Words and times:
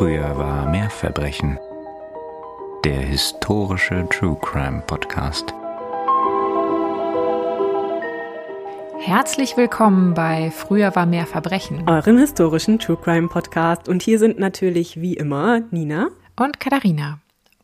Früher 0.00 0.38
war 0.38 0.66
mehr 0.70 0.88
Verbrechen. 0.88 1.58
Der 2.86 3.00
historische 3.00 4.08
True 4.08 4.34
Crime 4.40 4.82
Podcast. 4.86 5.52
Herzlich 8.98 9.58
willkommen 9.58 10.14
bei 10.14 10.50
Früher 10.52 10.96
war 10.96 11.04
mehr 11.04 11.26
Verbrechen. 11.26 11.86
Euren 11.86 12.16
historischen 12.16 12.78
True 12.78 12.96
Crime 12.96 13.28
Podcast. 13.28 13.90
Und 13.90 14.02
hier 14.02 14.18
sind 14.18 14.38
natürlich 14.38 15.02
wie 15.02 15.18
immer 15.18 15.60
Nina 15.70 16.08
und 16.34 16.58
Katharina. 16.58 17.18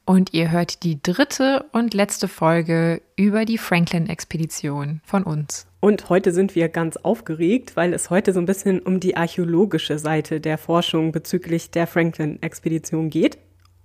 Und 0.08 0.32
ihr 0.32 0.52
hört 0.52 0.84
die 0.84 1.02
dritte 1.02 1.64
und 1.72 1.92
letzte 1.92 2.28
Folge 2.28 3.02
über 3.16 3.44
die 3.44 3.58
Franklin-Expedition 3.58 5.00
von 5.04 5.24
uns. 5.24 5.66
Und 5.80 6.08
heute 6.08 6.32
sind 6.32 6.54
wir 6.54 6.68
ganz 6.68 6.96
aufgeregt, 6.96 7.74
weil 7.74 7.92
es 7.92 8.08
heute 8.08 8.32
so 8.32 8.38
ein 8.38 8.46
bisschen 8.46 8.78
um 8.78 9.00
die 9.00 9.16
archäologische 9.16 9.98
Seite 9.98 10.40
der 10.40 10.58
Forschung 10.58 11.10
bezüglich 11.10 11.72
der 11.72 11.88
Franklin-Expedition 11.88 13.10
geht. 13.10 13.38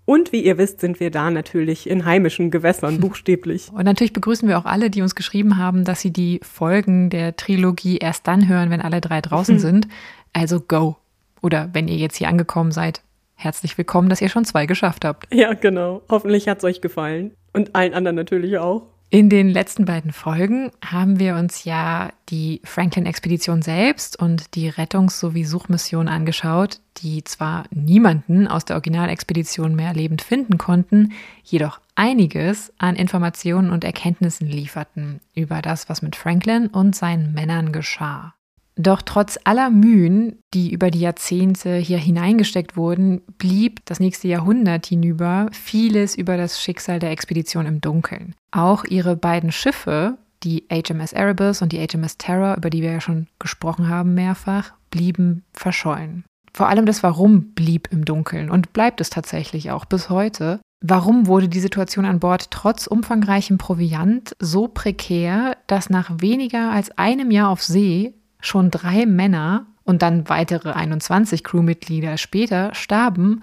Und 0.05 0.31
wie 0.31 0.45
ihr 0.45 0.59
wisst, 0.59 0.79
sind 0.79 0.99
wir 0.99 1.09
da 1.09 1.31
natürlich 1.31 1.89
in 1.89 2.05
heimischen 2.05 2.51
Gewässern, 2.51 2.99
buchstäblich. 3.01 3.71
Und 3.71 3.85
natürlich 3.85 4.13
begrüßen 4.13 4.47
wir 4.47 4.59
auch 4.59 4.65
alle, 4.65 4.91
die 4.91 5.01
uns 5.01 5.15
geschrieben 5.15 5.57
haben, 5.57 5.85
dass 5.85 6.01
sie 6.01 6.13
die 6.13 6.39
Folgen 6.43 7.09
der 7.09 7.35
Trilogie 7.35 7.97
erst 7.97 8.27
dann 8.27 8.47
hören, 8.47 8.69
wenn 8.69 8.81
alle 8.81 9.01
drei 9.01 9.21
draußen 9.21 9.57
sind. 9.59 9.87
Also 10.33 10.59
go. 10.59 10.97
Oder 11.41 11.71
wenn 11.73 11.87
ihr 11.87 11.97
jetzt 11.97 12.17
hier 12.17 12.27
angekommen 12.27 12.71
seid, 12.71 13.01
herzlich 13.43 13.77
willkommen, 13.77 14.09
dass 14.09 14.21
ihr 14.21 14.29
schon 14.29 14.45
zwei 14.45 14.65
geschafft 14.65 15.05
habt. 15.05 15.33
Ja, 15.33 15.53
genau. 15.53 16.01
Hoffentlich 16.09 16.47
hat 16.47 16.59
es 16.59 16.63
euch 16.63 16.81
gefallen. 16.81 17.31
Und 17.53 17.75
allen 17.75 17.93
anderen 17.93 18.15
natürlich 18.15 18.57
auch. 18.57 18.87
In 19.13 19.29
den 19.29 19.49
letzten 19.49 19.83
beiden 19.83 20.13
Folgen 20.13 20.71
haben 20.85 21.19
wir 21.19 21.35
uns 21.35 21.65
ja 21.65 22.13
die 22.29 22.61
Franklin-Expedition 22.63 23.61
selbst 23.61 24.17
und 24.17 24.55
die 24.55 24.69
Rettungs- 24.71 25.19
sowie 25.19 25.43
Suchmission 25.43 26.07
angeschaut, 26.07 26.79
die 26.99 27.21
zwar 27.25 27.65
niemanden 27.71 28.47
aus 28.47 28.63
der 28.63 28.77
Originalexpedition 28.77 29.75
mehr 29.75 29.93
lebend 29.93 30.21
finden 30.21 30.57
konnten, 30.57 31.11
jedoch 31.43 31.81
einiges 31.93 32.71
an 32.77 32.95
Informationen 32.95 33.71
und 33.71 33.83
Erkenntnissen 33.83 34.47
lieferten 34.47 35.19
über 35.35 35.61
das, 35.61 35.89
was 35.89 36.01
mit 36.01 36.15
Franklin 36.15 36.67
und 36.67 36.95
seinen 36.95 37.33
Männern 37.33 37.73
geschah. 37.73 38.33
Doch 38.75 39.01
trotz 39.01 39.37
aller 39.43 39.69
Mühen, 39.69 40.39
die 40.53 40.71
über 40.71 40.91
die 40.91 41.01
Jahrzehnte 41.01 41.75
hier 41.75 41.97
hineingesteckt 41.97 42.77
wurden, 42.77 43.21
blieb 43.37 43.85
das 43.85 43.99
nächste 43.99 44.27
Jahrhundert 44.27 44.85
hinüber 44.85 45.47
vieles 45.51 46.15
über 46.15 46.37
das 46.37 46.61
Schicksal 46.61 46.99
der 46.99 47.11
Expedition 47.11 47.65
im 47.65 47.81
Dunkeln. 47.81 48.33
Auch 48.51 48.85
ihre 48.85 49.15
beiden 49.15 49.51
Schiffe, 49.51 50.17
die 50.43 50.65
HMS 50.71 51.13
Erebus 51.13 51.61
und 51.61 51.71
die 51.73 51.85
HMS 51.85 52.17
Terror, 52.17 52.55
über 52.57 52.69
die 52.69 52.81
wir 52.81 52.93
ja 52.93 53.01
schon 53.01 53.27
gesprochen 53.39 53.89
haben 53.89 54.13
mehrfach, 54.13 54.73
blieben 54.89 55.43
verschollen. 55.53 56.23
Vor 56.53 56.67
allem 56.67 56.85
das 56.85 57.03
Warum 57.03 57.53
blieb 57.53 57.89
im 57.91 58.03
Dunkeln 58.05 58.49
und 58.49 58.73
bleibt 58.73 58.99
es 59.01 59.09
tatsächlich 59.09 59.71
auch 59.71 59.85
bis 59.85 60.09
heute. 60.09 60.59
Warum 60.83 61.27
wurde 61.27 61.47
die 61.47 61.59
Situation 61.59 62.05
an 62.05 62.19
Bord 62.19 62.51
trotz 62.51 62.87
umfangreichem 62.87 63.57
Proviant 63.57 64.35
so 64.39 64.67
prekär, 64.67 65.57
dass 65.67 65.89
nach 65.89 66.09
weniger 66.19 66.71
als 66.71 66.97
einem 66.97 67.31
Jahr 67.31 67.49
auf 67.49 67.61
See 67.63 68.13
schon 68.41 68.71
drei 68.71 69.05
Männer 69.05 69.65
und 69.83 70.01
dann 70.01 70.29
weitere 70.29 70.71
21 70.71 71.43
Crewmitglieder 71.43 72.17
später 72.17 72.73
starben 72.73 73.41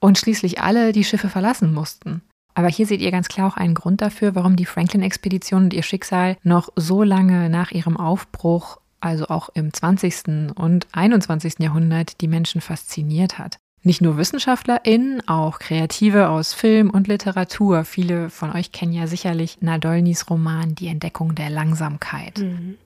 und 0.00 0.18
schließlich 0.18 0.60
alle 0.60 0.92
die 0.92 1.04
Schiffe 1.04 1.28
verlassen 1.28 1.72
mussten. 1.72 2.22
Aber 2.54 2.68
hier 2.68 2.86
seht 2.86 3.00
ihr 3.00 3.10
ganz 3.10 3.28
klar 3.28 3.48
auch 3.48 3.56
einen 3.56 3.74
Grund 3.74 4.00
dafür, 4.00 4.34
warum 4.34 4.54
die 4.56 4.66
Franklin-Expedition 4.66 5.64
und 5.64 5.74
ihr 5.74 5.82
Schicksal 5.82 6.36
noch 6.42 6.68
so 6.76 7.02
lange 7.02 7.50
nach 7.50 7.72
ihrem 7.72 7.96
Aufbruch, 7.96 8.78
also 9.00 9.26
auch 9.26 9.48
im 9.54 9.72
20. 9.72 10.54
und 10.54 10.86
21. 10.92 11.54
Jahrhundert, 11.58 12.20
die 12.20 12.28
Menschen 12.28 12.60
fasziniert 12.60 13.38
hat. 13.38 13.58
Nicht 13.82 14.00
nur 14.00 14.16
WissenschaftlerInnen, 14.16 15.28
auch 15.28 15.58
Kreative 15.58 16.28
aus 16.28 16.54
Film 16.54 16.88
und 16.88 17.06
Literatur. 17.06 17.84
Viele 17.84 18.30
von 18.30 18.52
euch 18.52 18.72
kennen 18.72 18.92
ja 18.92 19.06
sicherlich 19.06 19.58
Nadolnys 19.60 20.30
Roman 20.30 20.74
Die 20.74 20.88
Entdeckung 20.88 21.34
der 21.34 21.50
Langsamkeit. 21.50 22.38
Mhm 22.38 22.76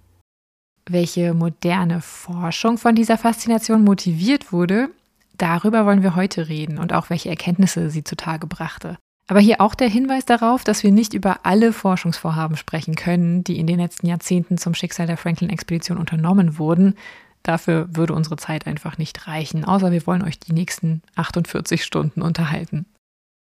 welche 0.92 1.34
moderne 1.34 2.00
Forschung 2.00 2.78
von 2.78 2.94
dieser 2.94 3.18
Faszination 3.18 3.84
motiviert 3.84 4.52
wurde, 4.52 4.88
darüber 5.36 5.86
wollen 5.86 6.02
wir 6.02 6.16
heute 6.16 6.48
reden 6.48 6.78
und 6.78 6.92
auch 6.92 7.10
welche 7.10 7.28
Erkenntnisse 7.28 7.90
sie 7.90 8.04
zutage 8.04 8.46
brachte. 8.46 8.96
Aber 9.28 9.40
hier 9.40 9.60
auch 9.60 9.74
der 9.74 9.88
Hinweis 9.88 10.24
darauf, 10.24 10.64
dass 10.64 10.82
wir 10.82 10.90
nicht 10.90 11.12
über 11.12 11.40
alle 11.44 11.74
Forschungsvorhaben 11.74 12.56
sprechen 12.56 12.94
können, 12.94 13.44
die 13.44 13.58
in 13.58 13.66
den 13.66 13.78
letzten 13.78 14.06
Jahrzehnten 14.06 14.56
zum 14.56 14.74
Schicksal 14.74 15.06
der 15.06 15.18
Franklin-Expedition 15.18 15.98
unternommen 15.98 16.58
wurden. 16.58 16.94
Dafür 17.42 17.88
würde 17.94 18.14
unsere 18.14 18.36
Zeit 18.36 18.66
einfach 18.66 18.96
nicht 18.96 19.26
reichen, 19.26 19.64
außer 19.64 19.92
wir 19.92 20.06
wollen 20.06 20.22
euch 20.22 20.40
die 20.40 20.54
nächsten 20.54 21.02
48 21.16 21.84
Stunden 21.84 22.22
unterhalten. 22.22 22.86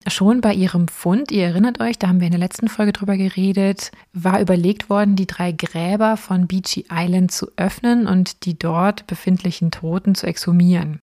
Schon 0.07 0.43
bei 0.43 0.53
ihrem 0.53 0.89
Fund, 0.89 1.33
ihr 1.33 1.45
erinnert 1.45 1.81
euch, 1.81 1.99
da 1.99 2.09
haben 2.09 2.21
wir 2.21 2.27
in 2.27 2.33
der 2.33 2.41
letzten 2.41 2.69
Folge 2.69 2.93
drüber 2.93 3.17
geredet, 3.17 3.91
war 4.13 4.41
überlegt 4.41 4.91
worden, 4.91 5.17
die 5.17 5.27
drei 5.27 5.53
Gräber 5.53 6.19
von 6.19 6.47
Beachy 6.47 6.87
Island 6.93 7.33
zu 7.33 7.51
öffnen 7.57 8.07
und 8.07 8.45
die 8.45 8.59
dort 8.59 9.07
befindlichen 9.07 9.71
Toten 9.71 10.15
zu 10.15 10.27
exhumieren. 10.27 11.01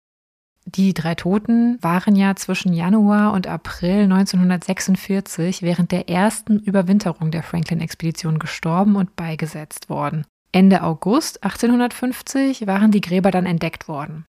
Die 0.66 0.92
drei 0.92 1.14
Toten 1.14 1.78
waren 1.82 2.14
ja 2.14 2.36
zwischen 2.36 2.74
Januar 2.74 3.32
und 3.32 3.46
April 3.46 4.02
1946 4.02 5.62
während 5.62 5.90
der 5.90 6.10
ersten 6.10 6.58
Überwinterung 6.58 7.30
der 7.30 7.42
Franklin-Expedition 7.42 8.38
gestorben 8.38 8.96
und 8.96 9.16
beigesetzt 9.16 9.88
worden. 9.88 10.26
Ende 10.52 10.82
August 10.82 11.42
1850 11.42 12.66
waren 12.66 12.90
die 12.90 13.00
Gräber 13.00 13.30
dann 13.30 13.46
entdeckt 13.46 13.88
worden. 13.88 14.26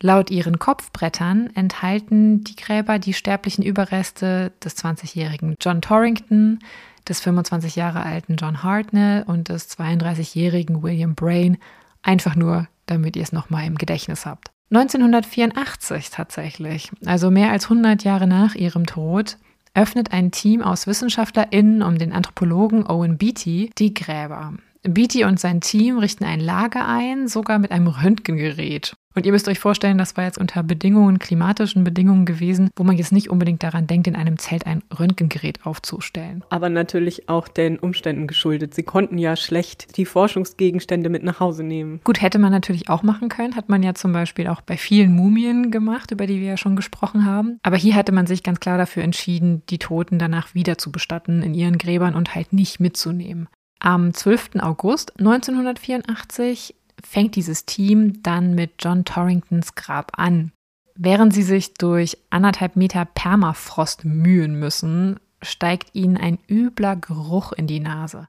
Laut 0.00 0.30
ihren 0.30 0.58
Kopfbrettern 0.58 1.50
enthalten 1.54 2.44
die 2.44 2.54
Gräber 2.54 2.98
die 2.98 3.14
sterblichen 3.14 3.64
Überreste 3.64 4.52
des 4.62 4.76
20-jährigen 4.76 5.56
John 5.60 5.80
Torrington, 5.80 6.60
des 7.08 7.20
25 7.20 7.74
Jahre 7.74 8.02
alten 8.04 8.36
John 8.36 8.62
Hartnell 8.62 9.24
und 9.24 9.48
des 9.48 9.76
32-jährigen 9.76 10.82
William 10.82 11.14
Brain, 11.14 11.58
einfach 12.02 12.36
nur, 12.36 12.68
damit 12.86 13.16
ihr 13.16 13.22
es 13.22 13.32
nochmal 13.32 13.66
im 13.66 13.76
Gedächtnis 13.76 14.24
habt. 14.24 14.50
1984 14.70 16.10
tatsächlich, 16.10 16.90
also 17.06 17.30
mehr 17.30 17.50
als 17.50 17.64
100 17.64 18.04
Jahre 18.04 18.26
nach 18.26 18.54
ihrem 18.54 18.86
Tod, 18.86 19.38
öffnet 19.74 20.12
ein 20.12 20.30
Team 20.30 20.62
aus 20.62 20.86
WissenschaftlerInnen 20.86 21.82
um 21.82 21.98
den 21.98 22.12
Anthropologen 22.12 22.86
Owen 22.86 23.16
Beatty 23.16 23.70
die 23.78 23.94
Gräber. 23.94 24.54
Beatty 24.82 25.24
und 25.24 25.40
sein 25.40 25.60
Team 25.60 25.98
richten 25.98 26.24
ein 26.24 26.40
Lager 26.40 26.86
ein, 26.86 27.28
sogar 27.28 27.58
mit 27.58 27.70
einem 27.72 27.88
Röntgengerät. 27.88 28.94
Und 29.18 29.26
ihr 29.26 29.32
müsst 29.32 29.48
euch 29.48 29.58
vorstellen, 29.58 29.98
das 29.98 30.16
war 30.16 30.22
jetzt 30.22 30.38
unter 30.38 30.62
Bedingungen, 30.62 31.18
klimatischen 31.18 31.82
Bedingungen 31.82 32.24
gewesen, 32.24 32.70
wo 32.76 32.84
man 32.84 32.96
jetzt 32.96 33.10
nicht 33.10 33.30
unbedingt 33.30 33.64
daran 33.64 33.88
denkt, 33.88 34.06
in 34.06 34.14
einem 34.14 34.38
Zelt 34.38 34.64
ein 34.64 34.84
Röntgengerät 34.96 35.66
aufzustellen. 35.66 36.44
Aber 36.50 36.68
natürlich 36.68 37.28
auch 37.28 37.48
den 37.48 37.80
Umständen 37.80 38.28
geschuldet. 38.28 38.74
Sie 38.74 38.84
konnten 38.84 39.18
ja 39.18 39.34
schlecht 39.34 39.96
die 39.96 40.04
Forschungsgegenstände 40.04 41.08
mit 41.08 41.24
nach 41.24 41.40
Hause 41.40 41.64
nehmen. 41.64 42.00
Gut, 42.04 42.22
hätte 42.22 42.38
man 42.38 42.52
natürlich 42.52 42.88
auch 42.88 43.02
machen 43.02 43.28
können. 43.28 43.56
Hat 43.56 43.68
man 43.68 43.82
ja 43.82 43.92
zum 43.94 44.12
Beispiel 44.12 44.46
auch 44.46 44.60
bei 44.60 44.76
vielen 44.76 45.12
Mumien 45.12 45.72
gemacht, 45.72 46.12
über 46.12 46.28
die 46.28 46.38
wir 46.38 46.50
ja 46.50 46.56
schon 46.56 46.76
gesprochen 46.76 47.24
haben. 47.24 47.58
Aber 47.64 47.76
hier 47.76 47.96
hatte 47.96 48.12
man 48.12 48.28
sich 48.28 48.44
ganz 48.44 48.60
klar 48.60 48.78
dafür 48.78 49.02
entschieden, 49.02 49.62
die 49.68 49.78
Toten 49.78 50.20
danach 50.20 50.54
wieder 50.54 50.78
zu 50.78 50.92
bestatten 50.92 51.42
in 51.42 51.54
ihren 51.54 51.78
Gräbern 51.78 52.14
und 52.14 52.36
halt 52.36 52.52
nicht 52.52 52.78
mitzunehmen. 52.78 53.48
Am 53.80 54.12
12. 54.12 54.56
August 54.60 55.18
1984 55.18 56.74
fängt 57.02 57.36
dieses 57.36 57.64
Team 57.64 58.22
dann 58.22 58.54
mit 58.54 58.72
John 58.80 59.04
Torringtons 59.04 59.74
Grab 59.76 60.12
an. 60.16 60.52
Während 60.96 61.32
sie 61.32 61.44
sich 61.44 61.74
durch 61.74 62.18
anderthalb 62.30 62.74
Meter 62.74 63.04
Permafrost 63.04 64.04
mühen 64.04 64.58
müssen, 64.58 65.20
steigt 65.42 65.94
ihnen 65.94 66.16
ein 66.16 66.38
übler 66.48 66.96
Geruch 66.96 67.52
in 67.52 67.68
die 67.68 67.78
Nase. 67.78 68.26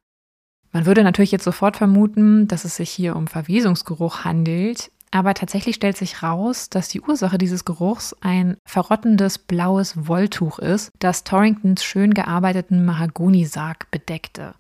Man 0.72 0.86
würde 0.86 1.04
natürlich 1.04 1.32
jetzt 1.32 1.46
sofort 1.46 1.78
vermuten, 1.78 2.48
dass 2.48 2.64
es 2.64 2.76
sich 2.76 2.92
hier 2.92 3.16
um 3.16 3.26
Verwesungsgeruch 3.26 4.24
handelt, 4.24 4.92
aber 5.10 5.34
tatsächlich 5.34 5.76
stellt 5.76 5.98
sich 5.98 6.22
raus, 6.22 6.70
dass 6.70 6.90
die 6.90 7.02
Ursache 7.02 7.40
dieses 7.40 7.66
Geruchs 7.66 8.16
ein 8.22 8.58
verrottendes 8.66 9.40
blaues 9.40 10.08
Wolltuch 10.08 10.60
ist, 10.60 10.92
das 11.00 11.24
Torringtons 11.24 11.84
schön 11.84 12.14
gearbeiteten 12.14 12.86
Mahagonisarg 12.86 13.90
bedeckte. 13.90 14.54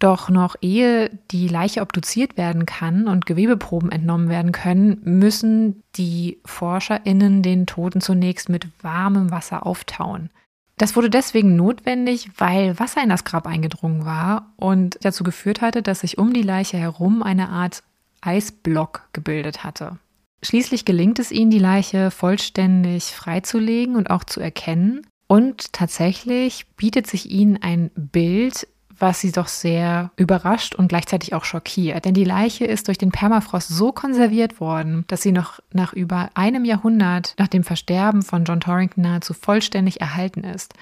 Doch 0.00 0.30
noch 0.30 0.56
ehe 0.62 1.10
die 1.30 1.46
Leiche 1.46 1.82
obduziert 1.82 2.38
werden 2.38 2.64
kann 2.64 3.06
und 3.06 3.26
Gewebeproben 3.26 3.92
entnommen 3.92 4.30
werden 4.30 4.50
können, 4.50 4.98
müssen 5.04 5.82
die 5.96 6.38
ForscherInnen 6.46 7.42
den 7.42 7.66
Toten 7.66 8.00
zunächst 8.00 8.48
mit 8.48 8.66
warmem 8.82 9.30
Wasser 9.30 9.66
auftauen. 9.66 10.30
Das 10.78 10.96
wurde 10.96 11.10
deswegen 11.10 11.54
notwendig, 11.54 12.30
weil 12.38 12.78
Wasser 12.78 13.02
in 13.02 13.10
das 13.10 13.24
Grab 13.24 13.46
eingedrungen 13.46 14.06
war 14.06 14.54
und 14.56 14.98
dazu 15.02 15.22
geführt 15.22 15.60
hatte, 15.60 15.82
dass 15.82 16.00
sich 16.00 16.16
um 16.16 16.32
die 16.32 16.40
Leiche 16.40 16.78
herum 16.78 17.22
eine 17.22 17.50
Art 17.50 17.82
Eisblock 18.22 19.10
gebildet 19.12 19.62
hatte. 19.64 19.98
Schließlich 20.42 20.86
gelingt 20.86 21.18
es 21.18 21.30
ihnen, 21.30 21.50
die 21.50 21.58
Leiche 21.58 22.10
vollständig 22.10 23.04
freizulegen 23.04 23.96
und 23.96 24.08
auch 24.08 24.24
zu 24.24 24.40
erkennen. 24.40 25.06
Und 25.26 25.74
tatsächlich 25.74 26.66
bietet 26.76 27.06
sich 27.06 27.30
ihnen 27.30 27.58
ein 27.62 27.90
Bild, 27.94 28.66
was 29.00 29.20
sie 29.20 29.32
doch 29.32 29.48
sehr 29.48 30.12
überrascht 30.16 30.74
und 30.74 30.88
gleichzeitig 30.88 31.34
auch 31.34 31.44
schockiert. 31.44 32.04
Denn 32.04 32.14
die 32.14 32.24
Leiche 32.24 32.64
ist 32.64 32.86
durch 32.86 32.98
den 32.98 33.10
Permafrost 33.10 33.68
so 33.68 33.92
konserviert 33.92 34.60
worden, 34.60 35.04
dass 35.08 35.22
sie 35.22 35.32
noch 35.32 35.60
nach 35.72 35.92
über 35.92 36.30
einem 36.34 36.64
Jahrhundert 36.64 37.34
nach 37.38 37.48
dem 37.48 37.64
Versterben 37.64 38.22
von 38.22 38.44
John 38.44 38.60
Torrington 38.60 39.02
nahezu 39.02 39.34
vollständig 39.34 40.00
erhalten 40.00 40.44
ist. 40.44 40.74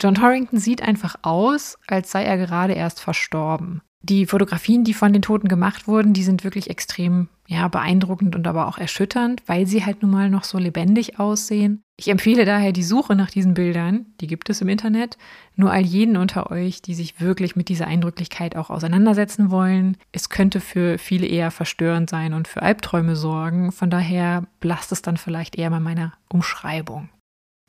John 0.00 0.14
Torrington 0.14 0.58
sieht 0.58 0.82
einfach 0.82 1.16
aus, 1.22 1.78
als 1.86 2.10
sei 2.10 2.24
er 2.24 2.36
gerade 2.36 2.72
erst 2.72 3.00
verstorben. 3.00 3.82
Die 4.02 4.26
Fotografien, 4.26 4.84
die 4.84 4.92
von 4.92 5.12
den 5.12 5.22
Toten 5.22 5.48
gemacht 5.48 5.86
wurden, 5.86 6.12
die 6.12 6.24
sind 6.24 6.44
wirklich 6.44 6.68
extrem 6.68 7.28
ja, 7.46 7.68
beeindruckend 7.68 8.36
und 8.36 8.46
aber 8.46 8.66
auch 8.66 8.78
erschütternd, 8.78 9.42
weil 9.46 9.66
sie 9.66 9.86
halt 9.86 10.02
nun 10.02 10.10
mal 10.10 10.28
noch 10.28 10.44
so 10.44 10.58
lebendig 10.58 11.18
aussehen. 11.18 11.83
Ich 11.96 12.08
empfehle 12.08 12.44
daher 12.44 12.72
die 12.72 12.82
Suche 12.82 13.14
nach 13.14 13.30
diesen 13.30 13.54
Bildern, 13.54 14.06
die 14.20 14.26
gibt 14.26 14.50
es 14.50 14.60
im 14.60 14.68
Internet, 14.68 15.16
nur 15.54 15.70
all 15.70 15.82
jenen 15.82 16.16
unter 16.16 16.50
euch, 16.50 16.82
die 16.82 16.94
sich 16.94 17.20
wirklich 17.20 17.54
mit 17.54 17.68
dieser 17.68 17.86
Eindrücklichkeit 17.86 18.56
auch 18.56 18.68
auseinandersetzen 18.68 19.52
wollen. 19.52 19.96
Es 20.10 20.28
könnte 20.28 20.60
für 20.60 20.98
viele 20.98 21.26
eher 21.26 21.52
verstörend 21.52 22.10
sein 22.10 22.34
und 22.34 22.48
für 22.48 22.62
Albträume 22.62 23.14
sorgen, 23.14 23.70
von 23.70 23.90
daher 23.90 24.44
lasst 24.60 24.90
es 24.90 25.02
dann 25.02 25.16
vielleicht 25.16 25.56
eher 25.56 25.70
bei 25.70 25.78
meiner 25.78 26.14
Umschreibung. 26.28 27.10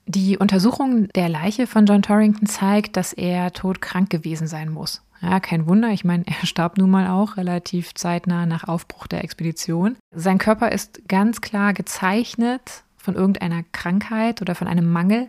Die 0.08 0.38
Untersuchung 0.38 1.08
der 1.10 1.30
Leiche 1.30 1.68
von 1.68 1.86
John 1.86 2.02
Torrington 2.02 2.48
zeigt, 2.48 2.98
dass 2.98 3.14
er 3.14 3.54
todkrank 3.54 4.10
gewesen 4.10 4.48
sein 4.48 4.70
muss. 4.70 5.04
Ja, 5.22 5.40
kein 5.40 5.68
Wunder, 5.68 5.90
ich 5.90 6.04
meine, 6.04 6.26
er 6.28 6.48
starb 6.48 6.80
nun 6.80 6.90
mal 6.90 7.08
auch 7.08 7.38
relativ 7.38 7.94
zeitnah 7.94 8.48
nach 8.48 8.68
Aufbruch 8.68 9.06
der 9.06 9.24
Expedition. 9.24 9.98
Sein 10.12 10.40
Körper 10.40 10.72
ist 10.72 11.08
ganz 11.08 11.42
klar 11.42 11.74
gezeichnet 11.74 12.85
von 13.06 13.16
irgendeiner 13.16 13.64
Krankheit 13.72 14.42
oder 14.42 14.56
von 14.56 14.68
einem 14.68 14.92
Mangel 14.92 15.28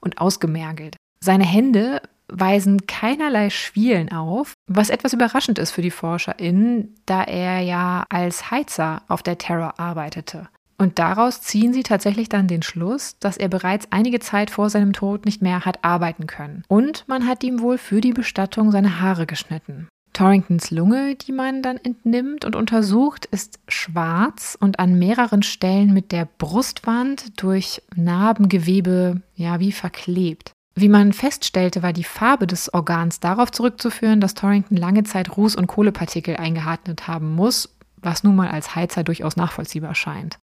und 0.00 0.18
ausgemergelt. 0.18 0.96
Seine 1.20 1.44
Hände 1.44 2.00
weisen 2.28 2.86
keinerlei 2.86 3.50
Schwielen 3.50 4.12
auf, 4.12 4.54
was 4.66 4.90
etwas 4.90 5.12
überraschend 5.12 5.58
ist 5.58 5.72
für 5.72 5.82
die 5.82 5.90
ForscherInnen, 5.90 6.94
da 7.06 7.22
er 7.22 7.60
ja 7.60 8.04
als 8.08 8.50
Heizer 8.50 9.02
auf 9.08 9.22
der 9.22 9.38
Terror 9.38 9.78
arbeitete. 9.78 10.48
Und 10.76 10.98
daraus 10.98 11.40
ziehen 11.40 11.72
sie 11.72 11.82
tatsächlich 11.82 12.28
dann 12.28 12.48
den 12.48 12.62
Schluss, 12.62 13.16
dass 13.20 13.36
er 13.36 13.48
bereits 13.48 13.86
einige 13.90 14.18
Zeit 14.18 14.50
vor 14.50 14.70
seinem 14.70 14.92
Tod 14.92 15.24
nicht 15.24 15.40
mehr 15.40 15.64
hat 15.64 15.84
arbeiten 15.84 16.26
können. 16.26 16.64
Und 16.68 17.06
man 17.06 17.26
hat 17.26 17.44
ihm 17.44 17.60
wohl 17.60 17.78
für 17.78 18.00
die 18.00 18.12
Bestattung 18.12 18.70
seine 18.72 19.00
Haare 19.00 19.26
geschnitten. 19.26 19.88
Torringtons 20.14 20.70
Lunge, 20.70 21.16
die 21.16 21.32
man 21.32 21.60
dann 21.60 21.76
entnimmt 21.76 22.44
und 22.44 22.56
untersucht, 22.56 23.26
ist 23.26 23.58
schwarz 23.68 24.56
und 24.58 24.78
an 24.78 24.98
mehreren 24.98 25.42
Stellen 25.42 25.92
mit 25.92 26.12
der 26.12 26.26
Brustwand 26.38 27.42
durch 27.42 27.82
Narbengewebe 27.96 29.20
ja 29.34 29.58
wie 29.58 29.72
verklebt. 29.72 30.52
Wie 30.76 30.88
man 30.88 31.12
feststellte, 31.12 31.82
war 31.82 31.92
die 31.92 32.04
Farbe 32.04 32.46
des 32.46 32.72
Organs 32.72 33.20
darauf 33.20 33.50
zurückzuführen, 33.50 34.20
dass 34.20 34.34
Torrington 34.34 34.76
lange 34.76 35.02
Zeit 35.02 35.30
Ruß- 35.30 35.56
und 35.56 35.66
Kohlepartikel 35.66 36.36
eingeatmet 36.36 37.06
haben 37.08 37.34
muss, 37.34 37.76
was 37.96 38.22
nun 38.22 38.36
mal 38.36 38.48
als 38.48 38.74
Heizer 38.74 39.02
durchaus 39.02 39.36
nachvollziehbar 39.36 39.94
scheint. 39.94 40.38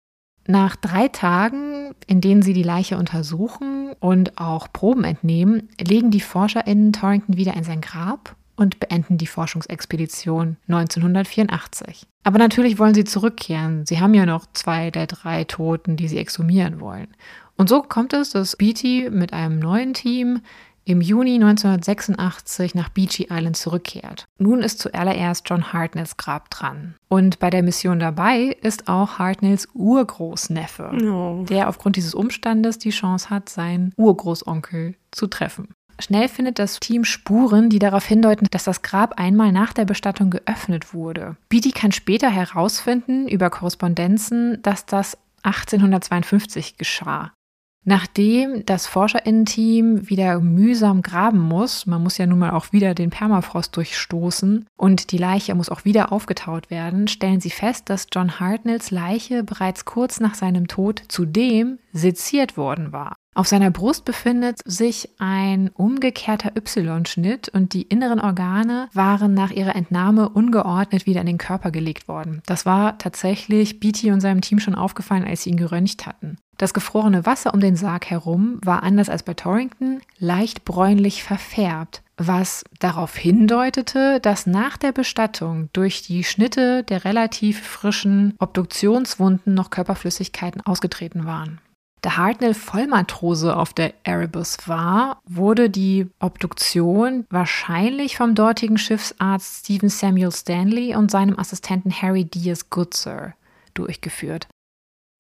Nach 0.48 0.78
drei 0.78 1.10
Tagen, 1.10 1.94
in 2.08 2.22
denen 2.22 2.42
sie 2.42 2.54
die 2.54 2.64
Leiche 2.64 2.98
untersuchen 2.98 3.92
und 4.00 4.38
auch 4.40 4.72
Proben 4.72 5.04
entnehmen, 5.04 5.70
legen 5.80 6.10
die 6.10 6.22
ForscherInnen 6.22 6.94
Torrington 6.94 7.36
wieder 7.36 7.54
in 7.54 7.66
sein 7.66 7.82
Grab 7.82 8.38
und 8.58 8.82
beenden 8.82 9.18
die 9.18 9.28
Forschungsexpedition 9.28 10.58
1984. 10.68 12.06
Aber 12.24 12.40
natürlich 12.40 12.78
wollen 12.78 12.94
sie 12.94 13.06
zurückkehren. 13.06 13.86
Sie 13.86 14.02
haben 14.02 14.14
ja 14.14 14.26
noch 14.26 14.46
zwei 14.52 14.92
der 14.92 15.08
drei 15.08 15.46
Toten, 15.46 15.96
die 15.96 16.10
sie 16.10 16.18
exhumieren 16.18 16.82
wollen. 16.82 17.08
Und 17.56 17.70
so 17.70 17.82
kommt 17.82 18.14
es, 18.14 18.32
dass 18.32 18.58
Beatty 18.58 19.10
mit 19.10 19.32
einem 19.32 19.60
neuen 19.60 19.94
Team 19.94 20.42
im 20.88 21.02
Juni 21.02 21.36
1986 21.36 22.74
nach 22.74 22.88
Beachy 22.90 23.28
Island 23.30 23.58
zurückkehrt. 23.58 24.26
Nun 24.38 24.62
ist 24.62 24.80
zuallererst 24.80 25.48
John 25.50 25.74
Hartnells 25.74 26.16
Grab 26.16 26.50
dran. 26.50 26.96
Und 27.10 27.40
bei 27.40 27.50
der 27.50 27.62
Mission 27.62 28.00
dabei 28.00 28.56
ist 28.62 28.88
auch 28.88 29.20
Hartnells 29.20 29.68
Urgroßneffe, 29.74 30.92
oh. 31.04 31.44
der 31.44 31.68
aufgrund 31.68 31.98
dieses 31.98 32.16
Umstandes 32.16 32.78
die 32.78 32.92
Chance 32.92 33.30
hat, 33.30 33.50
seinen 33.50 33.94
Urgroßonkel 33.98 34.96
zu 35.12 35.28
treffen. 35.28 35.74
Schnell 36.00 36.28
findet 36.28 36.60
das 36.60 36.80
Team 36.80 37.04
Spuren, 37.04 37.70
die 37.70 37.80
darauf 37.80 38.06
hindeuten, 38.06 38.48
dass 38.52 38.66
das 38.66 38.82
Grab 38.82 39.20
einmal 39.20 39.52
nach 39.52 39.74
der 39.74 39.86
Bestattung 39.86 40.30
geöffnet 40.30 40.94
wurde. 40.94 41.38
Beatty 41.50 41.72
kann 41.72 41.92
später 41.92 42.30
herausfinden 42.30 43.28
über 43.28 43.50
Korrespondenzen, 43.50 44.62
dass 44.62 44.86
das 44.86 45.18
1852 45.44 46.78
geschah. 46.78 47.32
Nachdem 47.90 48.66
das 48.66 48.86
Forscherinnenteam 48.86 50.10
wieder 50.10 50.42
mühsam 50.42 51.02
graben 51.02 51.40
muss, 51.40 51.86
man 51.86 52.04
muss 52.04 52.18
ja 52.18 52.26
nun 52.26 52.40
mal 52.40 52.52
auch 52.52 52.74
wieder 52.74 52.94
den 52.94 53.12
Permafrost 53.12 53.78
durchstoßen 53.78 54.66
und 54.76 55.12
die 55.14 55.18
Leiche 55.18 55.56
muss 55.56 55.70
auch 55.70 55.86
wieder 55.86 56.12
aufgetaut 56.12 56.70
werden, 56.70 57.08
stellen 57.08 57.40
sie 57.40 57.50
fest, 57.50 57.90
dass 57.90 58.08
John 58.12 58.42
Hartnells 58.42 58.92
Leiche 58.92 59.42
bereits 59.42 59.86
kurz 59.86 60.20
nach 60.20 60.36
seinem 60.36 60.68
Tod 60.68 61.02
zudem 61.08 61.80
seziert 61.94 62.58
worden 62.58 62.92
war. 62.92 63.16
Auf 63.38 63.48
seiner 63.48 63.70
Brust 63.70 64.04
befindet 64.04 64.62
sich 64.66 65.10
ein 65.20 65.70
umgekehrter 65.70 66.54
Y-Schnitt 66.58 67.50
und 67.50 67.74
die 67.74 67.84
inneren 67.84 68.20
Organe 68.20 68.90
waren 68.94 69.36
nach 69.36 69.52
ihrer 69.52 69.76
Entnahme 69.76 70.30
ungeordnet 70.30 71.06
wieder 71.06 71.22
in 71.22 71.28
den 71.28 71.38
Körper 71.38 71.70
gelegt 71.70 72.08
worden. 72.08 72.42
Das 72.48 72.66
war 72.66 72.98
tatsächlich 72.98 73.80
Beatty 73.80 74.10
und 74.10 74.22
seinem 74.22 74.42
Team 74.42 74.60
schon 74.60 74.74
aufgefallen, 74.74 75.24
als 75.24 75.44
sie 75.44 75.52
ihn 75.52 75.58
geröntgt 75.58 76.08
hatten. 76.08 76.38
Das 76.58 76.74
gefrorene 76.74 77.28
Wasser 77.28 77.54
um 77.54 77.60
den 77.60 77.76
Sarg 77.76 78.10
herum 78.10 78.60
war 78.66 78.82
anders 78.82 79.08
als 79.08 79.22
bei 79.22 79.36
Torrington 79.36 80.02
leicht 80.18 80.66
bräunlich 80.66 81.22
verfärbt, 81.22 82.02
was 82.18 82.64
darauf 82.80 83.16
hindeutete, 83.16 84.20
dass 84.20 84.48
nach 84.48 84.78
der 84.78 84.94
Bestattung 84.94 85.70
durch 85.74 86.02
die 86.02 86.24
Schnitte 86.24 86.82
der 86.82 87.06
relativ 87.06 87.62
frischen 87.62 88.34
Obduktionswunden 88.40 89.54
noch 89.54 89.70
Körperflüssigkeiten 89.70 90.66
ausgetreten 90.66 91.26
waren. 91.26 91.62
Da 92.02 92.18
Hartnell 92.18 92.54
Vollmatrose 92.54 93.56
auf 93.56 93.74
der 93.74 93.94
Erebus 94.04 94.68
war, 94.68 95.20
wurde 95.26 95.70
die 95.70 96.08
Obduktion 96.20 97.26
wahrscheinlich 97.30 98.18
vom 98.18 98.36
dortigen 98.36 98.78
Schiffsarzt 98.78 99.66
Stephen 99.66 99.90
Samuel 99.90 100.32
Stanley 100.32 100.96
und 100.96 101.10
seinem 101.10 101.40
Assistenten 101.40 101.92
Harry 101.92 102.26
Diaz 102.26 102.70
Goodsir 102.70 103.34
durchgeführt. 103.74 104.48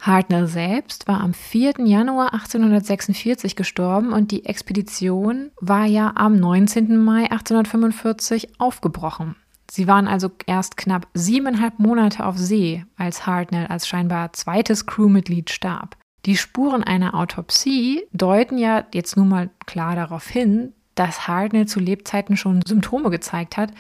Hartnell 0.02 0.48
selbst 0.48 1.08
war 1.08 1.22
am 1.22 1.34
4. 1.34 1.74
Januar 1.80 2.34
1846 2.34 3.56
gestorben 3.56 4.14
und 4.14 4.30
die 4.32 4.46
Expedition 4.46 5.50
war 5.60 5.86
ja 5.86 6.14
am 6.16 6.40
19. 6.40 7.04
Mai 7.04 7.24
1845 7.24 8.60
aufgebrochen. 8.60 9.36
Sie 9.70 9.88
waren 9.88 10.08
also 10.08 10.30
erst 10.46 10.78
knapp 10.78 11.08
siebeneinhalb 11.14 11.80
Monate 11.80 12.26
auf 12.26 12.38
See, 12.38 12.86
als 12.96 13.26
Hartnell 13.26 13.68
als 13.68 13.88
scheinbar 13.88 14.32
zweites 14.34 14.86
Crewmitglied 14.86 15.50
starb. 15.50 15.98
Die 16.26 16.38
Spuren 16.38 16.84
einer 16.84 17.14
Autopsie 17.14 18.04
deuten 18.12 18.58
ja 18.58 18.86
jetzt 18.94 19.16
nun 19.16 19.30
mal 19.30 19.50
klar 19.66 19.96
darauf 19.96 20.28
hin, 20.28 20.74
dass 20.96 21.28
Hartnell 21.28 21.68
zu 21.68 21.80
Lebzeiten 21.80 22.38
schon 22.38 22.62
Symptome 22.66 23.10
gezeigt 23.10 23.56
hat, 23.56 23.72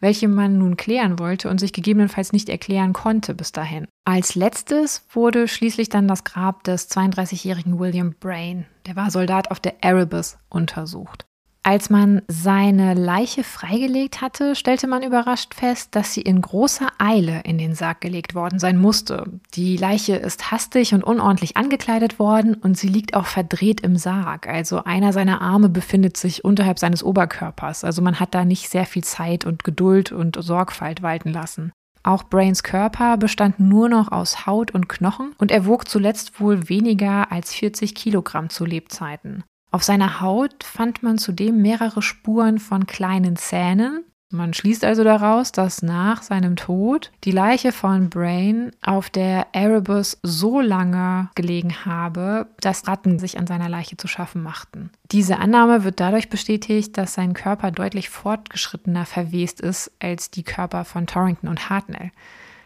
welche 0.00 0.28
man 0.28 0.58
nun 0.58 0.76
klären 0.76 1.18
wollte 1.18 1.48
und 1.48 1.58
sich 1.58 1.72
gegebenenfalls 1.72 2.32
nicht 2.32 2.48
erklären 2.48 2.92
konnte 2.92 3.34
bis 3.34 3.52
dahin. 3.52 3.86
Als 4.04 4.34
letztes 4.34 5.06
wurde 5.12 5.48
schließlich 5.48 5.88
dann 5.88 6.08
das 6.08 6.24
Grab 6.24 6.64
des 6.64 6.90
32-jährigen 6.90 7.78
William 7.78 8.14
Brain, 8.18 8.66
der 8.86 8.96
war 8.96 9.10
Soldat 9.10 9.50
auf 9.50 9.60
der 9.60 9.82
Erebus, 9.82 10.36
untersucht. 10.50 11.24
Als 11.66 11.88
man 11.88 12.20
seine 12.28 12.92
Leiche 12.92 13.42
freigelegt 13.42 14.20
hatte, 14.20 14.54
stellte 14.54 14.86
man 14.86 15.02
überrascht 15.02 15.54
fest, 15.54 15.94
dass 15.94 16.12
sie 16.12 16.20
in 16.20 16.42
großer 16.42 16.88
Eile 16.98 17.40
in 17.44 17.56
den 17.56 17.74
Sarg 17.74 18.02
gelegt 18.02 18.34
worden 18.34 18.58
sein 18.58 18.76
musste. 18.76 19.40
Die 19.54 19.78
Leiche 19.78 20.14
ist 20.14 20.50
hastig 20.50 20.92
und 20.92 21.02
unordentlich 21.02 21.56
angekleidet 21.56 22.18
worden 22.18 22.52
und 22.52 22.76
sie 22.76 22.88
liegt 22.88 23.14
auch 23.14 23.24
verdreht 23.24 23.80
im 23.80 23.96
Sarg. 23.96 24.46
Also 24.46 24.84
einer 24.84 25.14
seiner 25.14 25.40
Arme 25.40 25.70
befindet 25.70 26.18
sich 26.18 26.44
unterhalb 26.44 26.78
seines 26.78 27.02
Oberkörpers. 27.02 27.82
Also 27.82 28.02
man 28.02 28.20
hat 28.20 28.34
da 28.34 28.44
nicht 28.44 28.68
sehr 28.68 28.84
viel 28.84 29.02
Zeit 29.02 29.46
und 29.46 29.64
Geduld 29.64 30.12
und 30.12 30.36
Sorgfalt 30.38 31.00
walten 31.00 31.30
lassen. 31.30 31.72
Auch 32.02 32.24
Brains 32.24 32.62
Körper 32.62 33.16
bestand 33.16 33.58
nur 33.58 33.88
noch 33.88 34.12
aus 34.12 34.44
Haut 34.44 34.72
und 34.72 34.90
Knochen 34.90 35.32
und 35.38 35.50
er 35.50 35.64
wog 35.64 35.88
zuletzt 35.88 36.38
wohl 36.38 36.68
weniger 36.68 37.32
als 37.32 37.54
40 37.54 37.94
Kilogramm 37.94 38.50
zu 38.50 38.66
Lebzeiten. 38.66 39.44
Auf 39.74 39.82
seiner 39.82 40.20
Haut 40.20 40.62
fand 40.62 41.02
man 41.02 41.18
zudem 41.18 41.60
mehrere 41.60 42.00
Spuren 42.00 42.60
von 42.60 42.86
kleinen 42.86 43.34
Zähnen. 43.34 44.04
Man 44.30 44.54
schließt 44.54 44.84
also 44.84 45.02
daraus, 45.02 45.50
dass 45.50 45.82
nach 45.82 46.22
seinem 46.22 46.54
Tod 46.54 47.10
die 47.24 47.32
Leiche 47.32 47.72
von 47.72 48.08
Brain 48.08 48.70
auf 48.82 49.10
der 49.10 49.48
Erebus 49.50 50.20
so 50.22 50.60
lange 50.60 51.28
gelegen 51.34 51.84
habe, 51.84 52.46
dass 52.60 52.86
Ratten 52.86 53.18
sich 53.18 53.36
an 53.36 53.48
seiner 53.48 53.68
Leiche 53.68 53.96
zu 53.96 54.06
schaffen 54.06 54.44
machten. 54.44 54.90
Diese 55.10 55.40
Annahme 55.40 55.82
wird 55.82 55.98
dadurch 55.98 56.28
bestätigt, 56.28 56.96
dass 56.96 57.14
sein 57.14 57.34
Körper 57.34 57.72
deutlich 57.72 58.10
fortgeschrittener 58.10 59.06
verwest 59.06 59.60
ist 59.60 59.90
als 60.00 60.30
die 60.30 60.44
Körper 60.44 60.84
von 60.84 61.08
Torrington 61.08 61.50
und 61.50 61.68
Hartnell. 61.68 62.12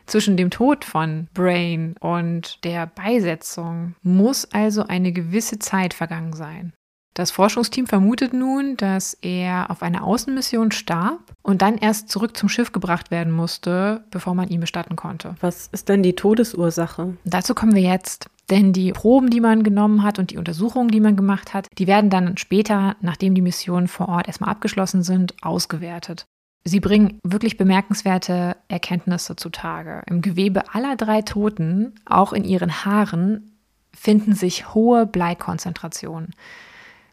Zwischen 0.04 0.36
dem 0.36 0.50
Tod 0.50 0.84
von 0.84 1.28
Brain 1.32 1.94
und 2.00 2.64
der 2.64 2.86
Beisetzung 2.86 3.94
muss 4.02 4.46
also 4.52 4.86
eine 4.86 5.12
gewisse 5.12 5.58
Zeit 5.58 5.94
vergangen 5.94 6.34
sein. 6.34 6.74
Das 7.14 7.30
Forschungsteam 7.30 7.86
vermutet 7.86 8.32
nun, 8.32 8.76
dass 8.76 9.14
er 9.22 9.70
auf 9.70 9.82
einer 9.82 10.04
Außenmission 10.04 10.70
starb 10.70 11.18
und 11.42 11.62
dann 11.62 11.76
erst 11.76 12.10
zurück 12.10 12.36
zum 12.36 12.48
Schiff 12.48 12.70
gebracht 12.72 13.10
werden 13.10 13.32
musste, 13.32 14.04
bevor 14.10 14.34
man 14.34 14.48
ihn 14.48 14.60
bestatten 14.60 14.94
konnte. 14.94 15.34
Was 15.40 15.66
ist 15.72 15.88
denn 15.88 16.02
die 16.02 16.14
Todesursache? 16.14 17.16
Dazu 17.24 17.54
kommen 17.54 17.74
wir 17.74 17.82
jetzt. 17.82 18.30
Denn 18.50 18.72
die 18.72 18.92
Proben, 18.92 19.28
die 19.28 19.40
man 19.40 19.62
genommen 19.62 20.02
hat 20.02 20.18
und 20.18 20.30
die 20.30 20.38
Untersuchungen, 20.38 20.88
die 20.88 21.00
man 21.00 21.16
gemacht 21.16 21.52
hat, 21.52 21.66
die 21.76 21.86
werden 21.86 22.08
dann 22.08 22.38
später, 22.38 22.96
nachdem 23.00 23.34
die 23.34 23.42
Missionen 23.42 23.88
vor 23.88 24.08
Ort 24.08 24.26
erstmal 24.26 24.50
abgeschlossen 24.50 25.02
sind, 25.02 25.34
ausgewertet. 25.42 26.24
Sie 26.64 26.80
bringen 26.80 27.18
wirklich 27.22 27.56
bemerkenswerte 27.56 28.56
Erkenntnisse 28.68 29.36
zutage. 29.36 30.02
Im 30.06 30.22
Gewebe 30.22 30.74
aller 30.74 30.96
drei 30.96 31.22
Toten, 31.22 31.94
auch 32.06 32.32
in 32.32 32.44
ihren 32.44 32.84
Haaren, 32.84 33.52
finden 33.94 34.34
sich 34.34 34.74
hohe 34.74 35.06
Bleikonzentrationen. 35.06 36.34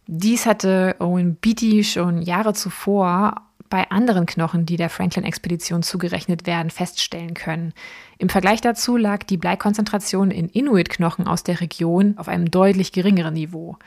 Dies 0.07 0.45
hatte 0.45 0.95
Owen 0.99 1.35
Beatty 1.35 1.83
schon 1.83 2.21
Jahre 2.21 2.53
zuvor 2.53 3.41
bei 3.69 3.89
anderen 3.89 4.25
Knochen, 4.25 4.65
die 4.65 4.77
der 4.77 4.89
Franklin-Expedition 4.89 5.81
zugerechnet 5.81 6.45
werden, 6.45 6.69
feststellen 6.69 7.33
können. 7.33 7.73
Im 8.19 8.29
Vergleich 8.29 8.61
dazu 8.61 8.95
lag 8.95 9.23
die 9.23 9.37
Bleikonzentration 9.37 10.31
in 10.31 10.49
Inuit-Knochen 10.49 11.27
aus 11.27 11.43
der 11.43 11.61
Region 11.61 12.17
auf 12.17 12.27
einem 12.27 12.51
deutlich 12.51 12.91
geringeren 12.91 13.33
Niveau. 13.33 13.77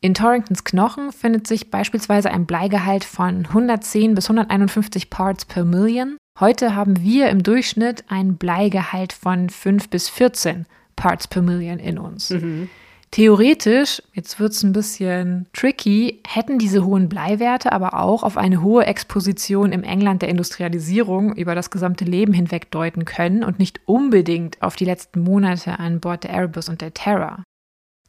In 0.00 0.14
Torringtons 0.14 0.64
Knochen 0.64 1.12
findet 1.12 1.46
sich 1.46 1.70
beispielsweise 1.70 2.30
ein 2.30 2.46
Bleigehalt 2.46 3.04
von 3.04 3.44
110 3.44 4.14
bis 4.14 4.30
151 4.30 5.10
Parts 5.10 5.44
per 5.44 5.64
Million. 5.64 6.16
Heute 6.38 6.74
haben 6.74 7.02
wir 7.02 7.28
im 7.28 7.42
Durchschnitt 7.42 8.04
einen 8.08 8.38
Bleigehalt 8.38 9.12
von 9.12 9.50
5 9.50 9.90
bis 9.90 10.08
14 10.08 10.64
Parts 10.96 11.28
per 11.28 11.42
Million 11.42 11.78
in 11.78 11.98
uns. 11.98 12.30
Mhm. 12.30 12.70
Theoretisch, 13.12 14.00
jetzt 14.12 14.38
wird 14.38 14.52
es 14.52 14.62
ein 14.62 14.72
bisschen 14.72 15.46
tricky, 15.52 16.20
hätten 16.24 16.60
diese 16.60 16.84
hohen 16.84 17.08
Bleiwerte 17.08 17.72
aber 17.72 17.94
auch 17.94 18.22
auf 18.22 18.36
eine 18.36 18.62
hohe 18.62 18.86
Exposition 18.86 19.72
im 19.72 19.82
England 19.82 20.22
der 20.22 20.28
Industrialisierung 20.28 21.34
über 21.34 21.56
das 21.56 21.70
gesamte 21.70 22.04
Leben 22.04 22.32
hinweg 22.32 22.70
deuten 22.70 23.04
können 23.04 23.42
und 23.42 23.58
nicht 23.58 23.80
unbedingt 23.86 24.62
auf 24.62 24.76
die 24.76 24.84
letzten 24.84 25.22
Monate 25.22 25.80
an 25.80 25.98
Bord 25.98 26.22
der 26.22 26.30
Erebus 26.30 26.68
und 26.68 26.82
der 26.82 26.94
Terror. 26.94 27.42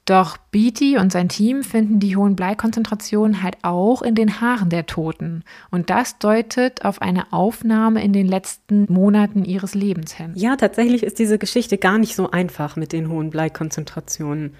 Doch 0.05 0.37
Beatty 0.37 0.97
und 0.97 1.11
sein 1.11 1.29
Team 1.29 1.63
finden 1.63 1.99
die 1.99 2.15
hohen 2.15 2.35
Bleikonzentrationen 2.35 3.41
halt 3.41 3.57
auch 3.63 4.03
in 4.03 4.13
den 4.13 4.39
Haaren 4.39 4.69
der 4.69 4.85
Toten. 4.85 5.43
Und 5.71 5.89
das 5.89 6.19
deutet 6.19 6.85
auf 6.85 7.01
eine 7.01 7.31
Aufnahme 7.33 8.03
in 8.03 8.13
den 8.13 8.27
letzten 8.27 8.85
Monaten 8.91 9.45
ihres 9.45 9.73
Lebens 9.73 10.13
hin. 10.13 10.33
Ja, 10.35 10.57
tatsächlich 10.57 11.03
ist 11.03 11.17
diese 11.17 11.39
Geschichte 11.39 11.77
gar 11.77 11.97
nicht 11.97 12.15
so 12.15 12.29
einfach 12.29 12.75
mit 12.75 12.93
den 12.93 13.09
hohen 13.09 13.31
Bleikonzentrationen. 13.31 14.53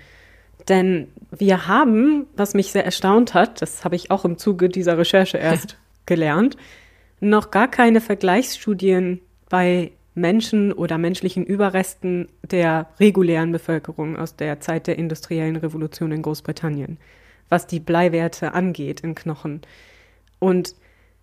Denn 0.69 1.07
wir 1.31 1.67
haben, 1.67 2.27
was 2.35 2.53
mich 2.53 2.71
sehr 2.71 2.85
erstaunt 2.85 3.33
hat, 3.33 3.61
das 3.61 3.83
habe 3.83 3.95
ich 3.95 4.11
auch 4.11 4.25
im 4.25 4.37
Zuge 4.37 4.69
dieser 4.69 4.97
Recherche 4.97 5.37
erst 5.37 5.77
gelernt, 6.05 6.57
noch 7.19 7.51
gar 7.51 7.67
keine 7.69 8.01
Vergleichsstudien 8.01 9.21
bei 9.49 9.91
Menschen 10.13 10.73
oder 10.73 10.97
menschlichen 10.97 11.45
Überresten 11.45 12.27
der 12.43 12.87
regulären 12.99 13.51
Bevölkerung 13.51 14.17
aus 14.17 14.35
der 14.35 14.59
Zeit 14.59 14.87
der 14.87 14.97
industriellen 14.97 15.55
Revolution 15.55 16.11
in 16.11 16.21
Großbritannien, 16.21 16.97
was 17.47 17.67
die 17.67 17.79
Bleiwerte 17.79 18.53
angeht 18.53 19.01
in 19.01 19.15
Knochen. 19.15 19.61
Und 20.39 20.75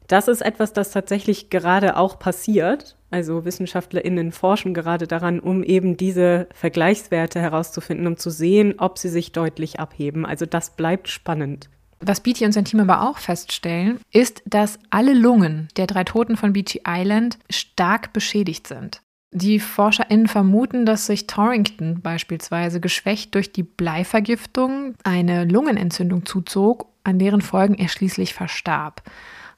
das 0.07 0.29
ist 0.29 0.41
etwas, 0.41 0.73
das 0.73 0.91
tatsächlich 0.91 1.51
gerade 1.51 1.97
auch 1.97 2.19
passiert. 2.19 2.97
Also 3.11 3.45
WissenschaftlerInnen 3.45 4.33
forschen 4.33 4.75
gerade 4.75 5.07
daran, 5.07 5.41
um 5.41 5.63
eben 5.63 5.97
diese 5.97 6.49
Vergleichswerte 6.53 7.41
herauszufinden, 7.41 8.07
um 8.07 8.17
zu 8.17 8.31
sehen, 8.31 8.75
ob 8.79 8.99
sie 8.99 9.09
sich 9.09 9.33
deutlich 9.33 9.81
abheben. 9.81 10.27
Also 10.27 10.45
das 10.45 10.71
bleibt 10.77 11.09
spannend. 11.09 11.71
Was 12.01 12.21
Beatty 12.21 12.45
und 12.45 12.53
sein 12.53 12.65
Team 12.65 12.81
aber 12.81 13.09
auch 13.09 13.19
feststellen, 13.19 13.99
ist, 14.13 14.43
dass 14.47 14.79
alle 14.91 15.15
Lungen 15.15 15.69
der 15.77 15.87
drei 15.87 16.05
Toten 16.05 16.37
von 16.37 16.53
Beachy 16.53 16.83
Island 16.87 17.39
stark 17.51 18.13
beschädigt 18.13 18.67
sind. 18.67 19.03
Die 19.31 19.59
ForscherInnen 19.59 20.29
vermuten, 20.29 20.87
dass 20.87 21.07
sich 21.07 21.27
Torrington 21.27 22.01
beispielsweise 22.01 22.81
geschwächt 22.81 23.35
durch 23.35 23.53
die 23.53 23.63
Bleivergiftung 23.63 24.95
eine 25.03 25.45
Lungenentzündung 25.45 26.25
zuzog, 26.25 26.87
an 27.05 27.19
deren 27.19 27.43
Folgen 27.43 27.75
er 27.75 27.89
schließlich 27.89 28.33
verstarb. 28.33 29.03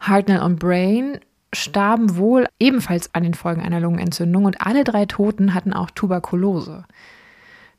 Hartnell 0.00 0.40
und 0.40 0.59
Brain 0.59 1.21
starben 1.52 2.16
wohl 2.16 2.47
ebenfalls 2.59 3.14
an 3.14 3.23
den 3.23 3.35
Folgen 3.35 3.62
einer 3.62 3.80
Lungenentzündung 3.80 4.45
und 4.45 4.64
alle 4.64 4.85
drei 4.85 5.07
Toten 5.07 5.54
hatten 5.54 5.73
auch 5.73 5.90
Tuberkulose. 5.90 6.85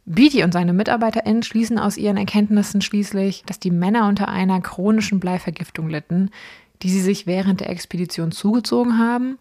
Beatty 0.05 0.43
und 0.43 0.51
seine 0.51 0.73
MitarbeiterInnen 0.73 1.43
schließen 1.43 1.79
aus 1.79 1.97
ihren 1.97 2.17
Erkenntnissen 2.17 2.81
schließlich, 2.81 3.43
dass 3.45 3.59
die 3.59 3.71
Männer 3.71 4.07
unter 4.07 4.27
einer 4.27 4.59
chronischen 4.61 5.19
Bleivergiftung 5.19 5.89
litten, 5.89 6.31
die 6.81 6.89
sie 6.89 7.01
sich 7.01 7.27
während 7.27 7.61
der 7.61 7.69
Expedition 7.69 8.31
zugezogen 8.31 8.97
haben 8.97 9.37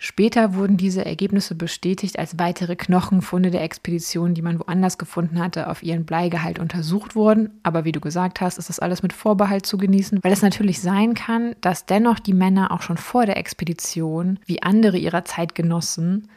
Später 0.00 0.54
wurden 0.54 0.76
diese 0.76 1.04
Ergebnisse 1.04 1.56
bestätigt, 1.56 2.20
als 2.20 2.38
weitere 2.38 2.76
Knochenfunde 2.76 3.50
der 3.50 3.62
Expedition, 3.62 4.32
die 4.32 4.42
man 4.42 4.60
woanders 4.60 4.96
gefunden 4.96 5.40
hatte, 5.40 5.68
auf 5.68 5.82
ihren 5.82 6.04
Bleigehalt 6.04 6.60
untersucht 6.60 7.16
wurden. 7.16 7.58
Aber 7.64 7.84
wie 7.84 7.90
du 7.90 7.98
gesagt 7.98 8.40
hast, 8.40 8.58
ist 8.58 8.68
das 8.68 8.78
alles 8.78 9.02
mit 9.02 9.12
Vorbehalt 9.12 9.66
zu 9.66 9.76
genießen, 9.76 10.20
weil 10.22 10.32
es 10.32 10.42
natürlich 10.42 10.80
sein 10.80 11.14
kann, 11.14 11.56
dass 11.60 11.84
dennoch 11.84 12.20
die 12.20 12.32
Männer 12.32 12.70
auch 12.70 12.82
schon 12.82 12.96
vor 12.96 13.26
der 13.26 13.38
Expedition, 13.38 14.38
wie 14.46 14.62
andere 14.62 14.98
ihrer 14.98 15.24
Zeitgenossen, 15.24 16.28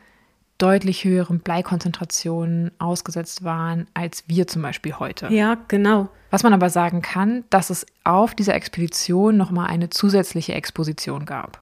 deutlich 0.57 1.03
höheren 1.03 1.39
Bleikonzentrationen 1.39 2.71
ausgesetzt 2.79 3.43
waren 3.43 3.87
als 3.93 4.23
wir 4.27 4.47
zum 4.47 4.63
Beispiel 4.63 4.93
heute. 4.93 5.27
Ja, 5.31 5.57
genau. 5.67 6.09
Was 6.31 6.43
man 6.43 6.53
aber 6.53 6.69
sagen 6.69 7.01
kann, 7.01 7.43
dass 7.49 7.69
es 7.69 7.85
auf 8.03 8.33
dieser 8.35 8.55
Expedition 8.55 9.37
nochmal 9.37 9.67
eine 9.67 9.89
zusätzliche 9.89 10.53
Exposition 10.53 11.25
gab. 11.25 11.60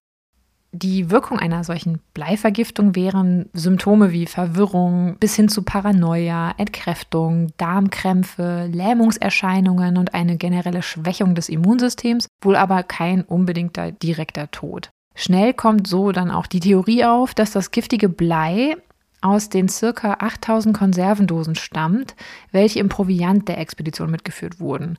Die 0.72 1.10
Wirkung 1.10 1.40
einer 1.40 1.64
solchen 1.64 2.00
Bleivergiftung 2.14 2.96
wären 2.96 3.50
Symptome 3.54 4.12
wie 4.12 4.28
Verwirrung 4.28 5.18
bis 5.20 5.36
hin 5.36 5.50
zu 5.50 5.64
Paranoia, 5.64 6.54
Entkräftung, 6.58 7.52
Darmkrämpfe, 7.58 8.70
Lähmungserscheinungen 8.72 9.98
und 9.98 10.14
eine 10.14 10.38
generelle 10.38 10.84
Schwächung 10.84 11.34
des 11.34 11.50
Immunsystems, 11.50 12.28
wohl 12.42 12.56
aber 12.56 12.84
kein 12.84 13.24
unbedingter 13.24 13.92
direkter 13.92 14.52
Tod. 14.52 14.92
Schnell 15.16 15.56
kommt 15.56 15.88
so 15.88 16.12
dann 16.12 16.30
auch 16.30 16.46
die 16.46 16.60
Theorie 16.60 17.04
auf, 17.04 17.34
dass 17.34 17.52
das 17.52 17.72
giftige 17.72 18.08
Blei 18.08 18.78
aus 19.22 19.50
den 19.50 19.70
circa 19.70 20.18
8000 20.20 20.78
Konservendosen 20.78 21.56
stammt, 21.56 22.16
welche 22.52 22.80
im 22.80 22.90
Proviant 22.90 23.48
der 23.48 23.58
Expedition 23.58 24.12
mitgeführt 24.12 24.60
wurden. 24.60 24.98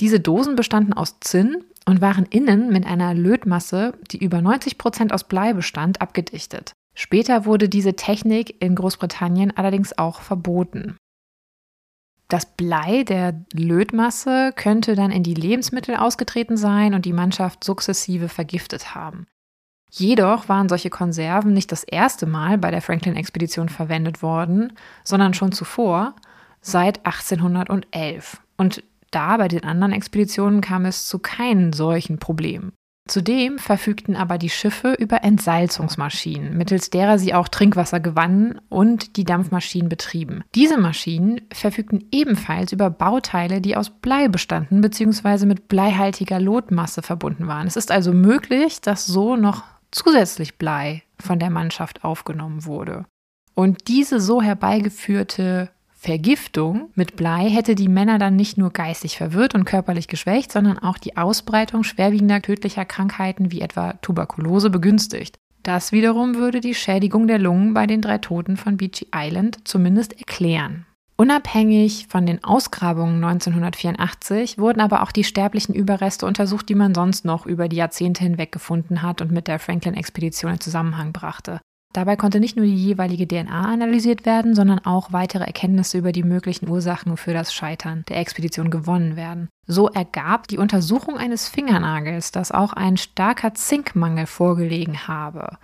Diese 0.00 0.20
Dosen 0.20 0.54
bestanden 0.54 0.92
aus 0.92 1.18
Zinn 1.20 1.64
und 1.88 2.02
waren 2.02 2.26
innen 2.26 2.70
mit 2.70 2.84
einer 2.84 3.14
Lötmasse, 3.14 3.94
die 4.10 4.22
über 4.22 4.42
90 4.42 4.76
Prozent 4.76 5.10
aus 5.10 5.24
Blei 5.24 5.54
bestand, 5.54 6.02
abgedichtet. 6.02 6.72
Später 6.94 7.46
wurde 7.46 7.70
diese 7.70 7.96
Technik 7.96 8.62
in 8.62 8.74
Großbritannien 8.74 9.56
allerdings 9.56 9.96
auch 9.96 10.20
verboten. 10.20 10.98
Das 12.28 12.44
Blei 12.44 13.04
der 13.04 13.42
Lötmasse 13.54 14.52
könnte 14.54 14.96
dann 14.96 15.10
in 15.10 15.22
die 15.22 15.32
Lebensmittel 15.32 15.96
ausgetreten 15.96 16.58
sein 16.58 16.92
und 16.92 17.06
die 17.06 17.14
Mannschaft 17.14 17.64
sukzessive 17.64 18.28
vergiftet 18.28 18.94
haben. 18.94 19.26
Jedoch 19.90 20.50
waren 20.50 20.68
solche 20.68 20.90
Konserven 20.90 21.54
nicht 21.54 21.72
das 21.72 21.84
erste 21.84 22.26
Mal 22.26 22.58
bei 22.58 22.70
der 22.70 22.82
Franklin-Expedition 22.82 23.70
verwendet 23.70 24.20
worden, 24.20 24.74
sondern 25.04 25.32
schon 25.32 25.52
zuvor, 25.52 26.16
seit 26.60 27.06
1811. 27.06 28.42
Und 28.58 28.82
da 29.10 29.36
bei 29.36 29.48
den 29.48 29.64
anderen 29.64 29.92
Expeditionen 29.92 30.60
kam 30.60 30.84
es 30.84 31.06
zu 31.06 31.18
keinen 31.18 31.72
solchen 31.72 32.18
Problemen. 32.18 32.72
Zudem 33.08 33.58
verfügten 33.58 34.16
aber 34.16 34.36
die 34.36 34.50
Schiffe 34.50 34.92
über 34.92 35.24
Entsalzungsmaschinen, 35.24 36.56
mittels 36.56 36.90
derer 36.90 37.18
sie 37.18 37.32
auch 37.32 37.48
Trinkwasser 37.48 38.00
gewannen 38.00 38.60
und 38.68 39.16
die 39.16 39.24
Dampfmaschinen 39.24 39.88
betrieben. 39.88 40.44
Diese 40.54 40.76
Maschinen 40.76 41.40
verfügten 41.50 42.06
ebenfalls 42.12 42.72
über 42.72 42.90
Bauteile, 42.90 43.62
die 43.62 43.76
aus 43.76 43.88
Blei 43.88 44.28
bestanden 44.28 44.82
bzw. 44.82 45.46
mit 45.46 45.68
bleihaltiger 45.68 46.38
Lotmasse 46.38 47.00
verbunden 47.00 47.46
waren. 47.46 47.66
Es 47.66 47.76
ist 47.76 47.90
also 47.90 48.12
möglich, 48.12 48.82
dass 48.82 49.06
so 49.06 49.36
noch 49.36 49.64
zusätzlich 49.90 50.58
Blei 50.58 51.02
von 51.18 51.38
der 51.38 51.50
Mannschaft 51.50 52.04
aufgenommen 52.04 52.66
wurde. 52.66 53.06
Und 53.54 53.88
diese 53.88 54.20
so 54.20 54.42
herbeigeführte 54.42 55.70
Vergiftung 56.00 56.90
mit 56.94 57.16
Blei 57.16 57.50
hätte 57.50 57.74
die 57.74 57.88
Männer 57.88 58.20
dann 58.20 58.36
nicht 58.36 58.56
nur 58.56 58.70
geistig 58.70 59.16
verwirrt 59.16 59.56
und 59.56 59.64
körperlich 59.64 60.06
geschwächt, 60.06 60.52
sondern 60.52 60.78
auch 60.78 60.96
die 60.96 61.16
Ausbreitung 61.16 61.82
schwerwiegender 61.82 62.40
tödlicher 62.40 62.84
Krankheiten 62.84 63.50
wie 63.50 63.60
etwa 63.60 63.94
Tuberkulose 63.94 64.70
begünstigt. 64.70 65.34
Das 65.64 65.90
wiederum 65.90 66.36
würde 66.36 66.60
die 66.60 66.76
Schädigung 66.76 67.26
der 67.26 67.40
Lungen 67.40 67.74
bei 67.74 67.88
den 67.88 68.00
drei 68.00 68.18
Toten 68.18 68.56
von 68.56 68.76
Beachy 68.76 69.08
Island 69.12 69.66
zumindest 69.66 70.16
erklären. 70.16 70.86
Unabhängig 71.16 72.06
von 72.08 72.26
den 72.26 72.44
Ausgrabungen 72.44 73.16
1984 73.24 74.56
wurden 74.56 74.80
aber 74.80 75.02
auch 75.02 75.10
die 75.10 75.24
sterblichen 75.24 75.74
Überreste 75.74 76.26
untersucht, 76.26 76.68
die 76.68 76.76
man 76.76 76.94
sonst 76.94 77.24
noch 77.24 77.44
über 77.44 77.68
die 77.68 77.74
Jahrzehnte 77.74 78.22
hinweg 78.22 78.52
gefunden 78.52 79.02
hat 79.02 79.20
und 79.20 79.32
mit 79.32 79.48
der 79.48 79.58
Franklin-Expedition 79.58 80.52
in 80.52 80.60
Zusammenhang 80.60 81.12
brachte. 81.12 81.60
Dabei 81.94 82.16
konnte 82.16 82.38
nicht 82.38 82.56
nur 82.56 82.66
die 82.66 82.74
jeweilige 82.74 83.26
DNA 83.26 83.72
analysiert 83.72 84.26
werden, 84.26 84.54
sondern 84.54 84.78
auch 84.80 85.12
weitere 85.12 85.44
Erkenntnisse 85.44 85.98
über 85.98 86.12
die 86.12 86.22
möglichen 86.22 86.68
Ursachen 86.68 87.16
für 87.16 87.32
das 87.32 87.54
Scheitern 87.54 88.04
der 88.08 88.18
Expedition 88.18 88.70
gewonnen 88.70 89.16
werden. 89.16 89.48
So 89.66 89.88
ergab 89.88 90.48
die 90.48 90.58
Untersuchung 90.58 91.16
eines 91.16 91.48
Fingernagels, 91.48 92.30
dass 92.30 92.52
auch 92.52 92.74
ein 92.74 92.98
starker 92.98 93.54
Zinkmangel 93.54 94.26
vorgelegen 94.26 95.08
habe. 95.08 95.56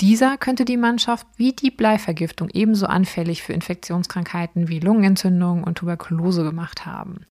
Dieser 0.00 0.36
könnte 0.36 0.64
die 0.64 0.76
Mannschaft 0.76 1.26
wie 1.36 1.52
die 1.52 1.70
Bleivergiftung 1.70 2.48
ebenso 2.52 2.86
anfällig 2.86 3.42
für 3.42 3.52
Infektionskrankheiten 3.52 4.68
wie 4.68 4.80
Lungenentzündung 4.80 5.64
und 5.64 5.78
Tuberkulose 5.78 6.44
gemacht 6.44 6.86
haben. 6.86 7.26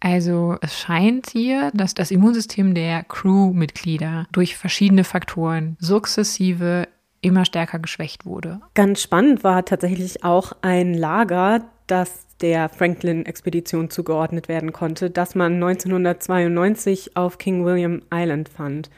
Also 0.00 0.56
es 0.60 0.78
scheint 0.78 1.30
hier, 1.30 1.72
dass 1.74 1.94
das 1.94 2.10
Immunsystem 2.12 2.74
der 2.74 3.02
Crewmitglieder 3.02 4.26
durch 4.30 4.56
verschiedene 4.56 5.02
Faktoren 5.02 5.76
sukzessive 5.80 6.86
immer 7.20 7.44
stärker 7.44 7.78
geschwächt 7.78 8.26
wurde. 8.26 8.60
Ganz 8.74 9.02
spannend 9.02 9.44
war 9.44 9.64
tatsächlich 9.64 10.24
auch 10.24 10.52
ein 10.62 10.94
Lager, 10.94 11.64
das 11.86 12.26
der 12.40 12.68
Franklin-Expedition 12.68 13.90
zugeordnet 13.90 14.48
werden 14.48 14.72
konnte, 14.72 15.10
das 15.10 15.34
man 15.34 15.54
1992 15.54 17.16
auf 17.16 17.38
King 17.38 17.64
William 17.64 18.02
Island 18.12 18.48
fand. 18.48 18.90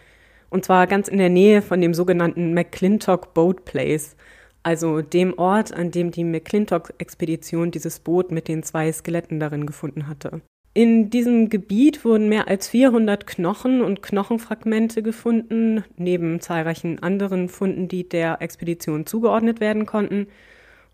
Und 0.50 0.64
zwar 0.64 0.86
ganz 0.86 1.08
in 1.08 1.18
der 1.18 1.30
Nähe 1.30 1.62
von 1.62 1.80
dem 1.80 1.94
sogenannten 1.94 2.52
McClintock 2.52 3.32
Boat 3.34 3.64
Place, 3.64 4.16
also 4.62 5.00
dem 5.00 5.38
Ort, 5.38 5.72
an 5.72 5.90
dem 5.90 6.10
die 6.10 6.24
McClintock-Expedition 6.24 7.70
dieses 7.70 8.00
Boot 8.00 8.30
mit 8.30 8.48
den 8.48 8.62
zwei 8.62 8.92
Skeletten 8.92 9.40
darin 9.40 9.64
gefunden 9.64 10.06
hatte. 10.06 10.42
In 10.72 11.10
diesem 11.10 11.48
Gebiet 11.48 12.04
wurden 12.04 12.28
mehr 12.28 12.46
als 12.46 12.68
400 12.68 13.26
Knochen 13.26 13.82
und 13.82 14.02
Knochenfragmente 14.02 15.02
gefunden, 15.02 15.82
neben 15.96 16.40
zahlreichen 16.40 17.02
anderen 17.02 17.48
Funden, 17.48 17.88
die 17.88 18.08
der 18.08 18.40
Expedition 18.40 19.04
zugeordnet 19.04 19.58
werden 19.58 19.84
konnten. 19.84 20.28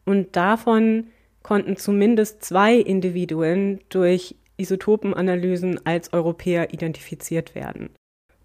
Und 0.06 0.34
davon 0.34 1.08
konnten 1.42 1.76
zumindest 1.76 2.42
zwei 2.42 2.74
Individuen 2.74 3.80
durch 3.90 4.36
Isotopenanalysen 4.56 5.84
als 5.84 6.12
Europäer 6.14 6.72
identifiziert 6.72 7.54
werden. 7.54 7.90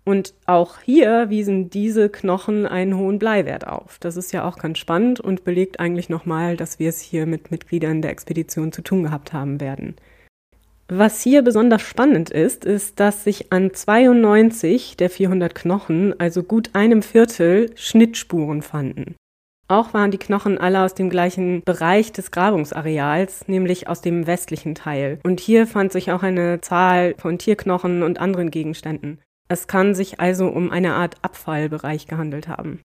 Und 0.04 0.34
auch 0.48 0.80
hier 0.82 1.30
wiesen 1.30 1.70
diese 1.70 2.10
Knochen 2.10 2.66
einen 2.66 2.98
hohen 2.98 3.20
Bleiwert 3.20 3.68
auf. 3.68 4.00
Das 4.00 4.18
ist 4.18 4.34
ja 4.34 4.46
auch 4.48 4.58
ganz 4.58 4.80
spannend 4.80 5.22
und 5.22 5.46
belegt 5.46 5.80
eigentlich 5.80 6.10
nochmal, 6.10 6.58
dass 6.58 6.80
wir 6.80 6.90
es 6.90 7.00
hier 7.00 7.26
mit 7.26 7.52
Mitgliedern 7.52 8.02
der 8.02 8.12
Expedition 8.12 8.74
zu 8.74 8.82
tun 8.82 9.04
gehabt 9.04 9.32
haben 9.32 9.62
werden. 9.62 9.96
Was 10.94 11.22
hier 11.22 11.42
besonders 11.42 11.84
spannend 11.84 12.32
ist, 12.32 12.66
ist, 12.66 13.00
dass 13.00 13.24
sich 13.24 13.54
an 13.54 13.74
92 13.74 14.98
der 14.98 15.10
400 15.10 15.56
Knochen, 15.56 16.20
also 16.20 16.44
gut 16.44 16.72
einem 16.74 17.02
Viertel, 17.02 17.72
Schnittspuren 17.76 18.62
fanden. 18.62 19.16
Auch 19.70 19.94
waren 19.94 20.12
die 20.12 20.18
Knochen 20.18 20.58
alle 20.58 20.84
aus 20.84 20.94
dem 20.94 21.10
gleichen 21.10 21.62
Bereich 21.64 22.12
des 22.12 22.30
Grabungsareals, 22.32 23.48
nämlich 23.48 23.88
aus 23.88 24.02
dem 24.02 24.28
westlichen 24.28 24.76
Teil. 24.76 25.22
Und 25.24 25.40
hier 25.40 25.66
fand 25.66 25.94
sich 25.94 26.12
auch 26.12 26.24
eine 26.24 26.60
Zahl 26.60 27.16
von 27.18 27.38
Tierknochen 27.38 28.04
und 28.04 28.20
anderen 28.20 28.52
Gegenständen. 28.52 29.22
Es 29.48 29.68
kann 29.68 29.96
sich 29.96 30.20
also 30.20 30.50
um 30.50 30.72
eine 30.72 30.96
Art 30.96 31.16
Abfallbereich 31.22 32.08
gehandelt 32.08 32.50
haben. 32.50 32.82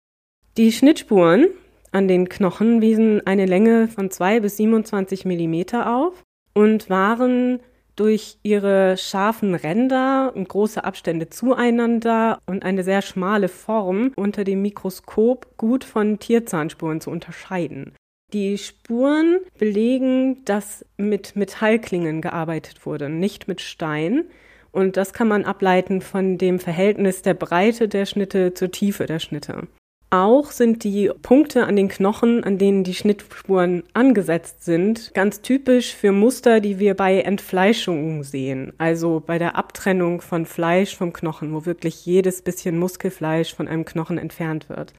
Die 0.58 0.72
Schnittspuren 0.72 1.48
an 1.92 2.08
den 2.08 2.30
Knochen 2.30 2.84
wiesen 2.84 3.26
eine 3.26 3.48
Länge 3.48 3.88
von 3.88 4.12
2 4.12 4.42
bis 4.42 4.58
27 4.58 5.26
Millimeter 5.26 5.92
auf 5.92 6.22
und 6.54 6.88
waren 6.92 7.62
durch 7.96 8.38
ihre 8.44 8.98
scharfen 8.98 9.56
Ränder 9.56 10.34
und 10.36 10.50
große 10.50 10.84
Abstände 10.84 11.30
zueinander 11.30 12.40
und 12.46 12.64
eine 12.64 12.84
sehr 12.84 13.02
schmale 13.02 13.48
Form 13.48 14.12
unter 14.16 14.44
dem 14.44 14.62
Mikroskop 14.62 15.58
gut 15.58 15.84
von 15.84 16.20
Tierzahnspuren 16.20 17.02
zu 17.02 17.10
unterscheiden. 17.10 17.94
Die 18.34 18.58
Spuren 18.58 19.40
belegen, 19.58 20.44
dass 20.46 20.86
mit 20.98 21.36
Metallklingen 21.36 22.22
gearbeitet 22.22 22.86
wurde, 22.86 23.10
nicht 23.10 23.48
mit 23.48 23.62
Stein. 23.62 24.26
Und 24.72 24.98
das 24.98 25.14
kann 25.14 25.30
man 25.30 25.46
ableiten 25.46 26.02
von 26.02 26.38
dem 26.38 26.60
Verhältnis 26.60 27.22
der 27.22 27.34
Breite 27.34 27.88
der 27.88 28.06
Schnitte 28.06 28.54
zur 28.54 28.72
Tiefe 28.72 29.06
der 29.06 29.20
Schnitte. 29.20 29.68
Auch 30.12 30.52
sind 30.52 30.84
die 30.84 31.10
Punkte 31.22 31.66
an 31.66 31.76
den 31.76 31.90
Knochen, 31.90 32.44
an 32.44 32.58
denen 32.58 32.84
die 32.84 32.94
Schnittspuren 32.94 33.84
angesetzt 33.94 34.64
sind, 34.64 35.14
ganz 35.14 35.42
typisch 35.42 35.94
für 35.94 36.12
Muster, 36.12 36.62
die 36.62 36.80
wir 36.80 36.94
bei 36.94 37.22
Entfleischungen 37.22 38.24
sehen, 38.24 38.72
also 38.78 39.22
bei 39.26 39.40
der 39.40 39.58
Abtrennung 39.58 40.22
von 40.22 40.46
Fleisch 40.46 40.96
vom 40.96 41.12
Knochen, 41.12 41.54
wo 41.54 41.66
wirklich 41.66 42.06
jedes 42.06 42.42
bisschen 42.42 42.78
Muskelfleisch 42.78 43.54
von 43.54 43.68
einem 43.68 43.84
Knochen 43.84 44.18
entfernt 44.18 44.70
wird. 44.70 44.94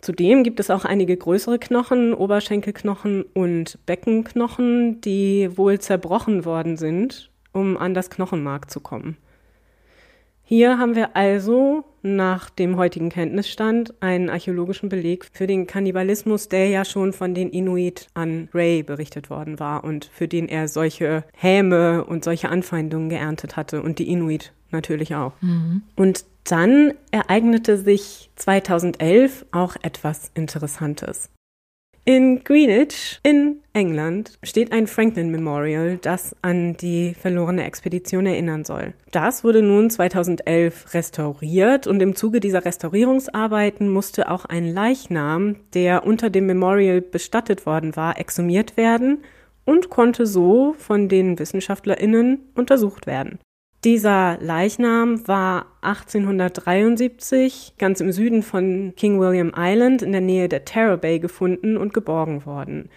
Zudem 0.00 0.42
gibt 0.42 0.60
es 0.60 0.70
auch 0.70 0.84
einige 0.84 1.16
größere 1.16 1.58
Knochen, 1.58 2.14
Oberschenkelknochen 2.14 3.22
und 3.22 3.78
Beckenknochen, 3.86 5.00
die 5.02 5.56
wohl 5.56 5.78
zerbrochen 5.78 6.44
worden 6.44 6.76
sind, 6.76 7.30
um 7.52 7.76
an 7.76 7.94
das 7.94 8.10
Knochenmark 8.10 8.70
zu 8.70 8.80
kommen. 8.80 9.16
Hier 10.52 10.78
haben 10.78 10.96
wir 10.96 11.14
also 11.14 11.84
nach 12.02 12.50
dem 12.50 12.76
heutigen 12.76 13.08
Kenntnisstand 13.08 13.94
einen 14.02 14.28
archäologischen 14.28 14.88
Beleg 14.88 15.30
für 15.32 15.46
den 15.46 15.68
Kannibalismus, 15.68 16.48
der 16.48 16.68
ja 16.68 16.84
schon 16.84 17.12
von 17.12 17.34
den 17.34 17.50
Inuit 17.50 18.08
an 18.14 18.48
Ray 18.52 18.82
berichtet 18.82 19.30
worden 19.30 19.60
war 19.60 19.84
und 19.84 20.06
für 20.06 20.26
den 20.26 20.48
er 20.48 20.66
solche 20.66 21.22
Häme 21.34 22.04
und 22.04 22.24
solche 22.24 22.48
Anfeindungen 22.48 23.10
geerntet 23.10 23.56
hatte 23.56 23.80
und 23.80 24.00
die 24.00 24.10
Inuit 24.10 24.52
natürlich 24.72 25.14
auch. 25.14 25.34
Mhm. 25.40 25.82
Und 25.94 26.24
dann 26.42 26.94
ereignete 27.12 27.76
sich 27.76 28.32
2011 28.34 29.46
auch 29.52 29.76
etwas 29.82 30.32
Interessantes. 30.34 31.30
In 32.12 32.42
Greenwich 32.42 33.20
in 33.22 33.60
England 33.72 34.36
steht 34.42 34.72
ein 34.72 34.88
Franklin 34.88 35.30
Memorial, 35.30 35.96
das 36.02 36.34
an 36.42 36.76
die 36.76 37.14
verlorene 37.14 37.62
Expedition 37.62 38.26
erinnern 38.26 38.64
soll. 38.64 38.94
Das 39.12 39.44
wurde 39.44 39.62
nun 39.62 39.90
2011 39.90 40.92
restauriert 40.92 41.86
und 41.86 42.02
im 42.02 42.16
Zuge 42.16 42.40
dieser 42.40 42.64
Restaurierungsarbeiten 42.64 43.88
musste 43.88 44.28
auch 44.28 44.44
ein 44.44 44.66
Leichnam, 44.66 45.54
der 45.72 46.04
unter 46.04 46.30
dem 46.30 46.46
Memorial 46.46 47.00
bestattet 47.00 47.64
worden 47.64 47.94
war, 47.94 48.18
exhumiert 48.18 48.76
werden 48.76 49.18
und 49.64 49.88
konnte 49.88 50.26
so 50.26 50.74
von 50.76 51.08
den 51.08 51.38
Wissenschaftlerinnen 51.38 52.40
untersucht 52.56 53.06
werden. 53.06 53.38
Dieser 53.82 54.36
Leichnam 54.42 55.26
war 55.26 55.66
1873 55.80 57.76
ganz 57.78 58.02
im 58.02 58.12
Süden 58.12 58.42
von 58.42 58.92
King 58.94 59.18
William 59.18 59.52
Island 59.56 60.02
in 60.02 60.12
der 60.12 60.20
Nähe 60.20 60.50
der 60.50 60.66
Terror 60.66 60.98
Bay 60.98 61.18
gefunden 61.18 61.78
und 61.78 61.94
geborgen 61.94 62.44
worden 62.44 62.90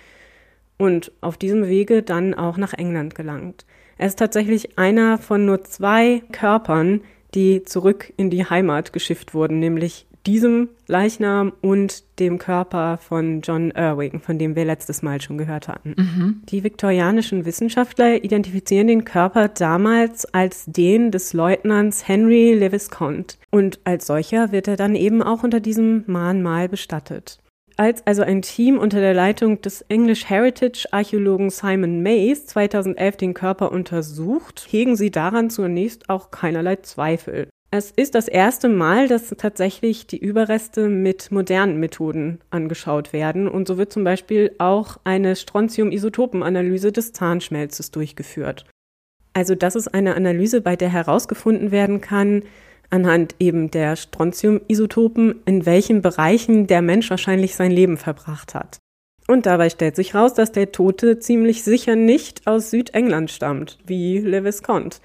und 0.78 1.14
auf 1.22 1.38
diesem 1.38 1.68
Wege 1.68 2.04
dann 2.04 2.34
auch 2.34 2.58
nach 2.58 2.74
England 2.74 3.16
gelangt. 3.16 3.66
Er 3.98 4.08
ist 4.08 4.20
tatsächlich 4.20 4.78
einer 4.78 5.18
von 5.18 5.46
nur 5.46 5.64
zwei 5.64 6.22
Körpern, 6.34 7.00
die 7.34 7.64
zurück 7.64 8.12
in 8.18 8.30
die 8.30 8.44
Heimat 8.44 8.92
geschifft 8.92 9.34
wurden, 9.34 9.60
nämlich 9.60 10.06
diesem 10.26 10.70
Leichnam 10.88 11.54
und 11.62 12.04
dem 12.20 12.38
Körper 12.38 12.98
von 12.98 13.42
John 13.42 13.72
Irving, 13.72 14.22
von 14.22 14.40
dem 14.40 14.56
wir 14.56 14.66
letztes 14.66 15.02
Mal 15.02 15.22
schon 15.22 15.38
gehört 15.38 15.68
hatten. 15.68 15.96
Mhm. 15.98 16.42
Die 16.50 16.64
viktorianischen 16.64 17.46
Wissenschaftler 17.46 18.24
identifizieren 18.24 18.88
den 18.88 19.06
Körper 19.06 19.50
damals 19.50 20.26
als 20.34 20.66
den 20.66 21.12
des 21.12 21.34
Leutnants 21.34 22.08
Henry 22.08 22.54
Leviscount 22.54 23.38
und 23.52 23.80
als 23.84 24.08
solcher 24.08 24.52
wird 24.52 24.68
er 24.68 24.78
dann 24.78 24.96
eben 24.96 25.22
auch 25.22 25.44
unter 25.44 25.60
diesem 25.60 26.04
Mahnmal 26.08 26.70
bestattet. 26.70 27.40
Als 27.76 28.06
also 28.06 28.22
ein 28.22 28.44
Team 28.44 28.78
unter 28.78 29.00
der 29.00 29.16
Leitung 29.16 29.62
des 29.62 29.82
English 29.90 30.30
Heritage 30.30 30.88
Archäologen 30.92 31.50
Simon 31.50 32.04
Mays 32.04 32.46
2011 32.46 33.18
den 33.18 33.34
Körper 33.34 33.72
untersucht, 33.72 34.68
hegen 34.70 34.96
sie 34.96 35.10
daran 35.10 35.50
zunächst 35.50 36.10
auch 36.10 36.30
keinerlei 36.30 36.76
Zweifel. 36.78 37.48
Es 37.76 37.90
ist 37.90 38.14
das 38.14 38.28
erste 38.28 38.70
Mal, 38.70 39.08
dass 39.08 39.30
tatsächlich 39.36 40.06
die 40.06 40.20
Überreste 40.20 40.90
mit 40.90 41.32
modernen 41.32 41.80
Methoden 41.80 42.40
angeschaut 42.52 43.14
werden. 43.14 43.48
Und 43.48 43.68
so 43.68 43.80
wird 43.80 43.92
zum 43.92 44.04
Beispiel 44.04 44.54
auch 44.60 44.98
eine 45.06 45.36
Strontium-Isotopenanalyse 45.36 46.92
des 46.92 47.14
Zahnschmelzes 47.14 47.90
durchgeführt. 47.90 48.68
Also 49.34 49.56
das 49.56 49.76
ist 49.76 49.88
eine 49.88 50.14
Analyse, 50.14 50.62
bei 50.62 50.76
der 50.76 50.90
herausgefunden 50.90 51.72
werden 51.72 52.00
kann, 52.00 52.44
anhand 52.92 53.34
eben 53.40 53.72
der 53.72 53.96
Strontium-Isotopen, 53.96 55.42
in 55.48 55.66
welchen 55.66 56.04
Bereichen 56.04 56.68
der 56.68 56.84
Mensch 56.84 57.10
wahrscheinlich 57.10 57.56
sein 57.56 57.72
Leben 57.72 57.98
verbracht 57.98 58.54
hat. 58.54 58.78
Und 59.28 59.48
dabei 59.48 59.72
stellt 59.72 59.96
sich 59.96 60.14
raus, 60.14 60.36
dass 60.36 60.52
der 60.52 60.72
Tote 60.72 61.18
ziemlich 61.18 61.64
sicher 61.64 61.96
nicht 61.96 62.46
aus 62.46 62.70
Südengland 62.70 63.32
stammt, 63.32 63.80
wie 63.88 64.20
Lewis 64.20 64.62
Conte 64.62 65.00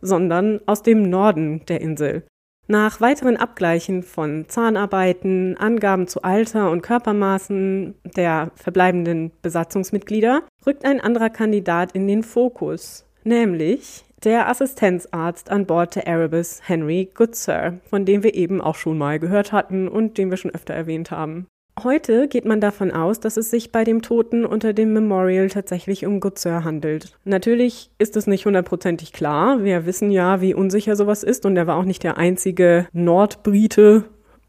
sondern 0.00 0.60
aus 0.66 0.82
dem 0.82 1.02
Norden 1.02 1.64
der 1.66 1.80
Insel. 1.80 2.24
Nach 2.68 3.00
weiteren 3.00 3.36
Abgleichen 3.36 4.02
von 4.02 4.48
Zahnarbeiten, 4.48 5.56
Angaben 5.56 6.08
zu 6.08 6.22
Alter 6.22 6.70
und 6.72 6.82
Körpermaßen 6.82 7.94
der 8.16 8.50
verbleibenden 8.56 9.30
Besatzungsmitglieder 9.40 10.42
rückt 10.66 10.84
ein 10.84 11.00
anderer 11.00 11.30
Kandidat 11.30 11.92
in 11.92 12.08
den 12.08 12.24
Fokus, 12.24 13.06
nämlich 13.22 14.04
der 14.24 14.48
Assistenzarzt 14.48 15.50
an 15.50 15.66
Bord 15.66 15.94
der 15.94 16.08
Erebus 16.08 16.60
Henry 16.64 17.08
Goodsir, 17.14 17.78
von 17.88 18.04
dem 18.04 18.24
wir 18.24 18.34
eben 18.34 18.60
auch 18.60 18.74
schon 18.74 18.98
mal 18.98 19.20
gehört 19.20 19.52
hatten 19.52 19.86
und 19.86 20.18
den 20.18 20.30
wir 20.30 20.36
schon 20.36 20.54
öfter 20.54 20.74
erwähnt 20.74 21.12
haben. 21.12 21.46
Heute 21.84 22.26
geht 22.26 22.46
man 22.46 22.62
davon 22.62 22.90
aus, 22.90 23.20
dass 23.20 23.36
es 23.36 23.50
sich 23.50 23.70
bei 23.70 23.84
dem 23.84 24.00
Toten 24.00 24.46
unter 24.46 24.72
dem 24.72 24.94
Memorial 24.94 25.48
tatsächlich 25.48 26.06
um 26.06 26.20
Goodsir 26.20 26.64
handelt. 26.64 27.18
Natürlich 27.24 27.90
ist 27.98 28.16
es 28.16 28.26
nicht 28.26 28.46
hundertprozentig 28.46 29.12
klar. 29.12 29.62
Wir 29.62 29.84
wissen 29.84 30.10
ja, 30.10 30.40
wie 30.40 30.54
unsicher 30.54 30.96
sowas 30.96 31.22
ist 31.22 31.44
und 31.44 31.54
er 31.54 31.66
war 31.66 31.76
auch 31.76 31.84
nicht 31.84 32.02
der 32.02 32.16
einzige 32.16 32.88
Nordbrite. 32.92 34.04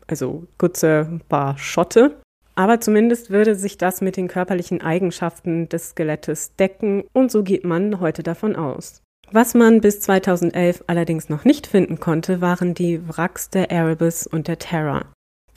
Also 0.07 0.45
Goodsir 0.57 1.19
war 1.27 1.57
Schotte. 1.57 2.15
Aber 2.55 2.79
zumindest 2.79 3.29
würde 3.29 3.55
sich 3.55 3.77
das 3.77 3.99
mit 3.99 4.15
den 4.15 4.29
körperlichen 4.29 4.81
Eigenschaften 4.81 5.67
des 5.67 5.89
Skelettes 5.89 6.55
decken 6.55 7.03
und 7.11 7.29
so 7.29 7.43
geht 7.43 7.65
man 7.65 7.99
heute 7.99 8.23
davon 8.23 8.55
aus. 8.55 9.03
Was 9.31 9.53
man 9.53 9.81
bis 9.81 9.99
2011 9.99 10.85
allerdings 10.87 11.27
noch 11.27 11.43
nicht 11.43 11.67
finden 11.67 11.99
konnte, 11.99 12.39
waren 12.39 12.73
die 12.73 13.01
Wracks 13.05 13.49
der 13.49 13.69
Erebus 13.69 14.25
und 14.25 14.47
der 14.47 14.57
Terror. 14.57 15.05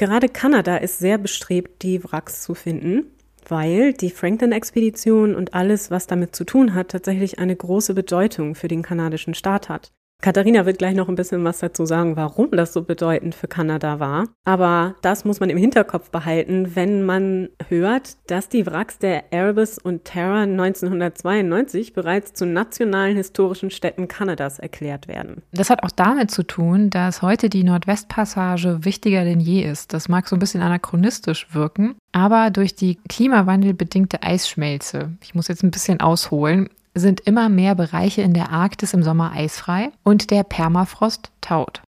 Gerade 0.00 0.30
Kanada 0.30 0.78
ist 0.78 0.98
sehr 0.98 1.18
bestrebt, 1.18 1.82
die 1.82 2.02
Wracks 2.02 2.40
zu 2.40 2.54
finden, 2.54 3.10
weil 3.46 3.92
die 3.92 4.08
Franklin-Expedition 4.08 5.34
und 5.34 5.52
alles, 5.52 5.90
was 5.90 6.06
damit 6.06 6.34
zu 6.34 6.44
tun 6.44 6.72
hat, 6.72 6.88
tatsächlich 6.88 7.38
eine 7.38 7.54
große 7.54 7.92
Bedeutung 7.92 8.54
für 8.54 8.66
den 8.66 8.80
kanadischen 8.80 9.34
Staat 9.34 9.68
hat. 9.68 9.92
Katharina 10.20 10.66
wird 10.66 10.78
gleich 10.78 10.94
noch 10.94 11.09
ein 11.09 11.14
bisschen 11.14 11.44
was 11.44 11.61
dazu 11.61 11.87
sagen, 11.87 12.16
warum 12.16 12.50
das 12.50 12.74
so 12.74 12.83
bedeutend 12.83 13.35
für 13.35 13.48
Kanada 13.48 14.00
war. 14.00 14.26
Aber 14.44 14.94
das 15.00 15.24
muss 15.24 15.40
man 15.40 15.48
im 15.48 15.56
Hinterkopf 15.56 16.11
behalten, 16.11 16.76
wenn 16.76 17.04
man 17.04 17.48
hört, 17.68 18.16
dass 18.30 18.48
die 18.48 18.66
Wracks 18.66 18.98
der 18.98 19.33
Erebus 19.33 19.78
und 19.78 20.04
Terra 20.04 20.42
1992 20.42 21.94
bereits 21.94 22.35
zu 22.35 22.44
nationalen 22.44 23.16
historischen 23.16 23.70
Städten 23.70 24.09
Kanadas 24.09 24.59
erklärt 24.59 25.09
werden. 25.09 25.42
Das 25.52 25.70
hat 25.70 25.83
auch 25.83 25.90
damit 25.90 26.30
zu 26.30 26.42
tun, 26.42 26.90
dass 26.90 27.22
heute 27.22 27.48
die 27.48 27.64
Nordwestpassage 27.64 28.85
wichtiger 28.85 29.24
denn 29.24 29.40
je 29.40 29.62
ist. 29.62 29.94
Das 29.94 30.09
mag 30.09 30.28
so 30.28 30.37
ein 30.37 30.40
bisschen 30.40 30.61
anachronistisch 30.61 31.54
wirken, 31.54 31.94
aber 32.12 32.50
durch 32.50 32.74
die 32.74 32.98
klimawandelbedingte 33.09 34.22
Eisschmelze, 34.22 35.12
ich 35.22 35.35
muss 35.35 35.48
jetzt 35.48 35.62
ein 35.62 35.70
bisschen 35.70 36.00
ausholen, 36.00 36.68
sind 36.94 37.20
immer 37.20 37.48
mehr 37.48 37.74
Bereiche 37.74 38.22
in 38.22 38.35
der 38.35 38.50
Arktis 38.50 38.94
im 38.94 39.03
Sommer 39.03 39.33
eisfrei 39.33 39.90
und 40.03 40.31
der 40.31 40.42
Permafrost 40.42 41.31
taut. 41.40 41.83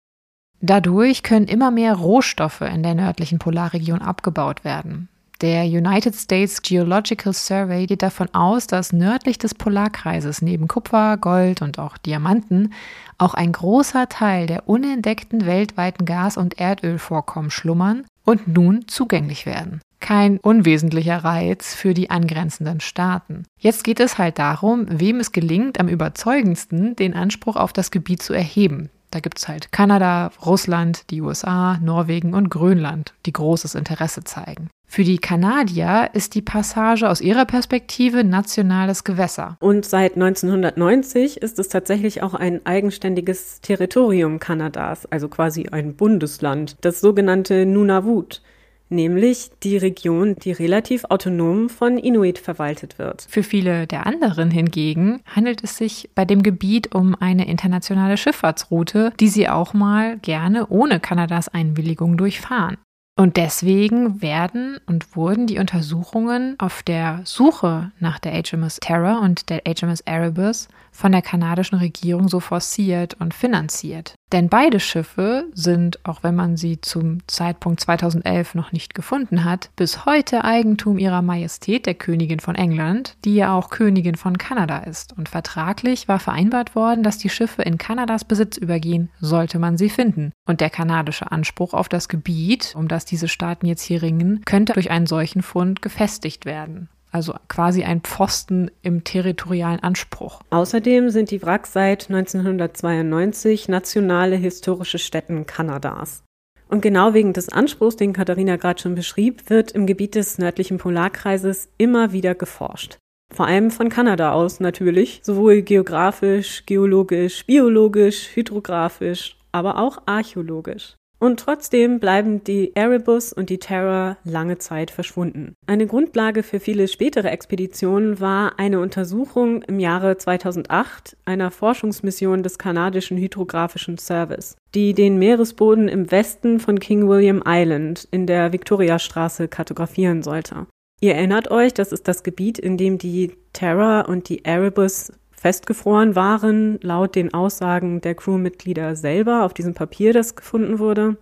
Dadurch 0.61 1.23
können 1.23 1.47
immer 1.47 1.71
mehr 1.71 1.95
Rohstoffe 1.95 2.63
in 2.63 2.83
der 2.83 2.95
nördlichen 2.95 3.39
Polarregion 3.39 4.03
abgebaut 4.03 4.65
werden. 4.65 5.09
Der 5.41 5.63
United 5.63 6.17
States 6.17 6.63
Geological 6.63 7.33
Survey 7.33 7.87
geht 7.87 8.03
davon 8.03 8.29
aus, 8.35 8.67
dass 8.67 8.93
nördlich 8.93 9.39
des 9.39 9.55
Polarkreises 9.55 10.43
neben 10.43 10.67
Kupfer, 10.67 11.17
Gold 11.17 11.63
und 11.63 11.79
auch 11.79 11.97
Diamanten 11.97 12.73
auch 13.19 13.35
ein 13.35 13.53
großer 13.53 14.09
Teil 14.09 14.49
der 14.49 14.69
unentdeckten 14.69 15.47
weltweiten 15.47 16.07
Gas- 16.07 16.37
und 16.37 16.59
Erdölvorkommen 16.59 17.53
schlummern 17.53 18.05
und 18.25 18.49
nun 18.49 18.89
zugänglich 18.89 19.47
werden 19.47 19.81
kein 20.01 20.39
unwesentlicher 20.39 21.25
Reiz 21.25 21.75
für 21.75 21.95
die 21.95 22.11
angrenzenden 22.11 22.81
Staaten. 22.81 23.45
Jetzt 23.59 23.85
geht 23.85 24.01
es 24.01 24.19
halt 24.19 24.39
darum, 24.39 24.87
wem 24.89 25.21
es 25.21 25.33
gelingt, 25.33 25.81
am 25.81 25.89
überzeugendsten 25.89 26.97
den 26.97 27.15
Anspruch 27.15 27.57
auf 27.57 27.73
das 27.73 27.91
Gebiet 27.91 28.23
zu 28.23 28.33
erheben. 28.33 28.91
Da 29.11 29.21
gibt 29.21 29.39
es 29.39 29.49
halt 29.49 29.73
Kanada, 29.73 30.31
Russland, 30.45 31.11
die 31.11 31.23
USA, 31.23 31.79
Norwegen 31.79 32.35
und 32.35 32.51
Grönland, 32.51 33.15
die 33.25 33.33
großes 33.33 33.75
Interesse 33.75 34.23
zeigen. 34.25 34.69
Für 34.91 35.05
die 35.05 35.19
Kanadier 35.19 36.11
ist 36.15 36.35
die 36.35 36.43
Passage 36.43 37.09
aus 37.09 37.21
ihrer 37.21 37.45
Perspektive 37.45 38.25
nationales 38.25 39.05
Gewässer. 39.05 39.57
Und 39.61 39.85
seit 39.85 40.15
1990 40.15 41.43
ist 41.43 41.59
es 41.59 41.69
tatsächlich 41.69 42.23
auch 42.23 42.33
ein 42.33 42.65
eigenständiges 42.65 43.61
Territorium 43.61 44.39
Kanadas, 44.39 45.05
also 45.07 45.29
quasi 45.29 45.69
ein 45.71 45.95
Bundesland, 45.95 46.77
das 46.81 47.01
sogenannte 47.01 47.67
Nunavut 47.67 48.43
nämlich 48.89 49.51
die 49.63 49.77
Region, 49.77 50.37
die 50.37 50.53
relativ 50.53 51.05
autonom 51.05 51.69
von 51.69 51.99
Inuit 51.99 52.39
verwaltet 52.39 52.99
wird. 52.99 53.27
Für 53.29 53.43
viele 53.43 53.87
der 53.87 54.07
anderen 54.07 54.51
hingegen 54.51 55.21
handelt 55.27 55.63
es 55.65 55.77
sich 55.77 56.11
bei 56.15 56.25
dem 56.25 56.43
Gebiet 56.43 56.95
um 56.95 57.15
eine 57.15 57.49
internationale 57.49 58.17
Schifffahrtsroute, 58.17 59.13
die 59.21 59.29
sie 59.29 59.49
auch 59.49 59.75
mal 59.75 60.19
gerne 60.19 60.67
ohne 60.69 61.01
Kanadas 61.01 61.49
Einwilligung 61.49 62.17
durchfahren. 62.17 62.79
Und 63.19 63.37
deswegen 63.37 64.23
werden 64.23 64.79
und 64.87 65.17
wurden 65.17 65.49
die 65.49 65.59
Untersuchungen 65.59 66.55
auf 66.59 66.85
der 66.85 67.23
Suche 67.25 67.91
nach 67.99 68.21
der 68.21 68.41
HMS 68.41 68.79
Terror 68.81 69.21
und 69.21 69.51
der 69.51 69.63
HMS 69.67 70.03
Erebus 70.03 70.69
von 70.99 71.13
der 71.13 71.23
kanadischen 71.23 71.79
Regierung 71.79 72.27
so 72.27 72.41
forciert 72.41 73.15
und 73.21 73.33
finanziert. 73.33 74.15
Denn 74.33 74.49
beide 74.49 74.81
Schiffe 74.81 75.47
sind, 75.55 76.05
auch 76.05 76.25
wenn 76.25 76.35
man 76.35 76.57
sie 76.57 76.81
zum 76.81 77.19
Zeitpunkt 77.29 77.79
2011 77.81 78.57
noch 78.57 78.73
nicht 78.73 78.97
gefunden 78.97 79.45
hat, 79.45 79.71
bis 79.77 80.07
heute 80.07 80.45
Eigentum 80.45 80.99
ihrer 80.99 81.23
Majestät, 81.23 81.87
der 81.87 81.95
Königin 81.95 82.41
von 82.41 82.57
England, 82.57 83.17
die 83.25 83.37
ja 83.37 83.55
auch 83.55 83.71
Königin 83.71 84.17
von 84.17 84.39
Kanada 84.39 84.79
ist. 84.79 85.17
Und 85.17 85.29
vertraglich 85.29 86.09
war 86.09 86.19
vereinbart 86.19 86.75
worden, 86.75 87.05
dass 87.05 87.17
die 87.17 87.31
Schiffe 87.31 87.63
in 87.63 87.79
Kanadas 87.79 88.25
Besitz 88.25 88.57
übergehen, 88.57 89.09
sollte 89.21 89.61
man 89.61 89.79
sie 89.79 89.91
finden. 89.91 90.33
Und 90.47 90.61
der 90.61 90.69
kanadische 90.69 91.31
Anspruch 91.31 91.75
auf 91.75 91.89
das 91.89 92.09
Gebiet, 92.09 92.75
um 92.77 92.89
das 92.89 93.05
diese 93.05 93.29
Staaten 93.29 93.67
jetzt 93.67 93.83
hier 93.83 94.03
ringen, 94.03 94.43
könnte 94.45 94.73
durch 94.73 94.91
einen 94.91 95.07
solchen 95.07 95.43
Fund 95.43 95.81
gefestigt 95.81 96.45
werden 96.45 96.89
also 97.11 97.35
quasi 97.49 97.85
ein 97.85 98.01
Pfosten 98.01 98.71
im 98.83 99.05
territorialen 99.05 99.81
Anspruch. 99.81 100.43
Außerdem 100.51 101.11
sind 101.11 101.31
die 101.31 101.43
Wracks 101.43 101.73
seit 101.73 102.11
1992 102.11 103.69
nationale 103.69 104.37
historische 104.37 104.99
Stätten 104.99 105.47
Kanadas. 105.47 106.25
Und 106.69 106.83
genau 106.83 107.15
wegen 107.15 107.33
des 107.33 107.49
Anspruchs, 107.49 107.97
den 107.97 108.13
Katharina 108.13 108.57
gerade 108.57 108.81
schon 108.81 108.95
beschrieb, 108.95 109.49
wird 109.49 109.73
im 109.73 109.87
Gebiet 109.87 110.15
des 110.15 110.39
nördlichen 110.39 110.77
Polarkreises 110.77 111.71
immer 111.79 112.13
wieder 112.13 112.35
geforscht. 112.35 112.99
Vor 113.35 113.47
allem 113.47 113.71
von 113.71 113.89
Kanada 113.89 114.33
aus 114.33 114.61
natürlich, 114.61 115.21
sowohl 115.23 115.63
geografisch, 115.63 116.65
geologisch, 116.67 117.45
biologisch, 117.47 118.29
hydrographisch, 118.35 119.37
aber 119.53 119.79
auch 119.79 120.03
archäologisch. 120.07 120.98
Und 121.21 121.41
trotzdem 121.41 121.99
bleiben 121.99 122.45
die 122.45 122.77
Erebus 122.77 123.33
und 123.33 123.51
die 123.51 123.59
Terror 123.59 124.17
lange 124.23 124.59
Zeit 124.59 124.93
verschwunden. 124.93 125.55
Eine 125.67 125.87
Grundlage 125.89 126.45
für 126.45 126.61
viele 126.61 126.87
spätere 126.87 127.31
Expeditionen 127.31 128.21
war 128.21 128.59
eine 128.59 128.79
Untersuchung 128.79 129.63
im 129.63 129.81
Jahre 129.81 130.17
2008 130.17 131.17
einer 131.25 131.51
Forschungsmission 131.51 132.45
des 132.45 132.59
kanadischen 132.59 133.19
Hydrographischen 133.19 133.99
Service, 133.99 134.57
die 134.77 134.95
den 134.95 135.19
Meeresboden 135.19 135.89
im 135.89 136.11
Westen 136.11 136.61
von 136.61 136.79
King 136.79 137.09
William 137.09 137.43
Island 137.45 138.07
in 138.13 138.27
der 138.27 138.53
Victoriastraße 138.53 139.49
kartografieren 139.49 140.23
sollte. 140.23 140.67
Ihr 141.01 141.15
erinnert 141.15 141.51
euch, 141.51 141.75
das 141.75 141.93
ist 141.93 142.07
das 142.09 142.23
Gebiet, 142.23 142.59
in 142.59 142.77
dem 142.77 142.99
die 142.99 143.33
Terror 143.53 144.09
und 144.09 144.29
die 144.29 144.45
Erebus 144.45 145.13
festgefroren 145.39 146.17
waren, 146.17 146.79
laut 146.83 147.15
den 147.15 147.33
Aussagen 147.33 148.01
der 148.01 148.15
Crewmitglieder 148.15 148.97
selber 148.97 149.45
auf 149.45 149.55
diesem 149.55 149.75
Papier, 149.75 150.13
das 150.13 150.37
gefunden 150.37 150.79
wurde. 150.79 151.17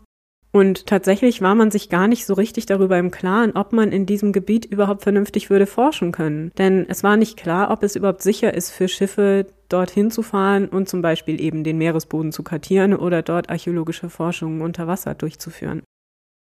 Und 0.53 0.87
tatsächlich 0.87 1.43
war 1.43 1.55
man 1.55 1.71
sich 1.71 1.91
gar 1.91 2.09
nicht 2.09 2.25
so 2.25 2.33
richtig 2.33 2.65
darüber 2.65 2.99
im 2.99 3.11
Klaren, 3.11 3.53
ob 3.53 3.75
man 3.75 3.93
in 3.93 4.07
diesem 4.07 4.33
Gebiet 4.33 4.65
überhaupt 4.65 5.03
vernünftig 5.03 5.51
würde 5.51 5.67
forschen 5.67 6.13
können. 6.13 6.51
Denn 6.57 6.87
es 6.89 7.03
war 7.05 7.19
nicht 7.19 7.37
klar, 7.37 7.71
ob 7.71 7.83
es 7.83 7.95
überhaupt 7.95 8.23
sicher 8.23 8.55
ist 8.55 8.71
für 8.71 8.89
Schiffe, 8.89 9.47
dorthin 9.69 10.11
zu 10.11 10.23
fahren 10.23 10.69
und 10.69 10.89
zum 10.89 11.03
Beispiel 11.03 11.43
eben 11.43 11.63
den 11.63 11.77
Meeresboden 11.77 12.33
zu 12.33 12.43
kartieren 12.43 12.95
oder 12.95 13.21
dort 13.21 13.51
archäologische 13.51 14.09
Forschungen 14.09 14.63
unter 14.63 14.87
Wasser 14.87 15.15
durchzuführen. 15.15 15.83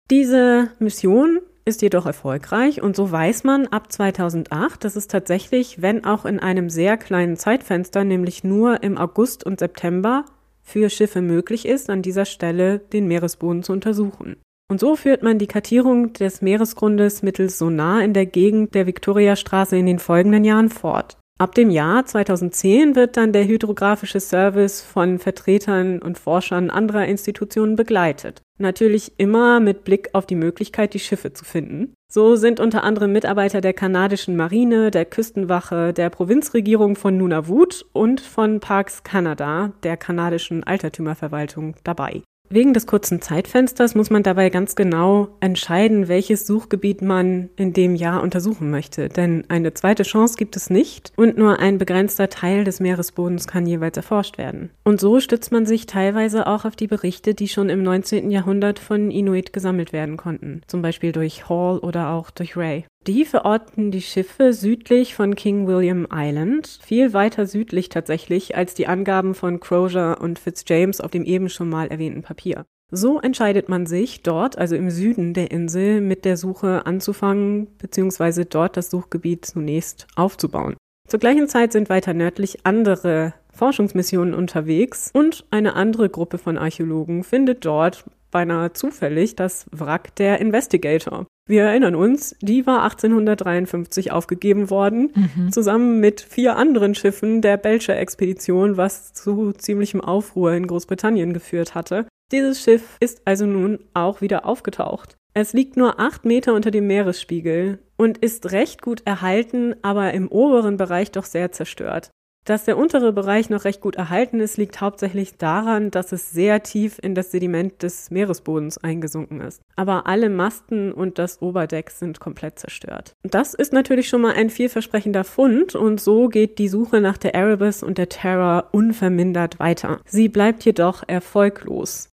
Diese 0.09 0.71
Mission 0.79 1.39
ist 1.71 1.81
jedoch 1.81 2.05
erfolgreich 2.05 2.81
und 2.81 2.95
so 2.95 3.11
weiß 3.11 3.45
man 3.45 3.65
ab 3.67 3.91
2008, 3.91 4.83
dass 4.83 4.95
es 4.95 5.07
tatsächlich, 5.07 5.81
wenn 5.81 6.03
auch 6.03 6.25
in 6.25 6.39
einem 6.39 6.69
sehr 6.69 6.97
kleinen 6.97 7.37
Zeitfenster, 7.37 8.03
nämlich 8.03 8.43
nur 8.43 8.83
im 8.83 8.97
August 8.97 9.45
und 9.45 9.59
September, 9.59 10.25
für 10.61 10.89
Schiffe 10.89 11.21
möglich 11.21 11.65
ist, 11.65 11.89
an 11.89 12.01
dieser 12.01 12.25
Stelle 12.25 12.79
den 12.79 13.07
Meeresboden 13.07 13.63
zu 13.63 13.71
untersuchen. 13.71 14.35
Und 14.69 14.79
so 14.79 14.95
führt 14.95 15.23
man 15.23 15.39
die 15.39 15.47
Kartierung 15.47 16.13
des 16.13 16.41
Meeresgrundes 16.41 17.23
mittels 17.23 17.57
Sonar 17.57 18.03
in 18.03 18.13
der 18.13 18.25
Gegend 18.25 18.75
der 18.75 18.85
Viktoriastraße 18.87 19.75
in 19.77 19.85
den 19.85 19.99
folgenden 19.99 20.43
Jahren 20.43 20.69
fort. 20.69 21.17
Ab 21.41 21.55
dem 21.55 21.71
Jahr 21.71 22.05
2010 22.05 22.95
wird 22.95 23.17
dann 23.17 23.33
der 23.33 23.47
hydrographische 23.47 24.19
Service 24.19 24.83
von 24.83 25.17
Vertretern 25.17 25.97
und 25.97 26.19
Forschern 26.19 26.69
anderer 26.69 27.07
Institutionen 27.07 27.75
begleitet. 27.75 28.43
Natürlich 28.59 29.13
immer 29.17 29.59
mit 29.59 29.83
Blick 29.83 30.11
auf 30.13 30.27
die 30.27 30.35
Möglichkeit, 30.35 30.93
die 30.93 30.99
Schiffe 30.99 31.33
zu 31.33 31.43
finden. 31.43 31.95
So 32.11 32.35
sind 32.35 32.59
unter 32.59 32.83
anderem 32.83 33.11
Mitarbeiter 33.11 33.59
der 33.59 33.73
kanadischen 33.73 34.35
Marine, 34.35 34.91
der 34.91 35.05
Küstenwache, 35.05 35.93
der 35.93 36.11
Provinzregierung 36.11 36.95
von 36.95 37.17
Nunavut 37.17 37.87
und 37.91 38.21
von 38.21 38.59
Parks 38.59 39.01
Canada, 39.01 39.71
der 39.81 39.97
kanadischen 39.97 40.63
Altertümerverwaltung, 40.63 41.73
dabei. 41.83 42.21
Wegen 42.53 42.73
des 42.73 42.85
kurzen 42.85 43.21
Zeitfensters 43.21 43.95
muss 43.95 44.09
man 44.09 44.23
dabei 44.23 44.49
ganz 44.49 44.75
genau 44.75 45.29
entscheiden, 45.39 46.09
welches 46.09 46.45
Suchgebiet 46.45 47.01
man 47.01 47.49
in 47.55 47.71
dem 47.71 47.95
Jahr 47.95 48.21
untersuchen 48.21 48.69
möchte. 48.69 49.07
Denn 49.07 49.45
eine 49.47 49.73
zweite 49.73 50.03
Chance 50.03 50.35
gibt 50.35 50.57
es 50.57 50.69
nicht 50.69 51.13
und 51.15 51.37
nur 51.37 51.59
ein 51.59 51.77
begrenzter 51.77 52.27
Teil 52.27 52.65
des 52.65 52.81
Meeresbodens 52.81 53.47
kann 53.47 53.65
jeweils 53.65 53.95
erforscht 53.95 54.37
werden. 54.37 54.69
Und 54.83 54.99
so 54.99 55.21
stützt 55.21 55.53
man 55.53 55.65
sich 55.65 55.85
teilweise 55.85 56.45
auch 56.45 56.65
auf 56.65 56.75
die 56.75 56.87
Berichte, 56.87 57.33
die 57.33 57.47
schon 57.47 57.69
im 57.69 57.83
19. 57.83 58.31
Jahrhundert 58.31 58.79
von 58.79 59.11
Inuit 59.11 59.53
gesammelt 59.53 59.93
werden 59.93 60.17
konnten. 60.17 60.61
Zum 60.67 60.81
Beispiel 60.81 61.13
durch 61.13 61.47
Hall 61.47 61.79
oder 61.79 62.09
auch 62.09 62.31
durch 62.31 62.57
Ray. 62.57 62.83
Die 63.07 63.25
verorten 63.25 63.89
die 63.89 64.01
Schiffe 64.01 64.53
südlich 64.53 65.15
von 65.15 65.33
King 65.33 65.65
William 65.65 66.07
Island, 66.13 66.79
viel 66.83 67.13
weiter 67.13 67.47
südlich 67.47 67.89
tatsächlich 67.89 68.55
als 68.55 68.75
die 68.75 68.85
Angaben 68.85 69.33
von 69.33 69.59
Crozier 69.59 70.17
und 70.21 70.37
Fitzjames 70.37 71.01
auf 71.01 71.09
dem 71.09 71.23
eben 71.23 71.49
schon 71.49 71.67
mal 71.67 71.87
erwähnten 71.87 72.21
Papier. 72.21 72.63
So 72.91 73.19
entscheidet 73.19 73.69
man 73.69 73.87
sich 73.87 74.21
dort, 74.21 74.57
also 74.57 74.75
im 74.75 74.91
Süden 74.91 75.33
der 75.33 75.49
Insel, 75.49 75.99
mit 75.99 76.25
der 76.25 76.37
Suche 76.37 76.85
anzufangen, 76.85 77.69
beziehungsweise 77.79 78.45
dort 78.45 78.77
das 78.77 78.91
Suchgebiet 78.91 79.45
zunächst 79.45 80.05
aufzubauen. 80.15 80.75
Zur 81.07 81.19
gleichen 81.19 81.47
Zeit 81.47 81.71
sind 81.71 81.89
weiter 81.89 82.13
nördlich 82.13 82.65
andere 82.67 83.33
Forschungsmissionen 83.51 84.35
unterwegs 84.35 85.09
und 85.13 85.45
eine 85.49 85.73
andere 85.73 86.09
Gruppe 86.09 86.37
von 86.37 86.59
Archäologen 86.59 87.23
findet 87.23 87.65
dort 87.65 88.05
beinahe 88.29 88.73
zufällig 88.73 89.35
das 89.35 89.65
Wrack 89.71 90.15
der 90.15 90.39
Investigator. 90.39 91.25
Wir 91.47 91.63
erinnern 91.63 91.95
uns, 91.95 92.35
die 92.41 92.65
war 92.65 92.83
1853 92.83 94.11
aufgegeben 94.11 94.69
worden, 94.69 95.11
mhm. 95.13 95.51
zusammen 95.51 95.99
mit 95.99 96.21
vier 96.21 96.55
anderen 96.55 96.95
Schiffen 96.95 97.41
der 97.41 97.57
Belcher-Expedition, 97.57 98.77
was 98.77 99.13
zu 99.13 99.51
ziemlichem 99.53 100.01
Aufruhr 100.01 100.53
in 100.53 100.67
Großbritannien 100.67 101.33
geführt 101.33 101.75
hatte. 101.75 102.05
Dieses 102.31 102.61
Schiff 102.61 102.97
ist 102.99 103.21
also 103.25 103.45
nun 103.45 103.79
auch 103.93 104.21
wieder 104.21 104.45
aufgetaucht. 104.45 105.17
Es 105.33 105.53
liegt 105.53 105.77
nur 105.77 105.99
acht 105.99 106.25
Meter 106.25 106.53
unter 106.53 106.71
dem 106.71 106.87
Meeresspiegel 106.87 107.79
und 107.97 108.17
ist 108.17 108.51
recht 108.51 108.81
gut 108.81 109.01
erhalten, 109.05 109.75
aber 109.81 110.13
im 110.13 110.27
oberen 110.27 110.77
Bereich 110.77 111.11
doch 111.11 111.25
sehr 111.25 111.51
zerstört. 111.51 112.11
Dass 112.45 112.65
der 112.65 112.77
untere 112.77 113.13
Bereich 113.13 113.51
noch 113.51 113.65
recht 113.65 113.81
gut 113.81 113.95
erhalten 113.95 114.39
ist, 114.39 114.57
liegt 114.57 114.81
hauptsächlich 114.81 115.37
daran, 115.37 115.91
dass 115.91 116.11
es 116.11 116.31
sehr 116.31 116.63
tief 116.63 116.97
in 117.01 117.13
das 117.13 117.29
Sediment 117.29 117.83
des 117.83 118.09
Meeresbodens 118.09 118.79
eingesunken 118.79 119.41
ist. 119.41 119.61
Aber 119.75 120.07
alle 120.07 120.29
Masten 120.29 120.91
und 120.91 121.19
das 121.19 121.41
Oberdeck 121.41 121.91
sind 121.91 122.19
komplett 122.19 122.57
zerstört. 122.57 123.15
Das 123.21 123.53
ist 123.53 123.73
natürlich 123.73 124.09
schon 124.09 124.21
mal 124.21 124.33
ein 124.33 124.49
vielversprechender 124.49 125.23
Fund 125.23 125.75
und 125.75 126.01
so 126.01 126.29
geht 126.29 126.57
die 126.57 126.67
Suche 126.67 126.99
nach 126.99 127.17
der 127.17 127.35
Erebus 127.35 127.83
und 127.83 127.99
der 127.99 128.09
Terror 128.09 128.69
unvermindert 128.71 129.59
weiter. 129.59 129.99
Sie 130.05 130.27
bleibt 130.27 130.65
jedoch 130.65 131.03
erfolglos 131.07 132.11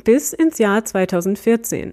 bis 0.00 0.32
ins 0.32 0.58
Jahr 0.58 0.84
2014. 0.84 1.92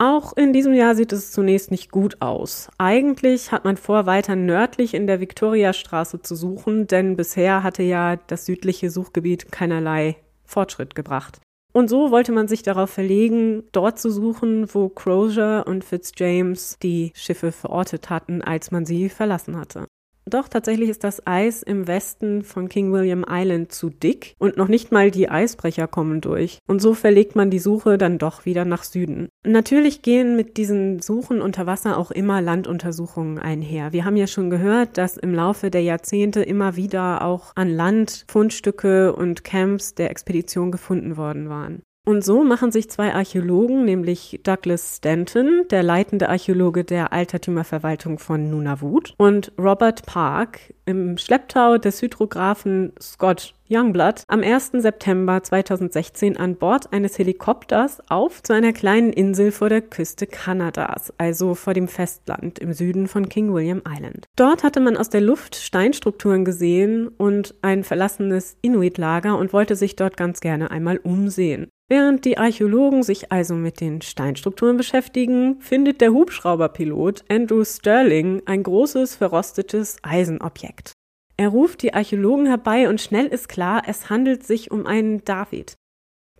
Auch 0.00 0.32
in 0.36 0.52
diesem 0.52 0.74
Jahr 0.74 0.94
sieht 0.94 1.12
es 1.12 1.32
zunächst 1.32 1.72
nicht 1.72 1.90
gut 1.90 2.22
aus. 2.22 2.70
Eigentlich 2.78 3.50
hat 3.50 3.64
man 3.64 3.76
vor, 3.76 4.06
weiter 4.06 4.36
nördlich 4.36 4.94
in 4.94 5.08
der 5.08 5.18
Viktoriastraße 5.18 6.22
zu 6.22 6.36
suchen, 6.36 6.86
denn 6.86 7.16
bisher 7.16 7.64
hatte 7.64 7.82
ja 7.82 8.14
das 8.14 8.46
südliche 8.46 8.90
Suchgebiet 8.90 9.50
keinerlei 9.50 10.16
Fortschritt 10.44 10.94
gebracht. 10.94 11.40
Und 11.72 11.88
so 11.88 12.12
wollte 12.12 12.30
man 12.30 12.46
sich 12.46 12.62
darauf 12.62 12.90
verlegen, 12.90 13.64
dort 13.72 13.98
zu 13.98 14.10
suchen, 14.10 14.72
wo 14.72 14.88
Crozier 14.88 15.64
und 15.66 15.84
Fitzjames 15.84 16.78
die 16.80 17.12
Schiffe 17.14 17.50
verortet 17.50 18.08
hatten, 18.08 18.40
als 18.40 18.70
man 18.70 18.86
sie 18.86 19.08
verlassen 19.08 19.56
hatte. 19.56 19.84
Doch 20.28 20.48
tatsächlich 20.48 20.90
ist 20.90 21.04
das 21.04 21.26
Eis 21.26 21.62
im 21.62 21.86
Westen 21.86 22.42
von 22.42 22.68
King 22.68 22.92
William 22.92 23.24
Island 23.28 23.72
zu 23.72 23.88
dick 23.88 24.34
und 24.38 24.56
noch 24.56 24.68
nicht 24.68 24.92
mal 24.92 25.10
die 25.10 25.30
Eisbrecher 25.30 25.88
kommen 25.88 26.20
durch. 26.20 26.58
Und 26.66 26.80
so 26.80 26.94
verlegt 26.94 27.34
man 27.36 27.50
die 27.50 27.58
Suche 27.58 27.96
dann 27.96 28.18
doch 28.18 28.44
wieder 28.44 28.64
nach 28.64 28.84
Süden. 28.84 29.28
Natürlich 29.46 30.02
gehen 30.02 30.36
mit 30.36 30.56
diesen 30.56 31.00
Suchen 31.00 31.40
unter 31.40 31.66
Wasser 31.66 31.96
auch 31.96 32.10
immer 32.10 32.42
Landuntersuchungen 32.42 33.38
einher. 33.38 33.92
Wir 33.92 34.04
haben 34.04 34.16
ja 34.16 34.26
schon 34.26 34.50
gehört, 34.50 34.98
dass 34.98 35.16
im 35.16 35.34
Laufe 35.34 35.70
der 35.70 35.82
Jahrzehnte 35.82 36.42
immer 36.42 36.76
wieder 36.76 37.22
auch 37.22 37.52
an 37.54 37.70
Land 37.70 38.24
Fundstücke 38.28 39.14
und 39.14 39.44
Camps 39.44 39.94
der 39.94 40.10
Expedition 40.10 40.70
gefunden 40.70 41.16
worden 41.16 41.48
waren. 41.48 41.82
Und 42.08 42.24
so 42.24 42.42
machen 42.42 42.72
sich 42.72 42.88
zwei 42.88 43.12
Archäologen, 43.12 43.84
nämlich 43.84 44.40
Douglas 44.42 44.96
Stanton, 44.96 45.66
der 45.70 45.82
leitende 45.82 46.30
Archäologe 46.30 46.82
der 46.82 47.12
Altertümerverwaltung 47.12 48.18
von 48.18 48.48
Nunavut, 48.48 49.12
und 49.18 49.52
Robert 49.58 50.06
Park 50.06 50.72
im 50.86 51.18
Schlepptau 51.18 51.76
des 51.76 52.00
Hydrographen 52.00 52.94
Scott 52.98 53.52
Youngblood 53.68 54.22
am 54.26 54.42
1. 54.42 54.70
September 54.78 55.42
2016 55.42 56.38
an 56.38 56.56
Bord 56.56 56.94
eines 56.94 57.18
Helikopters 57.18 58.00
auf 58.08 58.42
zu 58.42 58.54
einer 58.54 58.72
kleinen 58.72 59.12
Insel 59.12 59.52
vor 59.52 59.68
der 59.68 59.82
Küste 59.82 60.26
Kanadas, 60.26 61.12
also 61.18 61.54
vor 61.54 61.74
dem 61.74 61.88
Festland 61.88 62.58
im 62.58 62.72
Süden 62.72 63.06
von 63.06 63.28
King 63.28 63.52
William 63.52 63.82
Island. 63.86 64.24
Dort 64.34 64.64
hatte 64.64 64.80
man 64.80 64.96
aus 64.96 65.10
der 65.10 65.20
Luft 65.20 65.56
Steinstrukturen 65.56 66.46
gesehen 66.46 67.08
und 67.08 67.54
ein 67.60 67.84
verlassenes 67.84 68.56
Inuit-Lager 68.62 69.36
und 69.36 69.52
wollte 69.52 69.76
sich 69.76 69.94
dort 69.94 70.16
ganz 70.16 70.40
gerne 70.40 70.70
einmal 70.70 70.96
umsehen. 70.96 71.68
Während 71.90 72.26
die 72.26 72.36
Archäologen 72.36 73.02
sich 73.02 73.32
also 73.32 73.54
mit 73.54 73.80
den 73.80 74.02
Steinstrukturen 74.02 74.76
beschäftigen, 74.76 75.58
findet 75.60 76.02
der 76.02 76.12
Hubschrauberpilot 76.12 77.24
Andrew 77.30 77.64
Sterling 77.64 78.42
ein 78.44 78.62
großes 78.62 79.14
verrostetes 79.14 79.96
Eisenobjekt. 80.02 80.92
Er 81.38 81.48
ruft 81.48 81.80
die 81.80 81.94
Archäologen 81.94 82.46
herbei 82.46 82.90
und 82.90 83.00
schnell 83.00 83.26
ist 83.26 83.48
klar, 83.48 83.84
es 83.86 84.10
handelt 84.10 84.44
sich 84.44 84.70
um 84.70 84.86
einen 84.86 85.24
David. 85.24 85.76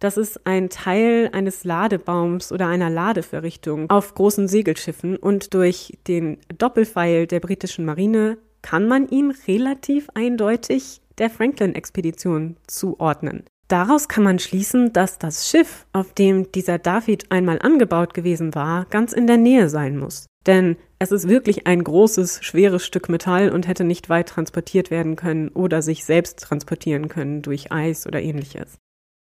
Das 0.01 0.19
ist 0.19 0.47
ein 0.47 0.69
Teil 0.69 1.31
eines 1.33 1.65
Ladebaums 1.65 2.53
oder 2.53 2.67
einer 2.67 2.91
Ladeverrichtung 2.91 3.89
auf 3.89 4.15
großen 4.15 4.49
Segelschiffen 4.49 5.17
und 5.17 5.55
durch 5.55 5.99
den 6.07 6.39
Doppelpfeil 6.57 7.27
der 7.27 7.41
britischen 7.41 7.87
Marine 7.87 8.37
kann 8.61 8.87
man 8.87 9.09
ihn 9.09 9.33
relativ 9.47 10.09
eindeutig 10.15 11.01
der 11.17 11.31
Franklin-Expedition 11.31 12.57
zuordnen. 12.67 13.45
Daraus 13.69 14.09
kann 14.09 14.25
man 14.25 14.39
schließen, 14.39 14.95
dass 14.95 15.19
das 15.19 15.51
Schiff, 15.51 15.87
auf 15.93 16.15
dem 16.15 16.51
dieser 16.53 16.79
David 16.79 17.31
einmal 17.31 17.59
angebaut 17.61 18.15
gewesen 18.15 18.55
war, 18.55 18.87
ganz 18.87 19.13
in 19.13 19.27
der 19.27 19.37
Nähe 19.37 19.69
sein 19.69 19.99
muss. 19.99 20.27
Denn 20.47 20.77
es 20.99 21.13
ist 21.13 21.29
wirklich 21.29 21.67
ein 21.67 21.85
großes, 21.85 22.43
schweres 22.43 22.85
Stück 22.85 23.11
Metall 23.11 23.51
und 23.51 23.69
hätte 23.69 23.85
nicht 23.85 24.09
weit 24.09 24.31
transportiert 24.31 24.91
werden 24.91 25.17
können 25.17 25.49
oder 25.51 25.83
sich 25.83 26.07
selbst 26.07 26.41
transportieren 26.41 27.09
können 27.09 27.43
durch 27.43 27.71
Eis 27.71 28.07
oder 28.07 28.23
ähnliches. 28.23 28.79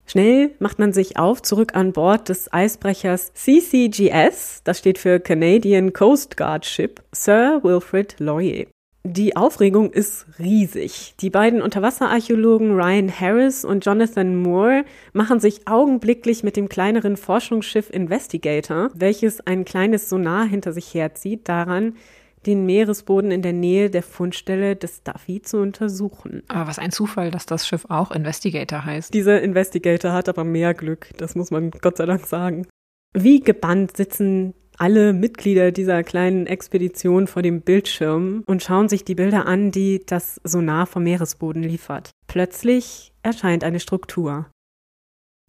Schnell 0.07 0.51
macht 0.59 0.79
man 0.79 0.93
sich 0.93 1.17
auf 1.17 1.41
zurück 1.41 1.75
an 1.75 1.93
Bord 1.93 2.29
des 2.29 2.53
Eisbrechers 2.53 3.33
CCGS, 3.33 4.61
das 4.63 4.79
steht 4.79 4.99
für 4.99 5.19
Canadian 5.19 5.95
Coast 5.95 6.37
Guard 6.37 6.67
Ship, 6.67 7.03
Sir 7.13 7.61
Wilfrid 7.63 8.17
Laurier. 8.21 8.67
Die 9.07 9.37
Aufregung 9.37 9.93
ist 9.93 10.25
riesig. 10.39 11.15
Die 11.21 11.29
beiden 11.29 11.61
Unterwasserarchäologen 11.61 12.73
Ryan 12.73 13.11
Harris 13.11 13.63
und 13.63 13.85
Jonathan 13.85 14.35
Moore 14.35 14.87
machen 15.13 15.41
sich 15.41 15.69
augenblicklich 15.69 16.43
mit 16.43 16.57
dem 16.57 16.71
kleineren 16.71 17.19
Forschungsschiff 17.19 17.91
Investigator, 17.91 18.91
welches 18.95 19.47
ein 19.47 19.67
kleines 19.67 20.09
Sonar 20.09 20.47
hinter 20.47 20.73
sich 20.73 20.95
herzieht, 20.95 21.51
daran, 21.51 21.97
den 22.47 22.65
Meeresboden 22.65 23.31
in 23.31 23.43
der 23.43 23.53
Nähe 23.53 23.91
der 23.91 24.03
Fundstelle 24.03 24.75
des 24.75 25.03
Duffy 25.03 25.43
zu 25.43 25.59
untersuchen. 25.59 26.43
Aber 26.49 26.67
was 26.67 26.79
ein 26.79 26.91
Zufall, 26.91 27.31
dass 27.31 27.45
das 27.45 27.67
Schiff 27.67 27.85
auch 27.91 28.11
Investigator 28.11 28.87
heißt. 28.87 29.13
Dieser 29.13 29.43
Investigator 29.43 30.13
hat 30.13 30.31
aber 30.31 30.45
mehr 30.45 30.73
Glück, 30.73 31.11
das 31.19 31.35
muss 31.35 31.51
man 31.51 31.71
Gott 31.71 31.99
sei 31.99 32.07
Dank 32.07 32.27
sagen. 32.27 32.67
Wie 33.13 33.41
gebannt 33.41 33.99
sitzen 33.99 34.55
alle 34.79 35.13
Mitglieder 35.13 35.73
dieser 35.73 36.03
kleinen 36.03 36.47
Expedition 36.47 37.27
vor 37.27 37.43
dem 37.43 37.61
Bildschirm 37.61 38.43
und 38.47 38.63
schauen 38.63 38.89
sich 38.89 39.05
die 39.05 39.15
Bilder 39.15 39.47
an, 39.47 39.71
die 39.71 40.05
das 40.05 40.41
Sonar 40.45 40.87
vom 40.87 41.05
Meeresboden 41.05 41.63
liefert. 41.63 42.11
Plötzlich 42.27 43.13
erscheint 43.23 43.65
eine 43.65 43.81
Struktur. 43.81 44.51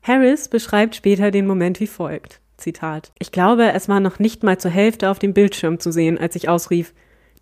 Harris 0.02 0.50
beschreibt 0.50 0.96
später 0.96 1.32
den 1.32 1.48
Moment 1.48 1.80
wie 1.80 1.88
folgt. 1.88 2.42
Zitat. 2.58 3.12
Ich 3.20 3.32
glaube, 3.32 3.74
es 3.74 3.90
war 3.90 4.00
noch 4.00 4.20
nicht 4.20 4.44
mal 4.44 4.58
zur 4.58 4.72
Hälfte 4.72 5.10
auf 5.10 5.20
dem 5.20 5.34
Bildschirm 5.34 5.80
zu 5.80 5.92
sehen, 5.92 6.18
als 6.18 6.36
ich 6.36 6.48
ausrief, 6.48 6.94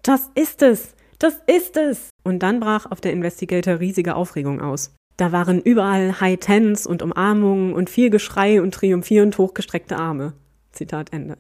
das 0.02 0.30
ist 0.36 0.62
es! 0.62 0.96
Das 1.20 1.40
ist 1.48 1.78
es! 1.78 2.10
Und 2.24 2.40
dann 2.40 2.60
brach 2.60 2.90
auf 2.90 3.00
der 3.00 3.14
Investigator 3.14 3.80
riesige 3.80 4.16
Aufregung 4.16 4.60
aus. 4.60 4.96
Da 5.18 5.32
waren 5.32 5.62
überall 5.62 6.20
High 6.20 6.40
Tens 6.40 6.88
und 6.88 7.02
Umarmungen 7.02 7.74
und 7.74 7.90
viel 7.90 8.10
Geschrei 8.10 8.62
und 8.62 8.74
triumphierend 8.74 9.38
hochgestreckte 9.38 9.96
Arme. 9.96 10.34
Zitat 10.72 11.14
Ende. 11.14 11.38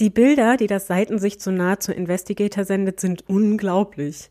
Die 0.00 0.10
Bilder, 0.10 0.56
die 0.56 0.68
das 0.68 0.86
Seitensicht 0.86 1.42
so 1.42 1.50
nah 1.50 1.80
zur 1.80 1.96
Investigator 1.96 2.64
sendet, 2.64 3.00
sind 3.00 3.28
unglaublich. 3.28 4.30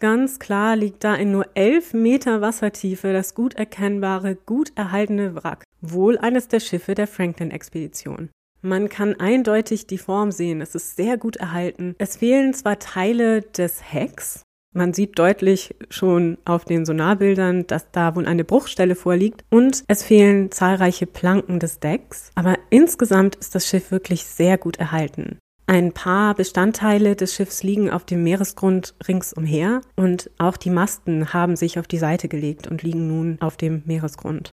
Ganz 0.00 0.38
klar 0.38 0.74
liegt 0.74 1.04
da 1.04 1.14
in 1.14 1.30
nur 1.30 1.46
elf 1.54 1.92
Meter 1.92 2.40
Wassertiefe 2.40 3.12
das 3.12 3.34
gut 3.34 3.54
erkennbare, 3.54 4.36
gut 4.36 4.72
erhaltene 4.74 5.34
Wrack, 5.34 5.64
wohl 5.82 6.16
eines 6.16 6.48
der 6.48 6.60
Schiffe 6.60 6.94
der 6.94 7.06
Franklin-Expedition. 7.06 8.30
Man 8.62 8.88
kann 8.88 9.20
eindeutig 9.20 9.86
die 9.86 9.98
Form 9.98 10.32
sehen, 10.32 10.62
es 10.62 10.74
ist 10.74 10.96
sehr 10.96 11.18
gut 11.18 11.36
erhalten. 11.36 11.94
Es 11.98 12.16
fehlen 12.16 12.54
zwar 12.54 12.78
Teile 12.78 13.42
des 13.42 13.92
Hecks, 13.92 14.44
Man 14.74 14.94
sieht 14.94 15.18
deutlich 15.18 15.74
schon 15.90 16.38
auf 16.46 16.64
den 16.64 16.86
Sonarbildern, 16.86 17.66
dass 17.66 17.90
da 17.90 18.16
wohl 18.16 18.26
eine 18.26 18.44
Bruchstelle 18.44 18.94
vorliegt 18.94 19.44
und 19.50 19.84
es 19.86 20.02
fehlen 20.02 20.50
zahlreiche 20.50 21.06
Planken 21.06 21.60
des 21.60 21.78
Decks. 21.78 22.30
Aber 22.34 22.58
insgesamt 22.70 23.36
ist 23.36 23.54
das 23.54 23.66
Schiff 23.66 23.90
wirklich 23.90 24.24
sehr 24.24 24.56
gut 24.56 24.78
erhalten. 24.78 25.38
Ein 25.66 25.92
paar 25.92 26.34
Bestandteile 26.34 27.16
des 27.16 27.34
Schiffs 27.34 27.62
liegen 27.62 27.90
auf 27.90 28.04
dem 28.04 28.24
Meeresgrund 28.24 28.94
ringsumher 29.06 29.82
und 29.94 30.30
auch 30.38 30.56
die 30.56 30.70
Masten 30.70 31.32
haben 31.32 31.56
sich 31.56 31.78
auf 31.78 31.86
die 31.86 31.98
Seite 31.98 32.28
gelegt 32.28 32.66
und 32.66 32.82
liegen 32.82 33.06
nun 33.06 33.36
auf 33.40 33.56
dem 33.56 33.82
Meeresgrund. 33.84 34.50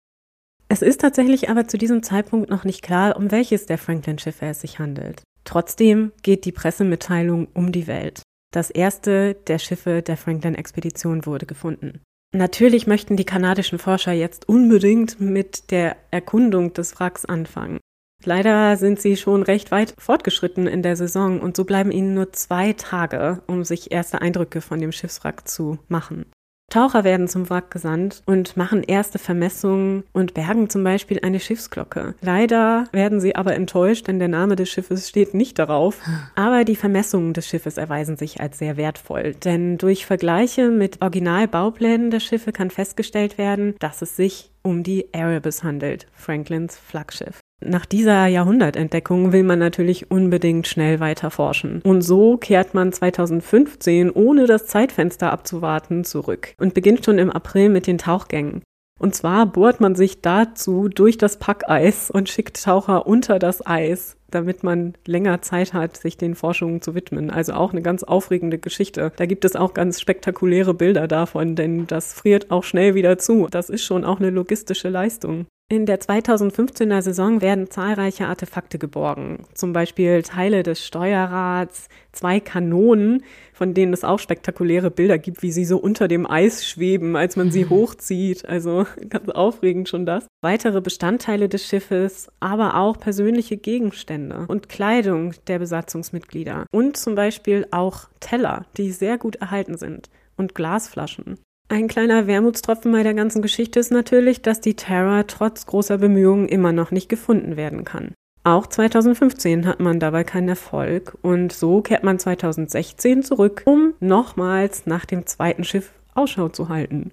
Es 0.68 0.82
ist 0.82 1.00
tatsächlich 1.00 1.48
aber 1.48 1.66
zu 1.66 1.78
diesem 1.78 2.02
Zeitpunkt 2.02 2.48
noch 2.48 2.64
nicht 2.64 2.82
klar, 2.82 3.16
um 3.16 3.30
welches 3.30 3.66
der 3.66 3.76
Franklin-Schiffe 3.76 4.46
es 4.46 4.60
sich 4.60 4.78
handelt. 4.78 5.22
Trotzdem 5.44 6.12
geht 6.22 6.44
die 6.44 6.52
Pressemitteilung 6.52 7.48
um 7.54 7.72
die 7.72 7.86
Welt. 7.86 8.22
Das 8.52 8.70
erste 8.70 9.34
der 9.34 9.58
Schiffe 9.58 10.02
der 10.02 10.16
Franklin-Expedition 10.16 11.26
wurde 11.26 11.46
gefunden. 11.46 12.00
Natürlich 12.32 12.86
möchten 12.86 13.16
die 13.16 13.24
kanadischen 13.24 13.78
Forscher 13.78 14.12
jetzt 14.12 14.48
unbedingt 14.48 15.20
mit 15.20 15.70
der 15.70 15.96
Erkundung 16.10 16.72
des 16.72 16.98
Wracks 16.98 17.24
anfangen. 17.24 17.78
Leider 18.24 18.76
sind 18.76 19.00
sie 19.00 19.16
schon 19.16 19.42
recht 19.42 19.70
weit 19.70 19.94
fortgeschritten 19.98 20.66
in 20.66 20.82
der 20.82 20.94
Saison 20.94 21.40
und 21.40 21.56
so 21.56 21.64
bleiben 21.64 21.90
ihnen 21.90 22.14
nur 22.14 22.32
zwei 22.32 22.74
Tage, 22.74 23.42
um 23.46 23.64
sich 23.64 23.90
erste 23.92 24.20
Eindrücke 24.20 24.60
von 24.60 24.78
dem 24.78 24.92
Schiffswrack 24.92 25.48
zu 25.48 25.78
machen. 25.88 26.26
Taucher 26.70 27.02
werden 27.04 27.28
zum 27.28 27.50
Wrack 27.50 27.70
gesandt 27.70 28.22
und 28.26 28.56
machen 28.56 28.84
erste 28.84 29.18
Vermessungen 29.18 30.04
und 30.12 30.34
bergen 30.34 30.70
zum 30.70 30.84
Beispiel 30.84 31.18
eine 31.22 31.40
Schiffsglocke. 31.40 32.14
Leider 32.22 32.86
werden 32.92 33.20
sie 33.20 33.34
aber 33.34 33.54
enttäuscht, 33.54 34.06
denn 34.06 34.20
der 34.20 34.28
Name 34.28 34.54
des 34.54 34.70
Schiffes 34.70 35.08
steht 35.08 35.34
nicht 35.34 35.58
darauf. 35.58 35.98
Aber 36.36 36.64
die 36.64 36.76
Vermessungen 36.76 37.34
des 37.34 37.48
Schiffes 37.48 37.76
erweisen 37.76 38.16
sich 38.16 38.40
als 38.40 38.58
sehr 38.58 38.76
wertvoll, 38.76 39.34
denn 39.34 39.78
durch 39.78 40.06
Vergleiche 40.06 40.68
mit 40.70 41.02
Originalbauplänen 41.02 42.10
der 42.10 42.20
Schiffe 42.20 42.52
kann 42.52 42.70
festgestellt 42.70 43.36
werden, 43.36 43.74
dass 43.80 44.00
es 44.00 44.16
sich 44.16 44.50
um 44.62 44.84
die 44.84 45.12
Erebus 45.12 45.64
handelt, 45.64 46.06
Franklins 46.14 46.78
Flaggschiff. 46.78 47.39
Nach 47.62 47.84
dieser 47.84 48.26
Jahrhundertentdeckung 48.26 49.32
will 49.32 49.42
man 49.42 49.58
natürlich 49.58 50.10
unbedingt 50.10 50.66
schnell 50.66 50.98
weiter 50.98 51.30
forschen. 51.30 51.82
Und 51.84 52.00
so 52.00 52.38
kehrt 52.38 52.72
man 52.72 52.90
2015, 52.92 54.10
ohne 54.10 54.46
das 54.46 54.66
Zeitfenster 54.66 55.30
abzuwarten, 55.30 56.04
zurück 56.04 56.54
und 56.58 56.72
beginnt 56.72 57.04
schon 57.04 57.18
im 57.18 57.30
April 57.30 57.68
mit 57.68 57.86
den 57.86 57.98
Tauchgängen. 57.98 58.62
Und 58.98 59.14
zwar 59.14 59.46
bohrt 59.46 59.80
man 59.80 59.94
sich 59.94 60.20
dazu 60.20 60.88
durch 60.88 61.16
das 61.16 61.38
Packeis 61.38 62.10
und 62.10 62.28
schickt 62.28 62.62
Taucher 62.62 63.06
unter 63.06 63.38
das 63.38 63.66
Eis, 63.66 64.16
damit 64.30 64.62
man 64.62 64.94
länger 65.06 65.40
Zeit 65.40 65.72
hat, 65.72 65.96
sich 65.96 66.18
den 66.18 66.34
Forschungen 66.34 66.82
zu 66.82 66.94
widmen. 66.94 67.30
Also 67.30 67.54
auch 67.54 67.72
eine 67.72 67.80
ganz 67.80 68.02
aufregende 68.02 68.58
Geschichte. 68.58 69.12
Da 69.16 69.24
gibt 69.24 69.44
es 69.46 69.56
auch 69.56 69.72
ganz 69.72 70.00
spektakuläre 70.00 70.74
Bilder 70.74 71.08
davon, 71.08 71.56
denn 71.56 71.86
das 71.86 72.12
friert 72.12 72.50
auch 72.50 72.62
schnell 72.62 72.94
wieder 72.94 73.16
zu. 73.16 73.48
Das 73.50 73.70
ist 73.70 73.84
schon 73.84 74.04
auch 74.04 74.18
eine 74.18 74.30
logistische 74.30 74.90
Leistung. 74.90 75.46
In 75.72 75.86
der 75.86 76.00
2015er 76.00 77.00
Saison 77.00 77.42
werden 77.42 77.70
zahlreiche 77.70 78.26
Artefakte 78.26 78.76
geborgen, 78.76 79.44
zum 79.54 79.72
Beispiel 79.72 80.20
Teile 80.24 80.64
des 80.64 80.84
Steuerrads, 80.84 81.88
zwei 82.10 82.40
Kanonen, 82.40 83.22
von 83.52 83.72
denen 83.72 83.92
es 83.92 84.02
auch 84.02 84.18
spektakuläre 84.18 84.90
Bilder 84.90 85.16
gibt, 85.16 85.44
wie 85.44 85.52
sie 85.52 85.64
so 85.64 85.78
unter 85.78 86.08
dem 86.08 86.28
Eis 86.28 86.66
schweben, 86.66 87.14
als 87.14 87.36
man 87.36 87.52
sie 87.52 87.66
hochzieht. 87.70 88.48
Also 88.48 88.84
ganz 89.08 89.28
aufregend 89.28 89.88
schon 89.88 90.06
das. 90.06 90.26
Weitere 90.42 90.80
Bestandteile 90.80 91.48
des 91.48 91.64
Schiffes, 91.64 92.26
aber 92.40 92.74
auch 92.74 92.98
persönliche 92.98 93.56
Gegenstände 93.56 94.46
und 94.48 94.68
Kleidung 94.68 95.34
der 95.46 95.60
Besatzungsmitglieder 95.60 96.66
und 96.72 96.96
zum 96.96 97.14
Beispiel 97.14 97.64
auch 97.70 98.08
Teller, 98.18 98.66
die 98.76 98.90
sehr 98.90 99.18
gut 99.18 99.36
erhalten 99.36 99.78
sind 99.78 100.10
und 100.36 100.56
Glasflaschen. 100.56 101.38
Ein 101.70 101.86
kleiner 101.86 102.26
Wermutstropfen 102.26 102.90
bei 102.90 103.04
der 103.04 103.14
ganzen 103.14 103.42
Geschichte 103.42 103.78
ist 103.78 103.92
natürlich, 103.92 104.42
dass 104.42 104.60
die 104.60 104.74
Terra 104.74 105.22
trotz 105.22 105.66
großer 105.66 105.98
Bemühungen 105.98 106.48
immer 106.48 106.72
noch 106.72 106.90
nicht 106.90 107.08
gefunden 107.08 107.56
werden 107.56 107.84
kann. 107.84 108.12
Auch 108.42 108.66
2015 108.66 109.68
hat 109.68 109.78
man 109.78 110.00
dabei 110.00 110.24
keinen 110.24 110.48
Erfolg 110.48 111.16
und 111.22 111.52
so 111.52 111.80
kehrt 111.80 112.02
man 112.02 112.18
2016 112.18 113.22
zurück, 113.22 113.62
um 113.66 113.94
nochmals 114.00 114.86
nach 114.86 115.04
dem 115.04 115.26
zweiten 115.26 115.62
Schiff 115.62 115.92
Ausschau 116.12 116.48
zu 116.48 116.68
halten. 116.68 117.12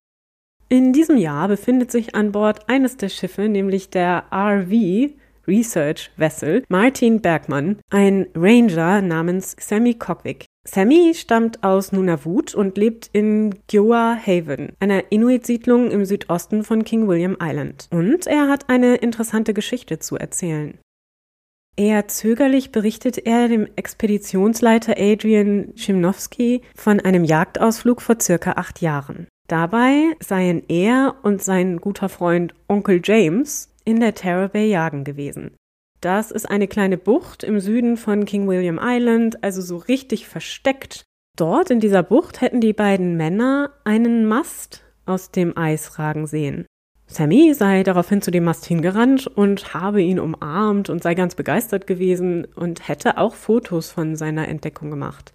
In 0.69 0.91
diesem 0.91 1.17
Jahr 1.17 1.47
befindet 1.49 1.91
sich 1.91 2.15
an 2.15 2.31
Bord 2.31 2.67
eines 2.67 2.97
der 2.97 3.09
Schiffe, 3.09 3.49
nämlich 3.49 3.91
der 3.91 4.23
RV 4.33 4.71
Research 5.47 6.09
Vessel, 6.17 6.63
Martin 6.67 7.21
Bergmann, 7.21 7.77
ein 7.91 8.25
Ranger 8.35 9.03
namens 9.03 9.55
Sammy 9.59 9.93
Cockwick. 9.93 10.45
Sammy 10.69 11.13
stammt 11.15 11.63
aus 11.63 11.93
Nunavut 11.93 12.53
und 12.53 12.77
lebt 12.77 13.09
in 13.13 13.55
Gioa 13.67 14.17
Haven, 14.17 14.73
einer 14.79 15.11
Inuit-Siedlung 15.11 15.89
im 15.91 16.03
Südosten 16.03 16.63
von 16.63 16.83
King 16.83 17.07
William 17.07 17.37
Island. 17.41 17.87
Und 17.89 18.27
er 18.27 18.49
hat 18.49 18.69
eine 18.69 18.95
interessante 18.95 19.53
Geschichte 19.53 19.99
zu 19.99 20.17
erzählen. 20.17 20.77
Eher 21.77 22.07
zögerlich 22.07 22.71
berichtet 22.71 23.19
er 23.19 23.47
dem 23.47 23.67
Expeditionsleiter 23.75 24.95
Adrian 24.97 25.73
Chimnowski 25.75 26.63
von 26.75 26.99
einem 26.99 27.23
Jagdausflug 27.23 28.01
vor 28.01 28.17
circa 28.19 28.53
acht 28.53 28.81
Jahren. 28.81 29.27
Dabei 29.47 30.15
seien 30.19 30.63
er 30.67 31.15
und 31.21 31.41
sein 31.41 31.77
guter 31.77 32.09
Freund 32.09 32.53
Onkel 32.67 32.99
James 33.03 33.73
in 33.85 33.99
der 33.99 34.15
Terror 34.15 34.49
Bay 34.49 34.69
jagen 34.69 35.03
gewesen. 35.03 35.51
Das 36.01 36.31
ist 36.31 36.49
eine 36.49 36.67
kleine 36.67 36.97
Bucht 36.97 37.43
im 37.43 37.59
Süden 37.59 37.97
von 37.97 38.25
King 38.25 38.47
William 38.47 38.79
Island, 38.81 39.43
also 39.43 39.61
so 39.61 39.77
richtig 39.77 40.27
versteckt. 40.27 41.03
Dort 41.35 41.71
in 41.71 41.79
dieser 41.79 42.03
Bucht 42.03 42.41
hätten 42.41 42.61
die 42.61 42.73
beiden 42.73 43.17
Männer 43.17 43.71
einen 43.83 44.25
Mast 44.25 44.83
aus 45.05 45.31
dem 45.31 45.57
Eis 45.57 45.97
ragen 45.97 46.27
sehen. 46.27 46.65
Sammy 47.07 47.53
sei 47.53 47.83
daraufhin 47.83 48.21
zu 48.21 48.31
dem 48.31 48.43
Mast 48.43 48.65
hingerannt 48.65 49.27
und 49.27 49.73
habe 49.73 50.01
ihn 50.01 50.19
umarmt 50.19 50.89
und 50.89 51.01
sei 51.01 51.15
ganz 51.15 51.35
begeistert 51.35 51.87
gewesen 51.87 52.45
und 52.55 52.87
hätte 52.87 53.17
auch 53.17 53.33
Fotos 53.33 53.89
von 53.89 54.15
seiner 54.15 54.47
Entdeckung 54.49 54.89
gemacht. 54.89 55.33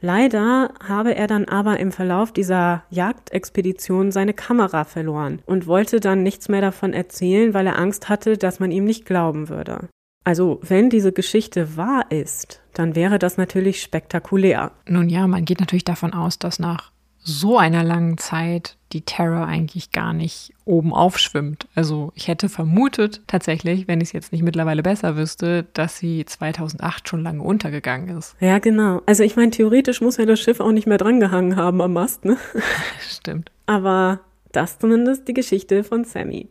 Leider 0.00 0.72
habe 0.82 1.14
er 1.14 1.26
dann 1.26 1.44
aber 1.44 1.78
im 1.78 1.92
Verlauf 1.92 2.32
dieser 2.32 2.84
Jagdexpedition 2.88 4.12
seine 4.12 4.32
Kamera 4.32 4.84
verloren 4.84 5.42
und 5.44 5.66
wollte 5.66 6.00
dann 6.00 6.22
nichts 6.22 6.48
mehr 6.48 6.62
davon 6.62 6.94
erzählen, 6.94 7.52
weil 7.52 7.66
er 7.66 7.78
Angst 7.78 8.08
hatte, 8.08 8.38
dass 8.38 8.60
man 8.60 8.70
ihm 8.70 8.84
nicht 8.84 9.04
glauben 9.04 9.50
würde. 9.50 9.88
Also, 10.30 10.60
wenn 10.62 10.90
diese 10.90 11.10
Geschichte 11.10 11.76
wahr 11.76 12.04
ist, 12.08 12.60
dann 12.72 12.94
wäre 12.94 13.18
das 13.18 13.36
natürlich 13.36 13.82
spektakulär. 13.82 14.70
Nun 14.86 15.08
ja, 15.08 15.26
man 15.26 15.44
geht 15.44 15.58
natürlich 15.58 15.82
davon 15.82 16.12
aus, 16.12 16.38
dass 16.38 16.60
nach 16.60 16.92
so 17.18 17.58
einer 17.58 17.82
langen 17.82 18.16
Zeit 18.16 18.76
die 18.92 19.00
Terror 19.00 19.44
eigentlich 19.48 19.90
gar 19.90 20.12
nicht 20.12 20.54
oben 20.64 20.94
aufschwimmt. 20.94 21.66
Also 21.74 22.12
ich 22.14 22.28
hätte 22.28 22.48
vermutet 22.48 23.22
tatsächlich, 23.26 23.88
wenn 23.88 24.00
ich 24.00 24.10
es 24.10 24.12
jetzt 24.12 24.30
nicht 24.30 24.44
mittlerweile 24.44 24.84
besser 24.84 25.16
wüsste, 25.16 25.66
dass 25.74 25.98
sie 25.98 26.24
2008 26.24 27.08
schon 27.08 27.24
lange 27.24 27.42
untergegangen 27.42 28.16
ist. 28.16 28.36
Ja, 28.38 28.60
genau. 28.60 29.02
Also 29.06 29.24
ich 29.24 29.34
meine, 29.34 29.50
theoretisch 29.50 30.00
muss 30.00 30.16
ja 30.16 30.26
das 30.26 30.38
Schiff 30.38 30.60
auch 30.60 30.70
nicht 30.70 30.86
mehr 30.86 30.98
drangehangen 30.98 31.56
haben 31.56 31.82
am 31.82 31.94
Mast, 31.94 32.24
ne? 32.24 32.36
Stimmt. 33.00 33.50
Aber 33.66 34.20
das 34.52 34.78
zumindest 34.78 35.26
die 35.26 35.34
Geschichte 35.34 35.82
von 35.82 36.04
Sammy. 36.04 36.48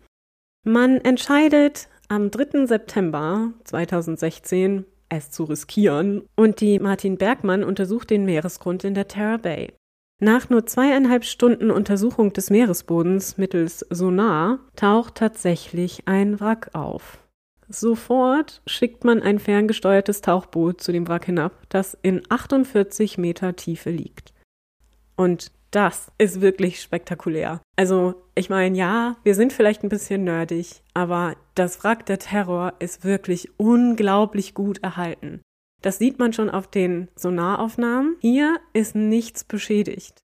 Man 0.66 0.98
entscheidet 0.98 1.88
am 2.10 2.32
3. 2.32 2.66
September 2.66 3.54
2016 3.64 4.86
es 5.10 5.32
zu 5.32 5.44
riskieren 5.44 6.24
und 6.36 6.60
die 6.60 6.80
Martin 6.80 7.18
Bergmann 7.18 7.64
untersucht 7.64 8.10
den 8.10 8.26
Meeresgrund 8.26 8.84
in 8.84 8.96
der 8.96 9.08
Terra 9.08 9.38
Bay. 9.38 9.74
Nach 10.20 10.50
nur 10.50 10.66
zweieinhalb 10.66 11.24
Stunden 11.24 11.72
Untersuchung 11.72 12.34
des 12.34 12.50
Meeresbodens 12.50 13.38
mittels 13.38 13.86
Sonar 13.90 14.60
taucht 14.76 15.16
tatsächlich 15.16 16.08
ein 16.08 16.40
Wrack 16.40 16.72
auf. 16.74 17.20
Sofort 17.70 18.62
schickt 18.66 19.06
man 19.06 19.22
ein 19.22 19.40
ferngesteuertes 19.40 20.22
Tauchboot 20.22 20.82
zu 20.82 20.92
dem 20.92 21.08
Wrack 21.08 21.26
hinab, 21.26 21.54
das 21.70 21.98
in 22.02 22.24
48 22.28 23.18
Meter 23.20 23.56
Tiefe 23.56 23.92
liegt. 23.92 24.34
Und 25.16 25.52
das 25.72 26.12
ist 26.18 26.42
wirklich 26.42 26.82
spektakulär. 26.82 27.62
Also, 27.76 28.16
ich 28.36 28.50
meine, 28.50 28.78
ja, 28.78 29.18
wir 29.24 29.36
sind 29.36 29.54
vielleicht 29.54 29.84
ein 29.84 29.90
bisschen 29.90 30.24
nerdig, 30.24 30.82
aber 30.94 31.36
das 31.56 31.84
Wrack 31.84 32.06
der 32.06 32.20
Terror 32.20 32.74
ist 32.80 33.04
wirklich 33.04 33.50
unglaublich 33.58 34.54
gut 34.54 34.84
erhalten. 34.84 35.42
Das 35.82 35.98
sieht 35.98 36.20
man 36.20 36.34
schon 36.34 36.50
auf 36.50 36.68
den 36.68 37.08
Sonaraufnahmen. 37.16 38.18
Hier 38.20 38.60
ist 38.74 38.96
nichts 38.96 39.44
beschädigt. 39.44 40.20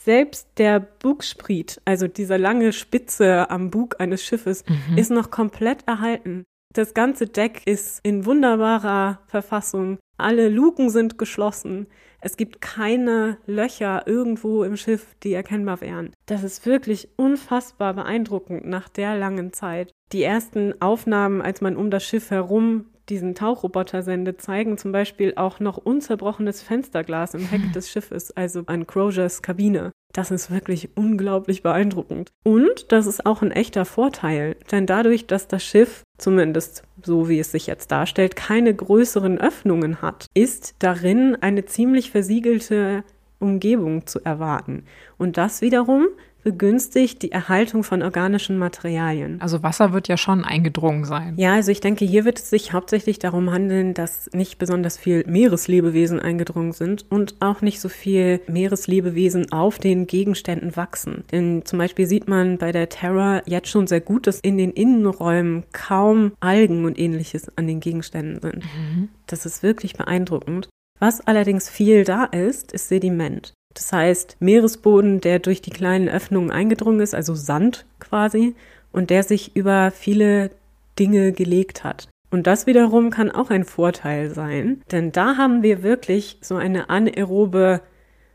Selbst 0.00 0.48
der 0.56 0.80
Bugspriet, 0.80 1.80
also 1.84 2.06
diese 2.06 2.36
lange 2.36 2.72
Spitze 2.72 3.50
am 3.50 3.70
Bug 3.70 3.96
eines 3.98 4.24
Schiffes, 4.24 4.64
mhm. 4.66 4.96
ist 4.96 5.10
noch 5.10 5.30
komplett 5.30 5.86
erhalten. 5.86 6.44
Das 6.72 6.94
ganze 6.94 7.26
Deck 7.26 7.62
ist 7.66 8.00
in 8.04 8.24
wunderbarer 8.24 9.20
Verfassung. 9.26 9.98
Alle 10.16 10.48
Luken 10.48 10.88
sind 10.88 11.18
geschlossen. 11.18 11.88
Es 12.20 12.36
gibt 12.36 12.60
keine 12.60 13.38
Löcher 13.46 14.06
irgendwo 14.06 14.62
im 14.62 14.76
Schiff, 14.76 15.14
die 15.22 15.32
erkennbar 15.32 15.80
wären. 15.80 16.12
Das 16.26 16.44
ist 16.44 16.66
wirklich 16.66 17.08
unfassbar 17.16 17.94
beeindruckend 17.94 18.66
nach 18.66 18.88
der 18.88 19.16
langen 19.16 19.52
Zeit. 19.52 19.92
Die 20.12 20.22
ersten 20.22 20.80
Aufnahmen, 20.80 21.40
als 21.40 21.60
man 21.60 21.76
um 21.76 21.90
das 21.90 22.04
Schiff 22.04 22.30
herum 22.30 22.86
diesen 23.08 23.34
Tauchroboter-Sende 23.34 24.36
zeigen 24.36 24.78
zum 24.78 24.92
Beispiel 24.92 25.34
auch 25.36 25.60
noch 25.60 25.76
unzerbrochenes 25.76 26.62
Fensterglas 26.62 27.34
im 27.34 27.44
Heck 27.46 27.72
des 27.74 27.90
Schiffes, 27.90 28.30
also 28.36 28.62
an 28.66 28.86
Crozers 28.86 29.42
Kabine. 29.42 29.92
Das 30.12 30.30
ist 30.30 30.50
wirklich 30.50 30.90
unglaublich 30.96 31.62
beeindruckend. 31.62 32.30
Und 32.42 32.90
das 32.92 33.06
ist 33.06 33.26
auch 33.26 33.42
ein 33.42 33.52
echter 33.52 33.84
Vorteil, 33.84 34.56
denn 34.70 34.86
dadurch, 34.86 35.26
dass 35.26 35.46
das 35.46 35.64
Schiff, 35.64 36.02
zumindest 36.18 36.82
so 37.02 37.28
wie 37.28 37.38
es 37.38 37.52
sich 37.52 37.66
jetzt 37.66 37.90
darstellt, 37.92 38.36
keine 38.36 38.74
größeren 38.74 39.38
Öffnungen 39.40 40.02
hat, 40.02 40.26
ist 40.34 40.74
darin 40.80 41.36
eine 41.40 41.64
ziemlich 41.64 42.10
versiegelte 42.10 43.04
Umgebung 43.38 44.06
zu 44.06 44.20
erwarten. 44.24 44.84
Und 45.16 45.36
das 45.36 45.62
wiederum 45.62 46.08
begünstigt 46.42 47.22
die 47.22 47.32
Erhaltung 47.32 47.84
von 47.84 48.02
organischen 48.02 48.58
Materialien. 48.58 49.40
Also 49.40 49.62
Wasser 49.62 49.92
wird 49.92 50.08
ja 50.08 50.16
schon 50.16 50.44
eingedrungen 50.44 51.04
sein. 51.04 51.34
Ja, 51.36 51.54
also 51.54 51.70
ich 51.70 51.80
denke, 51.80 52.04
hier 52.04 52.24
wird 52.24 52.38
es 52.38 52.50
sich 52.50 52.72
hauptsächlich 52.72 53.18
darum 53.18 53.50
handeln, 53.50 53.94
dass 53.94 54.30
nicht 54.32 54.58
besonders 54.58 54.98
viel 54.98 55.24
Meereslebewesen 55.26 56.20
eingedrungen 56.20 56.72
sind 56.72 57.06
und 57.10 57.34
auch 57.40 57.60
nicht 57.60 57.80
so 57.80 57.88
viel 57.88 58.40
Meereslebewesen 58.46 59.52
auf 59.52 59.78
den 59.78 60.06
Gegenständen 60.06 60.76
wachsen. 60.76 61.24
Denn 61.32 61.64
zum 61.64 61.78
Beispiel 61.78 62.06
sieht 62.06 62.28
man 62.28 62.58
bei 62.58 62.72
der 62.72 62.88
Terra 62.88 63.42
jetzt 63.46 63.68
schon 63.68 63.86
sehr 63.86 64.00
gut, 64.00 64.26
dass 64.26 64.40
in 64.40 64.58
den 64.58 64.70
Innenräumen 64.70 65.64
kaum 65.72 66.32
Algen 66.40 66.84
und 66.84 66.98
ähnliches 66.98 67.56
an 67.56 67.66
den 67.66 67.80
Gegenständen 67.80 68.40
sind. 68.40 68.64
Mhm. 68.64 69.08
Das 69.26 69.46
ist 69.46 69.62
wirklich 69.62 69.94
beeindruckend. 69.94 70.68
Was 70.98 71.20
allerdings 71.22 71.70
viel 71.70 72.04
da 72.04 72.24
ist, 72.24 72.72
ist 72.72 72.88
Sediment. 72.88 73.54
Das 73.74 73.92
heißt, 73.92 74.36
Meeresboden, 74.40 75.20
der 75.20 75.38
durch 75.38 75.62
die 75.62 75.70
kleinen 75.70 76.08
Öffnungen 76.08 76.50
eingedrungen 76.50 77.00
ist, 77.00 77.14
also 77.14 77.34
Sand 77.34 77.86
quasi, 77.98 78.54
und 78.92 79.10
der 79.10 79.22
sich 79.22 79.54
über 79.54 79.92
viele 79.92 80.50
Dinge 80.98 81.32
gelegt 81.32 81.84
hat. 81.84 82.08
Und 82.30 82.46
das 82.46 82.66
wiederum 82.66 83.10
kann 83.10 83.30
auch 83.30 83.50
ein 83.50 83.64
Vorteil 83.64 84.30
sein, 84.30 84.82
denn 84.92 85.12
da 85.12 85.36
haben 85.36 85.62
wir 85.62 85.82
wirklich 85.82 86.38
so 86.40 86.56
eine 86.56 86.88
anaerobe 86.90 87.80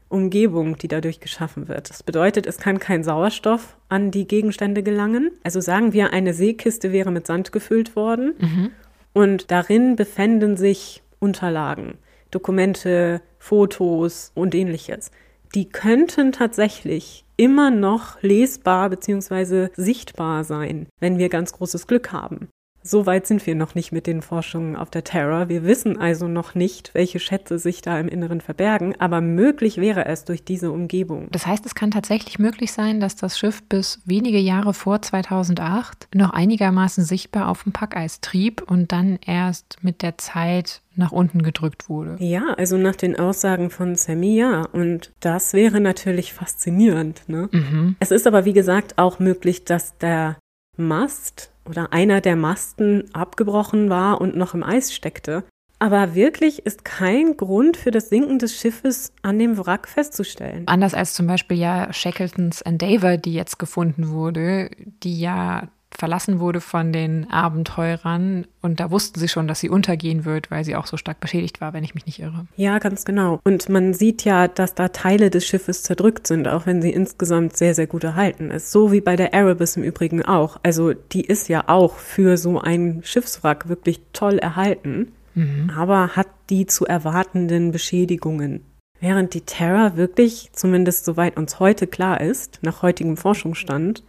Umgebung, 0.10 0.78
die 0.78 0.88
dadurch 0.88 1.20
geschaffen 1.20 1.68
wird. 1.68 1.90
Das 1.90 2.04
bedeutet, 2.04 2.46
es 2.46 2.58
kann 2.58 2.80
kein 2.80 3.04
Sauerstoff 3.04 3.78
an 3.90 4.12
die 4.12 4.28
Gegenstände 4.28 4.84
gelangen. 4.84 5.32
Also 5.44 5.62
sagen 5.62 5.94
wir, 5.94 6.14
eine 6.14 6.34
Seekiste 6.34 6.92
wäre 6.92 7.12
mit 7.12 7.26
Sand 7.26 7.52
gefüllt 7.52 7.96
worden 7.96 8.34
mhm. 8.38 8.72
und 9.14 9.52
darin 9.52 9.96
befänden 9.96 10.58
sich 10.58 11.02
Unterlagen, 11.20 11.98
Dokumente, 12.32 13.22
Fotos 13.40 14.32
und 14.36 14.54
ähnliches 14.54 15.12
die 15.56 15.70
könnten 15.70 16.32
tatsächlich 16.34 17.24
immer 17.38 17.72
noch 17.72 18.22
lesbar 18.22 18.90
bzw. 18.90 19.70
sichtbar 19.76 20.44
sein, 20.44 20.88
wenn 21.00 21.18
wir 21.18 21.30
ganz 21.30 21.54
großes 21.54 21.88
Glück 21.88 22.12
haben. 22.12 22.50
So 22.88 23.08
weit 23.08 23.26
sind 23.26 23.48
wir 23.48 23.56
noch 23.56 23.74
nicht 23.74 23.92
mit 23.92 24.06
den 24.06 24.22
Forschungen 24.22 24.76
auf 24.76 24.92
der 24.92 25.04
Terra. 25.04 25.50
Wir 25.50 25.64
wissen 25.64 26.00
also 26.00 26.28
noch 26.28 26.54
nicht, 26.54 26.94
welche 26.94 27.20
Schätze 27.20 27.58
sich 27.58 27.82
da 27.82 28.00
im 28.00 28.08
Inneren 28.08 28.42
verbergen, 28.42 28.94
aber 29.00 29.22
möglich 29.22 29.78
wäre 29.78 30.06
es 30.06 30.24
durch 30.24 30.44
diese 30.44 30.72
Umgebung. 30.72 31.28
Das 31.32 31.48
heißt, 31.48 31.66
es 31.66 31.74
kann 31.74 31.90
tatsächlich 31.90 32.38
möglich 32.38 32.72
sein, 32.72 33.00
dass 33.00 33.16
das 33.16 33.40
Schiff 33.40 33.64
bis 33.64 34.02
wenige 34.06 34.38
Jahre 34.38 34.76
vor 34.76 35.02
2008 35.02 36.10
noch 36.14 36.30
einigermaßen 36.30 37.04
sichtbar 37.04 37.48
auf 37.48 37.64
dem 37.64 37.72
Packeis 37.72 38.22
trieb 38.22 38.62
und 38.70 38.92
dann 38.92 39.18
erst 39.26 39.78
mit 39.82 40.04
der 40.04 40.20
Zeit 40.20 40.84
nach 40.96 41.12
unten 41.12 41.44
gedrückt 41.44 41.90
wurde. 41.90 42.16
Ja, 42.20 42.54
also 42.58 42.78
nach 42.78 42.96
den 42.96 43.18
Aussagen 43.18 43.70
von 43.70 43.96
Sammy, 43.96 44.38
ja. 44.38 44.66
Und 44.72 45.14
das 45.20 45.54
wäre 45.54 45.80
natürlich 45.80 46.34
faszinierend. 46.34 47.24
Ne? 47.28 47.50
Mhm. 47.52 47.96
Es 48.00 48.12
ist 48.12 48.28
aber, 48.28 48.46
wie 48.46 48.54
gesagt, 48.54 48.98
auch 48.98 49.20
möglich, 49.20 49.66
dass 49.66 49.98
der 49.98 50.38
Mast 50.78 51.52
oder 51.68 51.94
einer 51.94 52.22
der 52.22 52.36
Masten 52.36 53.14
abgebrochen 53.14 53.90
war 53.90 54.22
und 54.22 54.36
noch 54.36 54.54
im 54.54 54.64
Eis 54.64 54.94
steckte. 54.94 55.44
Aber 55.78 56.16
wirklich 56.16 56.66
ist 56.66 56.86
kein 56.86 57.36
Grund 57.36 57.76
für 57.76 57.92
das 57.92 58.10
Sinken 58.10 58.40
des 58.40 58.56
Schiffes 58.56 59.12
an 59.22 59.40
dem 59.40 59.58
Wrack 59.58 59.88
festzustellen. 59.88 60.64
Anders 60.68 60.94
als 60.94 61.14
zum 61.14 61.28
Beispiel 61.28 61.58
ja 61.58 61.92
Shackletons 61.92 62.62
Endeavour, 62.62 63.18
die 63.18 63.34
jetzt 63.34 63.60
gefunden 63.60 64.10
wurde, 64.10 64.70
die 65.04 65.20
ja 65.20 65.68
verlassen 65.98 66.40
wurde 66.40 66.62
von 66.62 66.92
den 66.92 67.30
Abenteurern 67.30 68.46
und 68.62 68.80
da 68.80 68.92
wussten 68.92 69.20
sie 69.20 69.28
schon, 69.28 69.48
dass 69.48 69.60
sie 69.60 69.70
untergehen 69.70 70.26
wird, 70.26 70.52
weil 70.52 70.64
sie 70.64 70.76
auch 70.76 70.88
so 70.88 70.98
stark 70.98 71.20
beschädigt 71.20 71.62
war, 71.62 71.74
wenn 71.74 71.84
ich 71.84 71.96
mich 71.96 72.06
nicht 72.06 72.20
irre. 72.20 72.48
Ja, 72.56 72.80
ganz 72.80 73.06
genau. 73.06 73.40
Und 73.44 73.70
man 73.70 73.94
sieht 73.94 74.26
ja, 74.26 74.48
dass 74.48 74.76
da 74.76 74.90
Teile 74.90 75.30
des 75.30 75.46
Schiffes 75.46 75.84
zerdrückt 75.84 76.28
sind, 76.28 76.48
auch 76.48 76.66
wenn 76.66 76.82
sie 76.82 76.92
insgesamt 76.92 77.58
sehr, 77.58 77.76
sehr 77.76 77.88
gut 77.88 78.04
erhalten 78.04 78.52
ist. 78.52 78.72
So 78.72 78.92
wie 78.92 79.02
bei 79.02 79.16
der 79.16 79.34
Erebus 79.34 79.78
im 79.78 79.84
Übrigen 79.84 80.24
auch. 80.24 80.60
Also 80.64 80.94
die 80.94 81.26
ist 81.26 81.50
ja 81.50 81.66
auch 81.68 81.96
für 81.96 82.38
so 82.38 82.60
ein 82.60 83.02
Schiffswrack 83.04 83.70
wirklich 83.70 84.02
toll 84.14 84.38
erhalten, 84.38 85.14
mhm. 85.34 85.72
aber 85.76 86.16
hat 86.16 86.28
die 86.50 86.66
zu 86.66 86.86
erwartenden 86.86 87.72
Beschädigungen. 87.72 88.62
Während 89.00 89.34
die 89.34 89.42
Terra 89.42 89.98
wirklich, 89.98 90.50
zumindest 90.54 91.06
soweit 91.06 91.38
uns 91.38 91.60
heute 91.60 91.86
klar 91.86 92.22
ist, 92.22 92.60
nach 92.62 92.82
heutigem 92.82 93.18
Forschungsstand, 93.18 94.04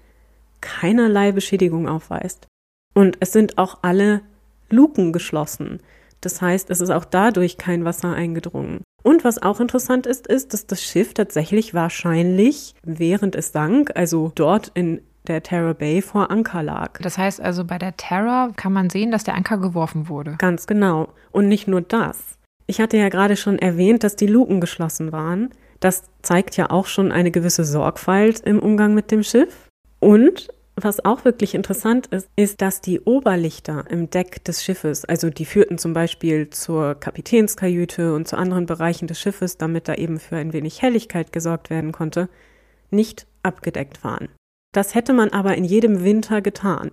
keinerlei 0.61 1.33
Beschädigung 1.33 1.89
aufweist. 1.89 2.47
Und 2.95 3.19
es 3.21 3.33
sind 3.33 3.59
auch 3.59 3.79
alle 3.83 4.23
Luken 4.71 5.13
geschlossen. 5.13 5.81
Das 6.21 6.41
heißt, 6.41 6.71
es 6.71 6.81
ist 6.81 6.91
auch 6.91 7.05
dadurch 7.05 7.59
kein 7.59 7.85
Wasser 7.85 8.13
eingedrungen. 8.13 8.83
Und 9.03 9.23
was 9.23 9.41
auch 9.41 9.61
interessant 9.61 10.07
ist, 10.07 10.27
ist, 10.27 10.53
dass 10.53 10.67
das 10.67 10.83
Schiff 10.83 11.15
tatsächlich 11.15 11.75
wahrscheinlich, 11.75 12.75
während 12.83 13.37
es 13.37 13.53
sank, 13.53 13.93
also 13.95 14.33
dort 14.35 14.73
in 14.75 15.03
der 15.29 15.43
Terror 15.43 15.75
Bay 15.75 16.03
vor 16.03 16.31
Anker 16.31 16.63
lag. 16.63 16.99
Das 17.01 17.19
heißt 17.19 17.41
also, 17.41 17.65
bei 17.65 17.79
der 17.79 17.97
Terror 17.97 18.53
kann 18.57 18.73
man 18.73 18.91
sehen, 18.91 19.11
dass 19.11 19.25
der 19.25 19.35
Anker 19.35 19.59
geworfen 19.59 20.09
wurde. 20.09 20.37
Ganz 20.39 20.67
genau. 20.67 21.09
Und 21.33 21.49
nicht 21.49 21.69
nur 21.69 21.83
das. 21.83 22.39
Ich 22.67 22.81
hatte 22.81 22.97
ja 22.97 23.09
gerade 23.09 23.37
schon 23.37 23.59
erwähnt, 23.59 24.03
dass 24.03 24.17
die 24.17 24.27
Luken 24.27 24.61
geschlossen 24.61 25.13
waren. 25.13 25.51
Das 25.81 26.05
zeigt 26.23 26.57
ja 26.57 26.71
auch 26.71 26.87
schon 26.87 27.13
eine 27.13 27.31
gewisse 27.31 27.65
Sorgfalt 27.65 28.41
im 28.41 28.59
Umgang 28.59 28.95
mit 28.95 29.11
dem 29.11 29.23
Schiff. 29.23 29.66
Und 30.01 30.49
was 30.79 31.03
auch 31.05 31.25
wirklich 31.25 31.55
interessant 31.55 32.09
ist, 32.09 32.29
ist, 32.37 32.61
dass 32.61 32.83
die 32.83 33.01
Oberlichter 33.01 33.85
im 33.89 34.11
Deck 34.11 34.45
des 34.45 34.63
Schiffes, 34.63 35.07
also 35.07 35.31
die 35.31 35.47
führten 35.47 35.79
zum 35.79 35.95
Beispiel 35.95 36.51
zur 36.51 36.95
Kapitänskajüte 36.97 38.15
und 38.15 38.29
zu 38.29 38.37
anderen 38.37 38.67
Bereichen 38.67 39.07
des 39.07 39.19
Schiffes, 39.19 39.57
damit 39.57 39.89
da 39.89 39.95
eben 39.95 40.21
für 40.21 40.37
ein 40.37 40.53
wenig 40.53 40.83
Helligkeit 40.83 41.33
gesorgt 41.33 41.71
werden 41.71 41.93
konnte, 41.93 42.29
nicht 42.91 43.27
abgedeckt 43.43 44.05
waren. 44.05 44.29
Das 44.75 44.95
hätte 44.95 45.15
man 45.15 45.31
aber 45.31 45.57
in 45.57 45.65
jedem 45.65 46.05
Winter 46.05 46.43
getan. 46.43 46.91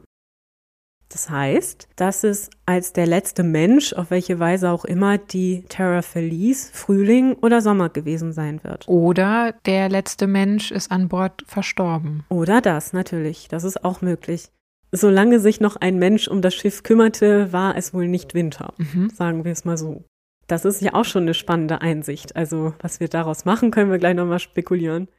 Das 1.14 1.30
heißt, 1.30 1.90
dass 1.96 2.24
es 2.24 2.50
als 2.66 2.92
der 2.92 3.06
letzte 3.06 3.44
Mensch, 3.44 3.94
auf 3.94 4.10
welche 4.10 4.40
Weise 4.40 4.72
auch 4.72 4.84
immer, 4.84 5.20
die 5.20 5.64
Terra 5.70 6.02
verließ, 6.02 6.72
Frühling 6.74 7.36
oder 7.36 7.62
Sommer 7.62 7.90
gewesen 7.90 8.34
sein 8.34 8.64
wird. 8.64 8.88
Oder 8.88 9.54
der 9.68 9.90
letzte 9.90 10.26
Mensch 10.26 10.72
ist 10.72 10.92
an 10.92 11.10
Bord 11.10 11.44
verstorben. 11.46 12.24
Oder 12.30 12.62
das, 12.62 12.94
natürlich. 12.94 13.48
Das 13.48 13.64
ist 13.64 13.86
auch 13.86 14.02
möglich. 14.02 14.50
Solange 14.92 15.40
sich 15.40 15.62
noch 15.62 15.76
ein 15.76 16.00
Mensch 16.00 16.28
um 16.28 16.42
das 16.42 16.56
Schiff 16.56 16.82
kümmerte, 16.82 17.54
war 17.54 17.78
es 17.78 17.94
wohl 17.94 18.08
nicht 18.08 18.34
Winter. 18.34 18.74
Mhm. 18.78 19.12
Sagen 19.12 19.46
wir 19.46 19.52
es 19.52 19.66
mal 19.66 19.78
so. 19.78 20.06
Das 20.48 20.66
ist 20.66 20.82
ja 20.82 20.96
auch 20.96 21.06
schon 21.06 21.24
eine 21.24 21.36
spannende 21.36 21.82
Einsicht. 21.82 22.36
Also, 22.36 22.74
was 22.80 23.00
wir 23.00 23.08
daraus 23.08 23.46
machen, 23.46 23.70
können 23.70 23.92
wir 23.92 24.00
gleich 24.00 24.16
nochmal 24.16 24.40
spekulieren. 24.40 25.10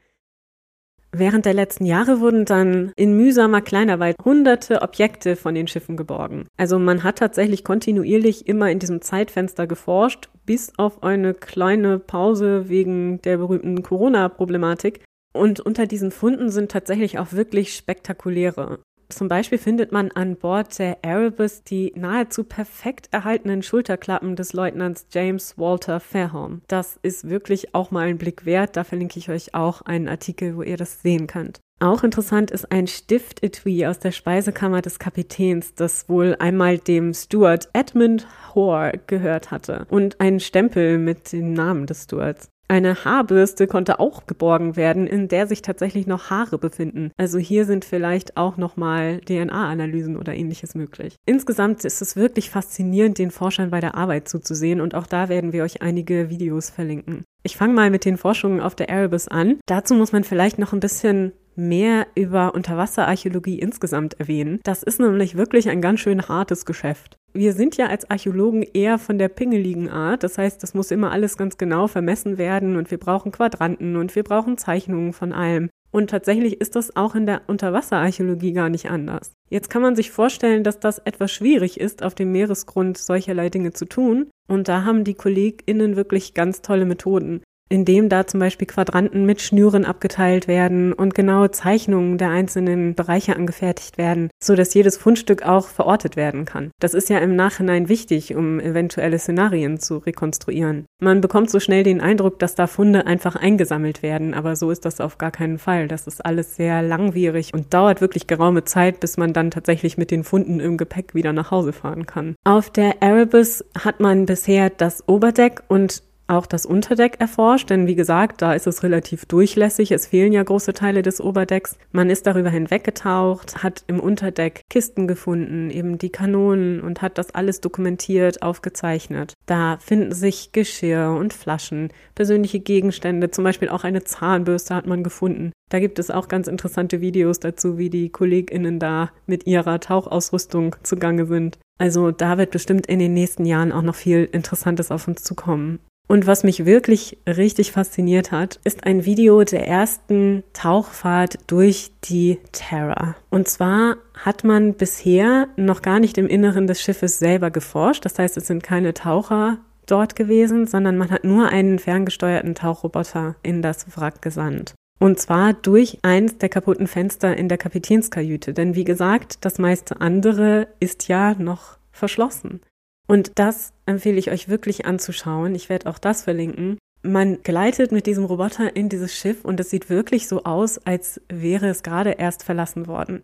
Während 1.17 1.45
der 1.45 1.53
letzten 1.53 1.85
Jahre 1.85 2.19
wurden 2.19 2.43
dann 2.43 2.91
in 2.97 3.15
mühsamer 3.15 3.61
Kleinarbeit 3.61 4.17
hunderte 4.25 4.81
Objekte 4.81 5.37
von 5.37 5.55
den 5.55 5.65
Schiffen 5.65 5.95
geborgen. 5.95 6.49
Also 6.57 6.77
man 6.77 7.03
hat 7.03 7.19
tatsächlich 7.19 7.63
kontinuierlich 7.63 8.49
immer 8.49 8.69
in 8.69 8.79
diesem 8.79 9.01
Zeitfenster 9.01 9.65
geforscht, 9.65 10.27
bis 10.45 10.73
auf 10.77 11.03
eine 11.03 11.33
kleine 11.33 11.99
Pause 11.99 12.67
wegen 12.67 13.21
der 13.21 13.37
berühmten 13.37 13.81
Corona-Problematik. 13.81 15.05
Und 15.33 15.61
unter 15.61 15.87
diesen 15.87 16.11
Funden 16.11 16.49
sind 16.49 16.69
tatsächlich 16.69 17.17
auch 17.17 17.31
wirklich 17.31 17.75
spektakuläre. 17.75 18.79
Zum 19.09 19.27
Beispiel 19.27 19.57
findet 19.57 19.91
man 19.91 20.11
an 20.11 20.35
Bord 20.35 20.77
der 20.79 21.03
Erebus 21.03 21.63
die 21.63 21.93
nahezu 21.95 22.43
perfekt 22.43 23.09
erhaltenen 23.11 23.63
Schulterklappen 23.63 24.35
des 24.35 24.53
Leutnants 24.53 25.07
James 25.11 25.57
Walter 25.57 25.99
Fairholm. 25.99 26.61
Das 26.67 26.99
ist 27.01 27.29
wirklich 27.29 27.75
auch 27.75 27.91
mal 27.91 28.07
ein 28.07 28.17
Blick 28.17 28.45
wert. 28.45 28.75
Da 28.75 28.83
verlinke 28.83 29.19
ich 29.19 29.29
euch 29.29 29.53
auch 29.53 29.81
einen 29.81 30.07
Artikel, 30.07 30.57
wo 30.57 30.63
ihr 30.63 30.77
das 30.77 31.01
sehen 31.01 31.27
könnt. 31.27 31.59
Auch 31.79 32.03
interessant 32.03 32.51
ist 32.51 32.71
ein 32.71 32.87
Stiftetui 32.87 33.85
aus 33.85 33.99
der 33.99 34.11
Speisekammer 34.11 34.81
des 34.81 34.97
Kapitäns, 34.97 35.73
das 35.75 36.07
wohl 36.07 36.37
einmal 36.39 36.77
dem 36.77 37.13
Steward 37.13 37.67
Edmund 37.73 38.25
Hoare 38.55 39.01
gehört 39.07 39.51
hatte 39.51 39.85
und 39.89 40.21
ein 40.21 40.39
Stempel 40.39 40.97
mit 40.97 41.33
dem 41.33 41.51
Namen 41.51 41.85
des 41.85 42.03
Stewards. 42.03 42.49
Eine 42.67 43.05
Haarbürste 43.05 43.67
konnte 43.67 43.99
auch 43.99 44.25
geborgen 44.25 44.75
werden, 44.75 45.05
in 45.05 45.27
der 45.27 45.45
sich 45.45 45.61
tatsächlich 45.61 46.07
noch 46.07 46.31
Haare 46.31 46.57
befinden. 46.57 47.11
Also 47.15 47.37
hier 47.37 47.65
sind 47.65 47.85
vielleicht 47.85 48.37
auch 48.37 48.57
nochmal 48.57 49.21
DNA-Analysen 49.21 50.17
oder 50.17 50.33
ähnliches 50.33 50.73
möglich. 50.73 51.15
Insgesamt 51.27 51.85
ist 51.85 52.01
es 52.01 52.15
wirklich 52.15 52.49
faszinierend, 52.49 53.19
den 53.19 53.29
Forschern 53.29 53.69
bei 53.69 53.81
der 53.81 53.95
Arbeit 53.95 54.27
zuzusehen 54.27 54.81
und 54.81 54.95
auch 54.95 55.05
da 55.05 55.29
werden 55.29 55.53
wir 55.53 55.63
euch 55.63 55.83
einige 55.83 56.29
Videos 56.29 56.71
verlinken. 56.71 57.23
Ich 57.43 57.55
fange 57.55 57.73
mal 57.73 57.91
mit 57.91 58.05
den 58.05 58.17
Forschungen 58.17 58.59
auf 58.59 58.73
der 58.73 58.89
Erebus 58.89 59.27
an. 59.27 59.59
Dazu 59.67 59.93
muss 59.93 60.11
man 60.11 60.23
vielleicht 60.23 60.57
noch 60.57 60.73
ein 60.73 60.79
bisschen 60.79 61.33
mehr 61.57 62.07
über 62.15 62.53
Unterwasserarchäologie 62.55 63.59
insgesamt 63.59 64.19
erwähnen. 64.19 64.59
Das 64.63 64.83
ist 64.83 64.99
nämlich 64.99 65.35
wirklich 65.35 65.69
ein 65.69 65.81
ganz 65.81 65.99
schön 65.99 66.27
hartes 66.27 66.65
Geschäft. 66.65 67.17
Wir 67.33 67.53
sind 67.53 67.75
ja 67.75 67.87
als 67.87 68.09
Archäologen 68.09 68.63
eher 68.63 68.97
von 68.97 69.17
der 69.17 69.27
pingeligen 69.27 69.89
Art. 69.89 70.23
Das 70.23 70.37
heißt, 70.37 70.63
das 70.63 70.73
muss 70.73 70.91
immer 70.91 71.11
alles 71.11 71.37
ganz 71.37 71.57
genau 71.57 71.87
vermessen 71.87 72.37
werden 72.37 72.77
und 72.77 72.91
wir 72.91 72.97
brauchen 72.97 73.31
Quadranten 73.31 73.97
und 73.97 74.15
wir 74.15 74.23
brauchen 74.23 74.57
Zeichnungen 74.57 75.11
von 75.11 75.33
allem. 75.33 75.69
Und 75.91 76.09
tatsächlich 76.09 76.59
ist 76.59 76.75
das 76.75 76.95
auch 76.95 77.15
in 77.15 77.25
der 77.25 77.43
Unterwasserarchäologie 77.47 78.51
gar 78.51 78.69
nicht 78.69 78.89
anders. 78.89 79.31
Jetzt 79.49 79.69
kann 79.69 79.81
man 79.81 79.95
sich 79.95 80.11
vorstellen, 80.11 80.63
dass 80.63 80.79
das 80.79 80.99
etwas 80.99 81.31
schwierig 81.31 81.79
ist, 81.79 82.03
auf 82.03 82.15
dem 82.15 82.31
Meeresgrund 82.33 82.97
solcherlei 82.97 83.49
Dinge 83.49 83.71
zu 83.71 83.85
tun. 83.85 84.29
Und 84.47 84.67
da 84.67 84.83
haben 84.83 85.05
die 85.05 85.13
KollegInnen 85.13 85.95
wirklich 85.95 86.33
ganz 86.33 86.61
tolle 86.61 86.85
Methoden 86.85 87.41
indem 87.69 88.09
da 88.09 88.27
zum 88.27 88.39
Beispiel 88.39 88.67
Quadranten 88.67 89.25
mit 89.25 89.41
Schnüren 89.41 89.85
abgeteilt 89.85 90.47
werden 90.47 90.93
und 90.93 91.15
genaue 91.15 91.51
Zeichnungen 91.51 92.17
der 92.17 92.29
einzelnen 92.29 92.93
Bereiche 92.95 93.35
angefertigt 93.35 93.97
werden, 93.97 94.29
so 94.39 94.55
dass 94.55 94.73
jedes 94.73 94.97
Fundstück 94.97 95.43
auch 95.43 95.67
verortet 95.67 96.15
werden 96.15 96.45
kann. 96.45 96.71
Das 96.79 96.93
ist 96.93 97.09
ja 97.09 97.17
im 97.17 97.35
Nachhinein 97.35 97.89
wichtig, 97.89 98.35
um 98.35 98.59
eventuelle 98.59 99.17
Szenarien 99.17 99.79
zu 99.79 99.97
rekonstruieren. 99.97 100.85
Man 101.01 101.21
bekommt 101.21 101.49
so 101.49 101.59
schnell 101.59 101.83
den 101.83 102.01
Eindruck, 102.01 102.39
dass 102.39 102.55
da 102.55 102.67
Funde 102.67 103.07
einfach 103.07 103.35
eingesammelt 103.35 104.03
werden, 104.03 104.33
aber 104.33 104.55
so 104.55 104.69
ist 104.69 104.85
das 104.85 105.01
auf 105.01 105.17
gar 105.17 105.31
keinen 105.31 105.57
Fall. 105.57 105.87
Das 105.87 106.07
ist 106.07 106.23
alles 106.23 106.55
sehr 106.55 106.81
langwierig 106.81 107.53
und 107.53 107.73
dauert 107.73 107.99
wirklich 108.01 108.27
geraume 108.27 108.63
Zeit, 108.63 108.99
bis 108.99 109.17
man 109.17 109.33
dann 109.33 109.51
tatsächlich 109.51 109.97
mit 109.97 110.11
den 110.11 110.23
Funden 110.23 110.59
im 110.59 110.77
Gepäck 110.77 111.15
wieder 111.15 111.33
nach 111.33 111.51
Hause 111.51 111.73
fahren 111.73 112.05
kann. 112.05 112.35
Auf 112.43 112.69
der 112.69 113.01
Erebus 113.01 113.65
hat 113.83 113.99
man 113.99 114.25
bisher 114.25 114.69
das 114.69 115.07
Oberdeck 115.07 115.63
und 115.67 116.03
auch 116.27 116.45
das 116.45 116.65
Unterdeck 116.65 117.19
erforscht, 117.19 117.69
denn 117.69 117.87
wie 117.87 117.95
gesagt, 117.95 118.41
da 118.41 118.53
ist 118.53 118.67
es 118.67 118.83
relativ 118.83 119.25
durchlässig. 119.25 119.91
Es 119.91 120.07
fehlen 120.07 120.33
ja 120.33 120.41
große 120.41 120.73
Teile 120.73 121.01
des 121.01 121.21
Oberdecks. 121.21 121.77
Man 121.91 122.09
ist 122.09 122.25
darüber 122.25 122.49
hinweggetaucht, 122.49 123.63
hat 123.63 123.83
im 123.87 123.99
Unterdeck 123.99 124.61
Kisten 124.69 125.07
gefunden, 125.07 125.69
eben 125.69 125.97
die 125.97 126.09
Kanonen 126.09 126.81
und 126.81 127.01
hat 127.01 127.17
das 127.17 127.33
alles 127.35 127.61
dokumentiert, 127.61 128.41
aufgezeichnet. 128.41 129.33
Da 129.45 129.77
finden 129.77 130.13
sich 130.13 130.51
Geschirr 130.51 131.15
und 131.17 131.33
Flaschen, 131.33 131.89
persönliche 132.15 132.59
Gegenstände, 132.59 133.29
zum 133.29 133.43
Beispiel 133.43 133.69
auch 133.69 133.83
eine 133.83 134.03
Zahnbürste 134.03 134.73
hat 134.73 134.87
man 134.87 135.03
gefunden. 135.03 135.51
Da 135.69 135.79
gibt 135.79 135.99
es 135.99 136.11
auch 136.11 136.27
ganz 136.27 136.47
interessante 136.47 137.01
Videos 137.01 137.39
dazu, 137.39 137.77
wie 137.77 137.89
die 137.89 138.09
KollegInnen 138.09 138.79
da 138.79 139.11
mit 139.25 139.47
ihrer 139.47 139.79
Tauchausrüstung 139.79 140.75
zugange 140.83 141.25
sind. 141.25 141.57
Also 141.77 142.11
da 142.11 142.37
wird 142.37 142.51
bestimmt 142.51 142.87
in 142.87 142.99
den 142.99 143.13
nächsten 143.13 143.45
Jahren 143.45 143.71
auch 143.71 143.81
noch 143.81 143.95
viel 143.95 144.29
Interessantes 144.31 144.91
auf 144.91 145.07
uns 145.07 145.23
zukommen. 145.23 145.79
Und 146.07 146.27
was 146.27 146.43
mich 146.43 146.65
wirklich 146.65 147.17
richtig 147.27 147.71
fasziniert 147.71 148.31
hat, 148.31 148.59
ist 148.63 148.85
ein 148.85 149.05
Video 149.05 149.43
der 149.43 149.67
ersten 149.67 150.43
Tauchfahrt 150.53 151.39
durch 151.47 151.91
die 152.03 152.39
Terra. 152.51 153.15
Und 153.31 153.47
zwar 153.47 153.97
hat 154.13 154.43
man 154.43 154.75
bisher 154.75 155.47
noch 155.55 155.81
gar 155.81 155.99
nicht 155.99 156.17
im 156.17 156.27
Inneren 156.27 156.67
des 156.67 156.81
Schiffes 156.81 157.17
selber 157.17 157.49
geforscht. 157.49 158.05
Das 158.05 158.19
heißt, 158.19 158.37
es 158.37 158.47
sind 158.47 158.61
keine 158.61 158.93
Taucher 158.93 159.57
dort 159.87 160.15
gewesen, 160.15 160.67
sondern 160.67 160.97
man 160.97 161.09
hat 161.09 161.23
nur 161.23 161.49
einen 161.49 161.79
ferngesteuerten 161.79 162.55
Tauchroboter 162.55 163.35
in 163.41 163.61
das 163.61 163.97
Wrack 163.97 164.21
gesandt. 164.21 164.75
Und 164.99 165.19
zwar 165.19 165.53
durch 165.53 165.99
eins 166.03 166.37
der 166.37 166.49
kaputten 166.49 166.87
Fenster 166.87 167.35
in 167.35 167.49
der 167.49 167.57
Kapitänskajüte. 167.57 168.53
Denn 168.53 168.75
wie 168.75 168.85
gesagt, 168.85 169.43
das 169.43 169.57
meiste 169.57 169.99
andere 170.01 170.67
ist 170.79 171.07
ja 171.07 171.33
noch 171.33 171.77
verschlossen. 171.91 172.61
Und 173.07 173.33
das 173.35 173.73
empfehle 173.85 174.17
ich 174.17 174.31
euch 174.31 174.49
wirklich 174.49 174.85
anzuschauen. 174.85 175.55
Ich 175.55 175.69
werde 175.69 175.89
auch 175.89 175.99
das 175.99 176.23
verlinken. 176.23 176.77
Man 177.03 177.43
gleitet 177.43 177.91
mit 177.91 178.07
diesem 178.07 178.25
Roboter 178.25 178.75
in 178.75 178.89
dieses 178.89 179.15
Schiff 179.15 179.45
und 179.45 179.59
es 179.59 179.69
sieht 179.69 179.89
wirklich 179.89 180.27
so 180.27 180.43
aus, 180.43 180.79
als 180.85 181.21
wäre 181.29 181.67
es 181.67 181.83
gerade 181.83 182.11
erst 182.11 182.43
verlassen 182.43 182.87
worden. 182.87 183.23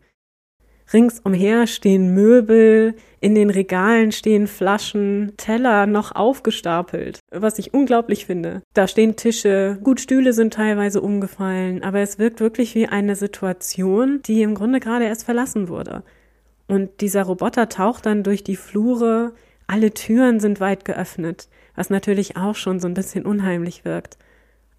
Ringsumher 0.93 1.67
stehen 1.67 2.13
Möbel, 2.13 2.95
in 3.21 3.34
den 3.34 3.49
Regalen 3.49 4.11
stehen 4.11 4.47
Flaschen, 4.47 5.34
Teller 5.38 5.86
noch 5.86 6.13
aufgestapelt, 6.13 7.19
was 7.32 7.59
ich 7.59 7.73
unglaublich 7.73 8.25
finde. 8.25 8.61
Da 8.73 8.88
stehen 8.88 9.15
Tische, 9.15 9.79
gut 9.84 10.01
Stühle 10.01 10.34
sind 10.34 10.53
teilweise 10.53 11.01
umgefallen, 11.01 11.82
aber 11.82 11.99
es 11.99 12.19
wirkt 12.19 12.39
wirklich 12.39 12.75
wie 12.75 12.88
eine 12.88 13.15
Situation, 13.15 14.21
die 14.25 14.41
im 14.41 14.53
Grunde 14.53 14.79
gerade 14.79 15.05
erst 15.05 15.23
verlassen 15.23 15.69
wurde. 15.69 16.03
Und 16.67 17.01
dieser 17.01 17.23
Roboter 17.23 17.69
taucht 17.69 18.05
dann 18.05 18.23
durch 18.23 18.43
die 18.43 18.55
Flure, 18.55 19.34
alle 19.72 19.93
Türen 19.93 20.41
sind 20.41 20.59
weit 20.59 20.84
geöffnet, 20.84 21.47
was 21.76 21.89
natürlich 21.89 22.36
auch 22.36 22.55
schon 22.55 22.80
so 22.82 22.88
ein 22.88 22.93
bisschen 22.93 23.26
unheimlich 23.26 23.86
wirkt. 23.86 24.17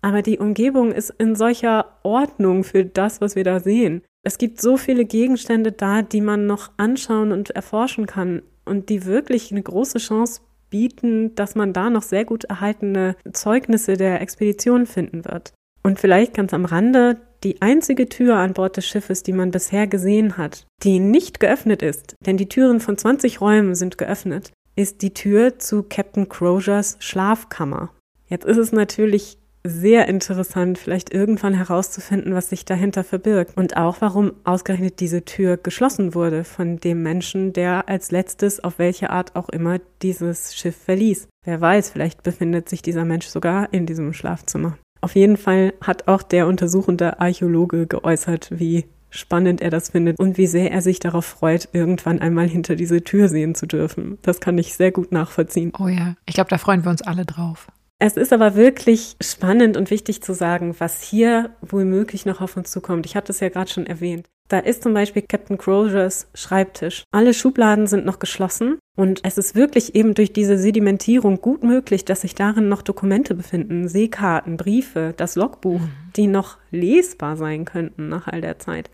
Aber 0.03 0.21
die 0.21 0.39
Umgebung 0.39 0.93
ist 0.93 1.11
in 1.17 1.35
solcher 1.35 1.87
Ordnung 2.03 2.63
für 2.63 2.85
das, 2.85 3.21
was 3.23 3.35
wir 3.35 3.45
da 3.45 3.61
sehen. 3.61 4.03
Es 4.23 4.37
gibt 4.37 4.61
so 4.61 4.77
viele 4.77 5.07
Gegenstände 5.07 5.73
da, 5.73 6.03
die 6.03 6.21
man 6.21 6.47
noch 6.47 6.73
anschauen 6.77 7.33
und 7.33 7.51
erforschen 7.51 8.07
kann 8.07 8.43
und 8.67 8.91
die 8.91 9.07
wirklich 9.07 9.51
eine 9.51 9.63
große 9.63 9.99
Chance 9.99 10.43
bieten, 10.69 11.35
dass 11.37 11.55
man 11.55 11.73
da 11.73 11.89
noch 11.89 12.03
sehr 12.03 12.27
gut 12.27 12.45
erhaltene 12.45 13.17
Zeugnisse 13.33 13.97
der 13.97 14.21
Expedition 14.21 14.87
finden 14.87 15.25
wird. 15.25 15.55
Und 15.83 16.01
vielleicht 16.01 16.35
ganz 16.35 16.53
am 16.53 16.67
Rande, 16.67 17.19
die 17.45 17.63
einzige 17.63 18.09
Tür 18.09 18.37
an 18.37 18.53
Bord 18.53 18.77
des 18.77 18.87
Schiffes, 18.87 19.23
die 19.23 19.33
man 19.33 19.51
bisher 19.51 19.87
gesehen 19.87 20.37
hat, 20.37 20.67
die 20.83 21.01
nicht 21.01 21.41
geöffnet 21.41 21.83
ist, 21.83 22.15
denn 22.27 22.37
die 22.37 22.49
Türen 22.49 22.79
von 22.79 22.99
20 22.99 23.41
Räumen 23.41 23.75
sind 23.75 23.99
geöffnet, 23.99 24.53
ist 24.77 25.03
die 25.03 25.15
Tür 25.15 25.59
zu 25.59 25.83
Captain 25.83 26.29
Crozers 26.29 26.97
Schlafkammer. 27.01 27.91
Jetzt 28.29 28.47
ist 28.47 28.57
es 28.57 28.73
natürlich 28.73 29.39
sehr 29.65 30.09
interessant, 30.09 30.79
vielleicht 30.79 31.13
irgendwann 31.15 31.55
herauszufinden, 31.55 32.35
was 32.35 32.49
sich 32.49 32.65
dahinter 32.65 33.05
verbirgt 33.05 33.57
und 33.57 33.77
auch 33.77 34.01
warum 34.01 34.33
ausgerechnet 34.45 34.99
diese 34.99 35.25
Tür 35.25 35.57
geschlossen 35.57 36.15
wurde 36.15 36.43
von 36.45 36.79
dem 36.79 37.03
Menschen, 37.03 37.53
der 37.53 37.89
als 37.89 38.11
letztes 38.11 38.63
auf 38.63 38.79
welche 38.79 39.11
Art 39.11 39.37
auch 39.37 39.49
immer 39.49 39.79
dieses 40.03 40.57
Schiff 40.57 40.77
verließ. 40.77 41.29
Wer 41.45 41.61
weiß, 41.61 41.91
vielleicht 41.91 42.23
befindet 42.23 42.69
sich 42.69 42.83
dieser 42.83 43.05
Mensch 43.05 43.27
sogar 43.27 43.73
in 43.73 43.87
diesem 43.87 44.13
Schlafzimmer. 44.13 44.79
Auf 45.01 45.17
jeden 45.17 45.37
Fall 45.37 45.75
hat 45.81 46.07
auch 46.09 46.23
der 46.23 46.47
untersuchende 46.47 47.21
Archäologe 47.21 47.87
geäußert, 47.87 48.51
wie 48.53 48.85
spannend 49.13 49.61
er 49.61 49.71
das 49.71 49.91
findet 49.91 50.19
und 50.19 50.39
wie 50.39 50.49
sehr 50.49 50.73
er 50.73 50.83
sich 50.83 50.99
darauf 50.99 51.25
freut, 51.25 51.69
irgendwann 51.73 52.21
einmal 52.21 52.49
hinter 52.49 52.75
diese 52.75 53.03
Tür 53.03 53.29
sehen 53.29 53.55
zu 53.55 53.67
dürfen. 53.67 54.19
Das 54.23 54.41
kann 54.41 54.59
ich 54.59 54.75
sehr 54.75 54.91
gut 54.91 55.13
nachvollziehen. 55.13 55.73
Oh 55.79 55.87
ja, 55.87 56.17
ich 56.27 56.35
glaube, 56.35 56.51
da 56.51 56.59
freuen 56.59 56.85
wir 56.85 56.91
uns 56.91 57.03
alle 57.03 57.25
drauf. 57.25 57.69
Es 58.05 58.17
ist 58.17 58.33
aber 58.33 58.57
wirklich 58.57 59.15
spannend 59.21 59.77
und 59.77 59.91
wichtig 59.91 60.23
zu 60.23 60.35
sagen, 60.35 60.75
was 60.79 61.03
hier 61.03 61.51
wohl 61.61 61.85
möglich 61.85 62.27
noch 62.27 62.41
auf 62.41 62.57
uns 62.57 62.73
zukommt. 62.73 63.07
Ich 63.07 63.15
habe 63.15 63.29
das 63.29 63.39
ja 63.39 63.49
gerade 63.49 63.71
schon 63.71 63.87
erwähnt. 63.87 64.27
Da 64.49 64.59
ist 64.59 64.83
zum 64.83 64.93
Beispiel 64.93 65.23
Captain 65.23 65.57
Crozers 65.57 66.27
Schreibtisch. 66.35 67.05
Alle 67.13 67.33
Schubladen 67.33 67.87
sind 67.87 68.05
noch 68.05 68.19
geschlossen 68.19 68.79
und 68.97 69.21
es 69.23 69.39
ist 69.39 69.55
wirklich 69.55 69.95
eben 69.95 70.15
durch 70.15 70.33
diese 70.33 70.59
Sedimentierung 70.59 71.41
gut 71.41 71.63
möglich, 71.63 72.05
dass 72.05 72.23
sich 72.23 72.35
darin 72.35 72.69
noch 72.69 72.83
Dokumente 72.83 73.35
befinden, 73.35 73.89
Seekarten, 73.89 74.57
Briefe, 74.57 75.15
das 75.17 75.37
Logbuch, 75.37 75.81
mhm. 75.81 75.91
die 76.17 76.27
noch 76.27 76.59
lesbar 76.71 77.37
sein 77.37 77.65
könnten 77.65 78.09
nach 78.09 78.27
all 78.27 78.41
der 78.41 78.59
Zeit. 78.59 78.91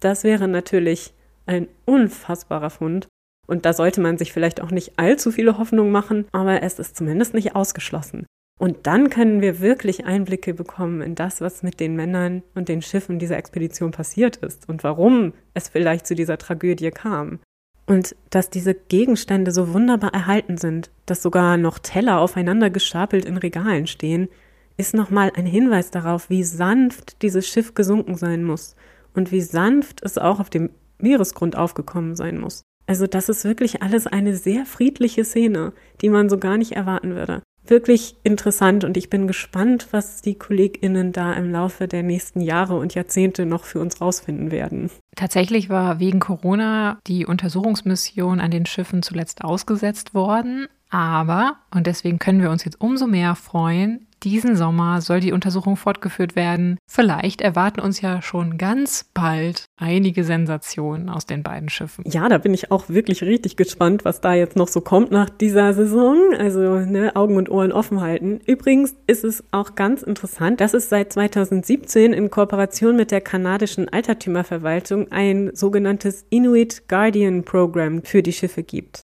Das 0.00 0.24
wäre 0.24 0.48
natürlich 0.48 1.14
ein 1.46 1.68
unfassbarer 1.84 2.70
Fund. 2.70 3.08
Und 3.46 3.66
da 3.66 3.72
sollte 3.72 4.00
man 4.00 4.16
sich 4.16 4.32
vielleicht 4.32 4.60
auch 4.60 4.70
nicht 4.70 4.92
allzu 4.98 5.32
viele 5.32 5.58
Hoffnungen 5.58 5.90
machen, 5.90 6.26
aber 6.32 6.62
es 6.62 6.78
ist 6.78 6.96
zumindest 6.96 7.34
nicht 7.34 7.56
ausgeschlossen. 7.56 8.26
Und 8.60 8.86
dann 8.86 9.10
können 9.10 9.40
wir 9.40 9.60
wirklich 9.60 10.04
Einblicke 10.04 10.54
bekommen 10.54 11.00
in 11.00 11.14
das, 11.14 11.40
was 11.40 11.62
mit 11.62 11.80
den 11.80 11.96
Männern 11.96 12.42
und 12.54 12.68
den 12.68 12.82
Schiffen 12.82 13.18
dieser 13.18 13.38
Expedition 13.38 13.90
passiert 13.90 14.36
ist 14.36 14.68
und 14.68 14.84
warum 14.84 15.32
es 15.54 15.68
vielleicht 15.68 16.06
zu 16.06 16.14
dieser 16.14 16.38
Tragödie 16.38 16.90
kam. 16.90 17.40
Und 17.86 18.14
dass 18.28 18.50
diese 18.50 18.74
Gegenstände 18.74 19.50
so 19.50 19.72
wunderbar 19.72 20.14
erhalten 20.14 20.58
sind, 20.58 20.90
dass 21.06 21.22
sogar 21.22 21.56
noch 21.56 21.78
Teller 21.80 22.20
aufeinander 22.20 22.70
gestapelt 22.70 23.24
in 23.24 23.38
Regalen 23.38 23.88
stehen, 23.88 24.28
ist 24.76 24.94
nochmal 24.94 25.32
ein 25.34 25.46
Hinweis 25.46 25.90
darauf, 25.90 26.30
wie 26.30 26.44
sanft 26.44 27.22
dieses 27.22 27.48
Schiff 27.48 27.74
gesunken 27.74 28.14
sein 28.14 28.44
muss 28.44 28.76
und 29.14 29.32
wie 29.32 29.40
sanft 29.40 30.02
es 30.02 30.18
auch 30.18 30.40
auf 30.40 30.50
dem 30.50 30.70
Meeresgrund 30.98 31.56
aufgekommen 31.56 32.14
sein 32.16 32.38
muss. 32.38 32.62
Also 32.86 33.06
das 33.06 33.28
ist 33.28 33.44
wirklich 33.44 33.82
alles 33.82 34.06
eine 34.06 34.34
sehr 34.34 34.66
friedliche 34.66 35.24
Szene, 35.24 35.72
die 36.00 36.08
man 36.08 36.28
so 36.28 36.38
gar 36.38 36.58
nicht 36.58 36.72
erwarten 36.72 37.14
würde. 37.14 37.42
Wirklich 37.66 38.16
interessant 38.24 38.84
und 38.84 38.96
ich 38.96 39.10
bin 39.10 39.26
gespannt, 39.26 39.88
was 39.92 40.22
die 40.22 40.34
Kolleginnen 40.34 41.12
da 41.12 41.32
im 41.34 41.52
Laufe 41.52 41.86
der 41.86 42.02
nächsten 42.02 42.40
Jahre 42.40 42.76
und 42.76 42.94
Jahrzehnte 42.94 43.46
noch 43.46 43.64
für 43.64 43.80
uns 43.80 44.00
rausfinden 44.00 44.50
werden. 44.50 44.90
Tatsächlich 45.14 45.68
war 45.68 46.00
wegen 46.00 46.20
Corona 46.20 46.98
die 47.06 47.26
Untersuchungsmission 47.26 48.40
an 48.40 48.50
den 48.50 48.66
Schiffen 48.66 49.02
zuletzt 49.02 49.44
ausgesetzt 49.44 50.14
worden, 50.14 50.66
aber, 50.88 51.58
und 51.72 51.86
deswegen 51.86 52.18
können 52.18 52.42
wir 52.42 52.50
uns 52.50 52.64
jetzt 52.64 52.80
umso 52.80 53.06
mehr 53.06 53.36
freuen, 53.36 54.08
Diesen 54.22 54.54
Sommer 54.54 55.00
soll 55.00 55.20
die 55.20 55.32
Untersuchung 55.32 55.76
fortgeführt 55.76 56.36
werden. 56.36 56.76
Vielleicht 56.86 57.40
erwarten 57.40 57.80
uns 57.80 58.02
ja 58.02 58.20
schon 58.20 58.58
ganz 58.58 59.06
bald 59.14 59.64
einige 59.78 60.24
Sensationen 60.24 61.08
aus 61.08 61.24
den 61.24 61.42
beiden 61.42 61.70
Schiffen. 61.70 62.04
Ja, 62.06 62.28
da 62.28 62.36
bin 62.36 62.52
ich 62.52 62.70
auch 62.70 62.90
wirklich 62.90 63.22
richtig 63.22 63.56
gespannt, 63.56 64.04
was 64.04 64.20
da 64.20 64.34
jetzt 64.34 64.56
noch 64.56 64.68
so 64.68 64.82
kommt 64.82 65.10
nach 65.10 65.30
dieser 65.30 65.72
Saison. 65.72 66.34
Also 66.38 66.80
ne, 66.80 67.16
Augen 67.16 67.36
und 67.36 67.48
Ohren 67.50 67.72
offen 67.72 68.02
halten. 68.02 68.40
Übrigens 68.44 68.94
ist 69.06 69.24
es 69.24 69.42
auch 69.52 69.74
ganz 69.74 70.02
interessant, 70.02 70.60
dass 70.60 70.74
es 70.74 70.90
seit 70.90 71.14
2017 71.14 72.12
in 72.12 72.30
Kooperation 72.30 72.96
mit 72.96 73.12
der 73.12 73.22
kanadischen 73.22 73.88
Altertümerverwaltung 73.88 75.10
ein 75.10 75.50
sogenanntes 75.54 76.26
Inuit 76.28 76.88
Guardian 76.88 77.42
Program 77.44 78.02
für 78.02 78.22
die 78.22 78.34
Schiffe 78.34 78.62
gibt. 78.62 79.00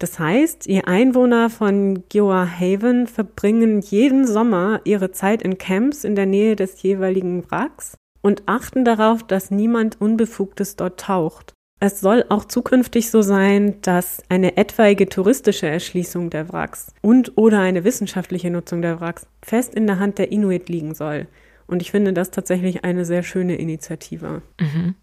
Das 0.00 0.18
heißt, 0.18 0.66
die 0.66 0.82
Einwohner 0.82 1.50
von 1.50 2.04
Gioa 2.08 2.48
Haven 2.48 3.06
verbringen 3.06 3.80
jeden 3.82 4.26
Sommer 4.26 4.80
ihre 4.84 5.12
Zeit 5.12 5.42
in 5.42 5.58
Camps 5.58 6.04
in 6.04 6.14
der 6.14 6.24
Nähe 6.24 6.56
des 6.56 6.82
jeweiligen 6.82 7.48
Wracks 7.50 7.98
und 8.22 8.44
achten 8.46 8.86
darauf, 8.86 9.22
dass 9.22 9.50
niemand 9.50 10.00
Unbefugtes 10.00 10.76
dort 10.76 10.98
taucht. 11.00 11.52
Es 11.80 12.00
soll 12.00 12.24
auch 12.30 12.46
zukünftig 12.46 13.10
so 13.10 13.20
sein, 13.20 13.76
dass 13.82 14.22
eine 14.30 14.56
etwaige 14.56 15.06
touristische 15.06 15.66
Erschließung 15.66 16.30
der 16.30 16.50
Wracks 16.50 16.94
und 17.02 17.36
oder 17.36 17.60
eine 17.60 17.84
wissenschaftliche 17.84 18.50
Nutzung 18.50 18.80
der 18.80 19.00
Wracks 19.00 19.26
fest 19.42 19.74
in 19.74 19.86
der 19.86 19.98
Hand 19.98 20.16
der 20.16 20.32
Inuit 20.32 20.70
liegen 20.70 20.94
soll. 20.94 21.26
Und 21.66 21.82
ich 21.82 21.90
finde 21.90 22.14
das 22.14 22.30
tatsächlich 22.30 22.84
eine 22.84 23.04
sehr 23.04 23.22
schöne 23.22 23.56
Initiative. 23.56 24.40
Mhm. 24.58 24.94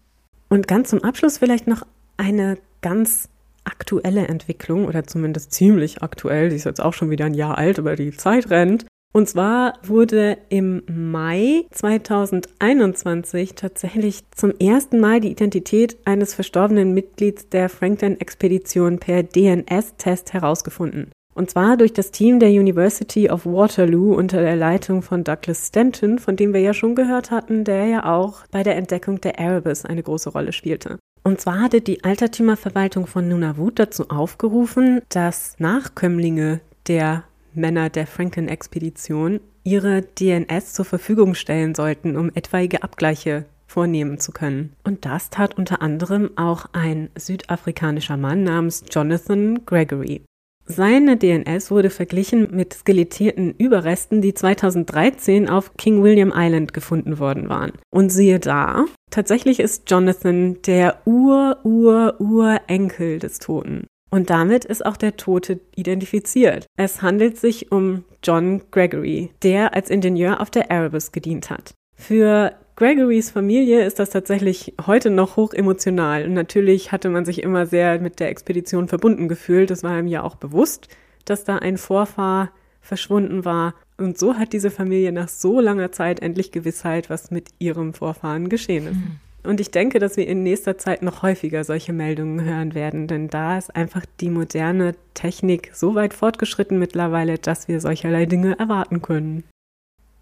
Und 0.48 0.66
ganz 0.66 0.90
zum 0.90 1.04
Abschluss 1.04 1.38
vielleicht 1.38 1.68
noch 1.68 1.86
eine 2.16 2.58
ganz 2.80 3.28
aktuelle 3.68 4.26
Entwicklung 4.26 4.86
oder 4.86 5.04
zumindest 5.04 5.52
ziemlich 5.52 6.02
aktuell. 6.02 6.50
Sie 6.50 6.56
ist 6.56 6.64
jetzt 6.64 6.80
auch 6.80 6.94
schon 6.94 7.10
wieder 7.10 7.26
ein 7.26 7.34
Jahr 7.34 7.58
alt, 7.58 7.78
aber 7.78 7.94
die 7.94 8.10
Zeit 8.10 8.50
rennt. 8.50 8.86
Und 9.12 9.28
zwar 9.28 9.74
wurde 9.82 10.36
im 10.48 10.82
Mai 10.86 11.64
2021 11.70 13.54
tatsächlich 13.54 14.22
zum 14.32 14.52
ersten 14.58 15.00
Mal 15.00 15.20
die 15.20 15.30
Identität 15.30 15.96
eines 16.04 16.34
verstorbenen 16.34 16.92
Mitglieds 16.92 17.48
der 17.48 17.68
Franklin-Expedition 17.68 18.98
per 18.98 19.22
DNS-Test 19.22 20.34
herausgefunden. 20.34 21.10
Und 21.34 21.50
zwar 21.50 21.76
durch 21.76 21.92
das 21.92 22.10
Team 22.10 22.40
der 22.40 22.50
University 22.50 23.30
of 23.30 23.46
Waterloo 23.46 24.12
unter 24.14 24.40
der 24.42 24.56
Leitung 24.56 25.02
von 25.02 25.24
Douglas 25.24 25.68
Stanton, 25.68 26.18
von 26.18 26.36
dem 26.36 26.52
wir 26.52 26.60
ja 26.60 26.74
schon 26.74 26.96
gehört 26.96 27.30
hatten, 27.30 27.64
der 27.64 27.86
ja 27.86 28.04
auch 28.12 28.46
bei 28.50 28.62
der 28.62 28.76
Entdeckung 28.76 29.20
der 29.20 29.38
Erebus 29.38 29.84
eine 29.84 30.02
große 30.02 30.30
Rolle 30.30 30.52
spielte. 30.52 30.98
Und 31.28 31.42
zwar 31.42 31.60
hatte 31.60 31.82
die 31.82 32.04
Altertümerverwaltung 32.04 33.06
von 33.06 33.28
Nunavut 33.28 33.78
dazu 33.78 34.08
aufgerufen, 34.08 35.02
dass 35.10 35.56
Nachkömmlinge 35.58 36.60
der 36.86 37.24
Männer 37.52 37.90
der 37.90 38.06
Franklin-Expedition 38.06 39.38
ihre 39.62 40.00
DNS 40.00 40.72
zur 40.72 40.86
Verfügung 40.86 41.34
stellen 41.34 41.74
sollten, 41.74 42.16
um 42.16 42.30
etwaige 42.34 42.82
Abgleiche 42.82 43.44
vornehmen 43.66 44.18
zu 44.18 44.32
können. 44.32 44.72
Und 44.84 45.04
das 45.04 45.28
tat 45.28 45.58
unter 45.58 45.82
anderem 45.82 46.30
auch 46.36 46.64
ein 46.72 47.10
südafrikanischer 47.14 48.16
Mann 48.16 48.42
namens 48.42 48.84
Jonathan 48.90 49.66
Gregory. 49.66 50.22
Seine 50.64 51.18
DNS 51.18 51.70
wurde 51.70 51.90
verglichen 51.90 52.56
mit 52.56 52.72
skelettierten 52.72 53.54
Überresten, 53.58 54.22
die 54.22 54.32
2013 54.32 55.50
auf 55.50 55.76
King 55.76 56.02
William 56.02 56.32
Island 56.34 56.72
gefunden 56.72 57.18
worden 57.18 57.50
waren. 57.50 57.72
Und 57.90 58.08
siehe 58.08 58.38
da, 58.38 58.86
tatsächlich 59.10 59.60
ist 59.60 59.90
Jonathan 59.90 60.62
der 60.62 61.06
Ur-Ur-Urenkel 61.06 63.18
des 63.18 63.38
Toten. 63.38 63.86
Und 64.10 64.30
damit 64.30 64.64
ist 64.64 64.86
auch 64.86 64.96
der 64.96 65.16
Tote 65.16 65.60
identifiziert. 65.76 66.66
Es 66.76 67.02
handelt 67.02 67.36
sich 67.36 67.70
um 67.70 68.04
John 68.22 68.62
Gregory, 68.70 69.30
der 69.42 69.74
als 69.74 69.90
Ingenieur 69.90 70.40
auf 70.40 70.50
der 70.50 70.70
Erebus 70.70 71.12
gedient 71.12 71.50
hat. 71.50 71.74
Für 71.94 72.54
Gregorys 72.76 73.30
Familie 73.30 73.84
ist 73.84 73.98
das 73.98 74.10
tatsächlich 74.10 74.74
heute 74.86 75.10
noch 75.10 75.36
hoch 75.36 75.52
emotional. 75.52 76.24
Und 76.24 76.32
natürlich 76.32 76.92
hatte 76.92 77.10
man 77.10 77.24
sich 77.24 77.42
immer 77.42 77.66
sehr 77.66 78.00
mit 78.00 78.20
der 78.20 78.28
Expedition 78.28 78.86
verbunden 78.86 79.28
gefühlt. 79.28 79.70
Das 79.70 79.82
war 79.82 79.98
ihm 79.98 80.06
ja 80.06 80.22
auch 80.22 80.36
bewusst, 80.36 80.88
dass 81.24 81.44
da 81.44 81.56
ein 81.56 81.76
Vorfahr 81.76 82.52
verschwunden 82.80 83.44
war. 83.44 83.74
Und 83.98 84.16
so 84.16 84.36
hat 84.36 84.52
diese 84.52 84.70
Familie 84.70 85.12
nach 85.12 85.28
so 85.28 85.60
langer 85.60 85.92
Zeit 85.92 86.20
endlich 86.20 86.52
Gewissheit, 86.52 87.10
was 87.10 87.30
mit 87.30 87.48
ihrem 87.58 87.94
Vorfahren 87.94 88.48
geschehen 88.48 88.86
ist. 88.86 88.96
Mhm. 88.96 89.20
Und 89.44 89.60
ich 89.60 89.70
denke, 89.70 89.98
dass 89.98 90.16
wir 90.16 90.26
in 90.26 90.42
nächster 90.42 90.78
Zeit 90.78 91.02
noch 91.02 91.22
häufiger 91.22 91.64
solche 91.64 91.92
Meldungen 91.92 92.44
hören 92.44 92.74
werden, 92.74 93.06
denn 93.06 93.28
da 93.28 93.56
ist 93.56 93.74
einfach 93.74 94.04
die 94.20 94.30
moderne 94.30 94.94
Technik 95.14 95.70
so 95.74 95.94
weit 95.94 96.12
fortgeschritten 96.12 96.78
mittlerweile, 96.78 97.38
dass 97.38 97.66
wir 97.68 97.80
solcherlei 97.80 98.26
Dinge 98.26 98.58
erwarten 98.58 99.00
können. 99.00 99.44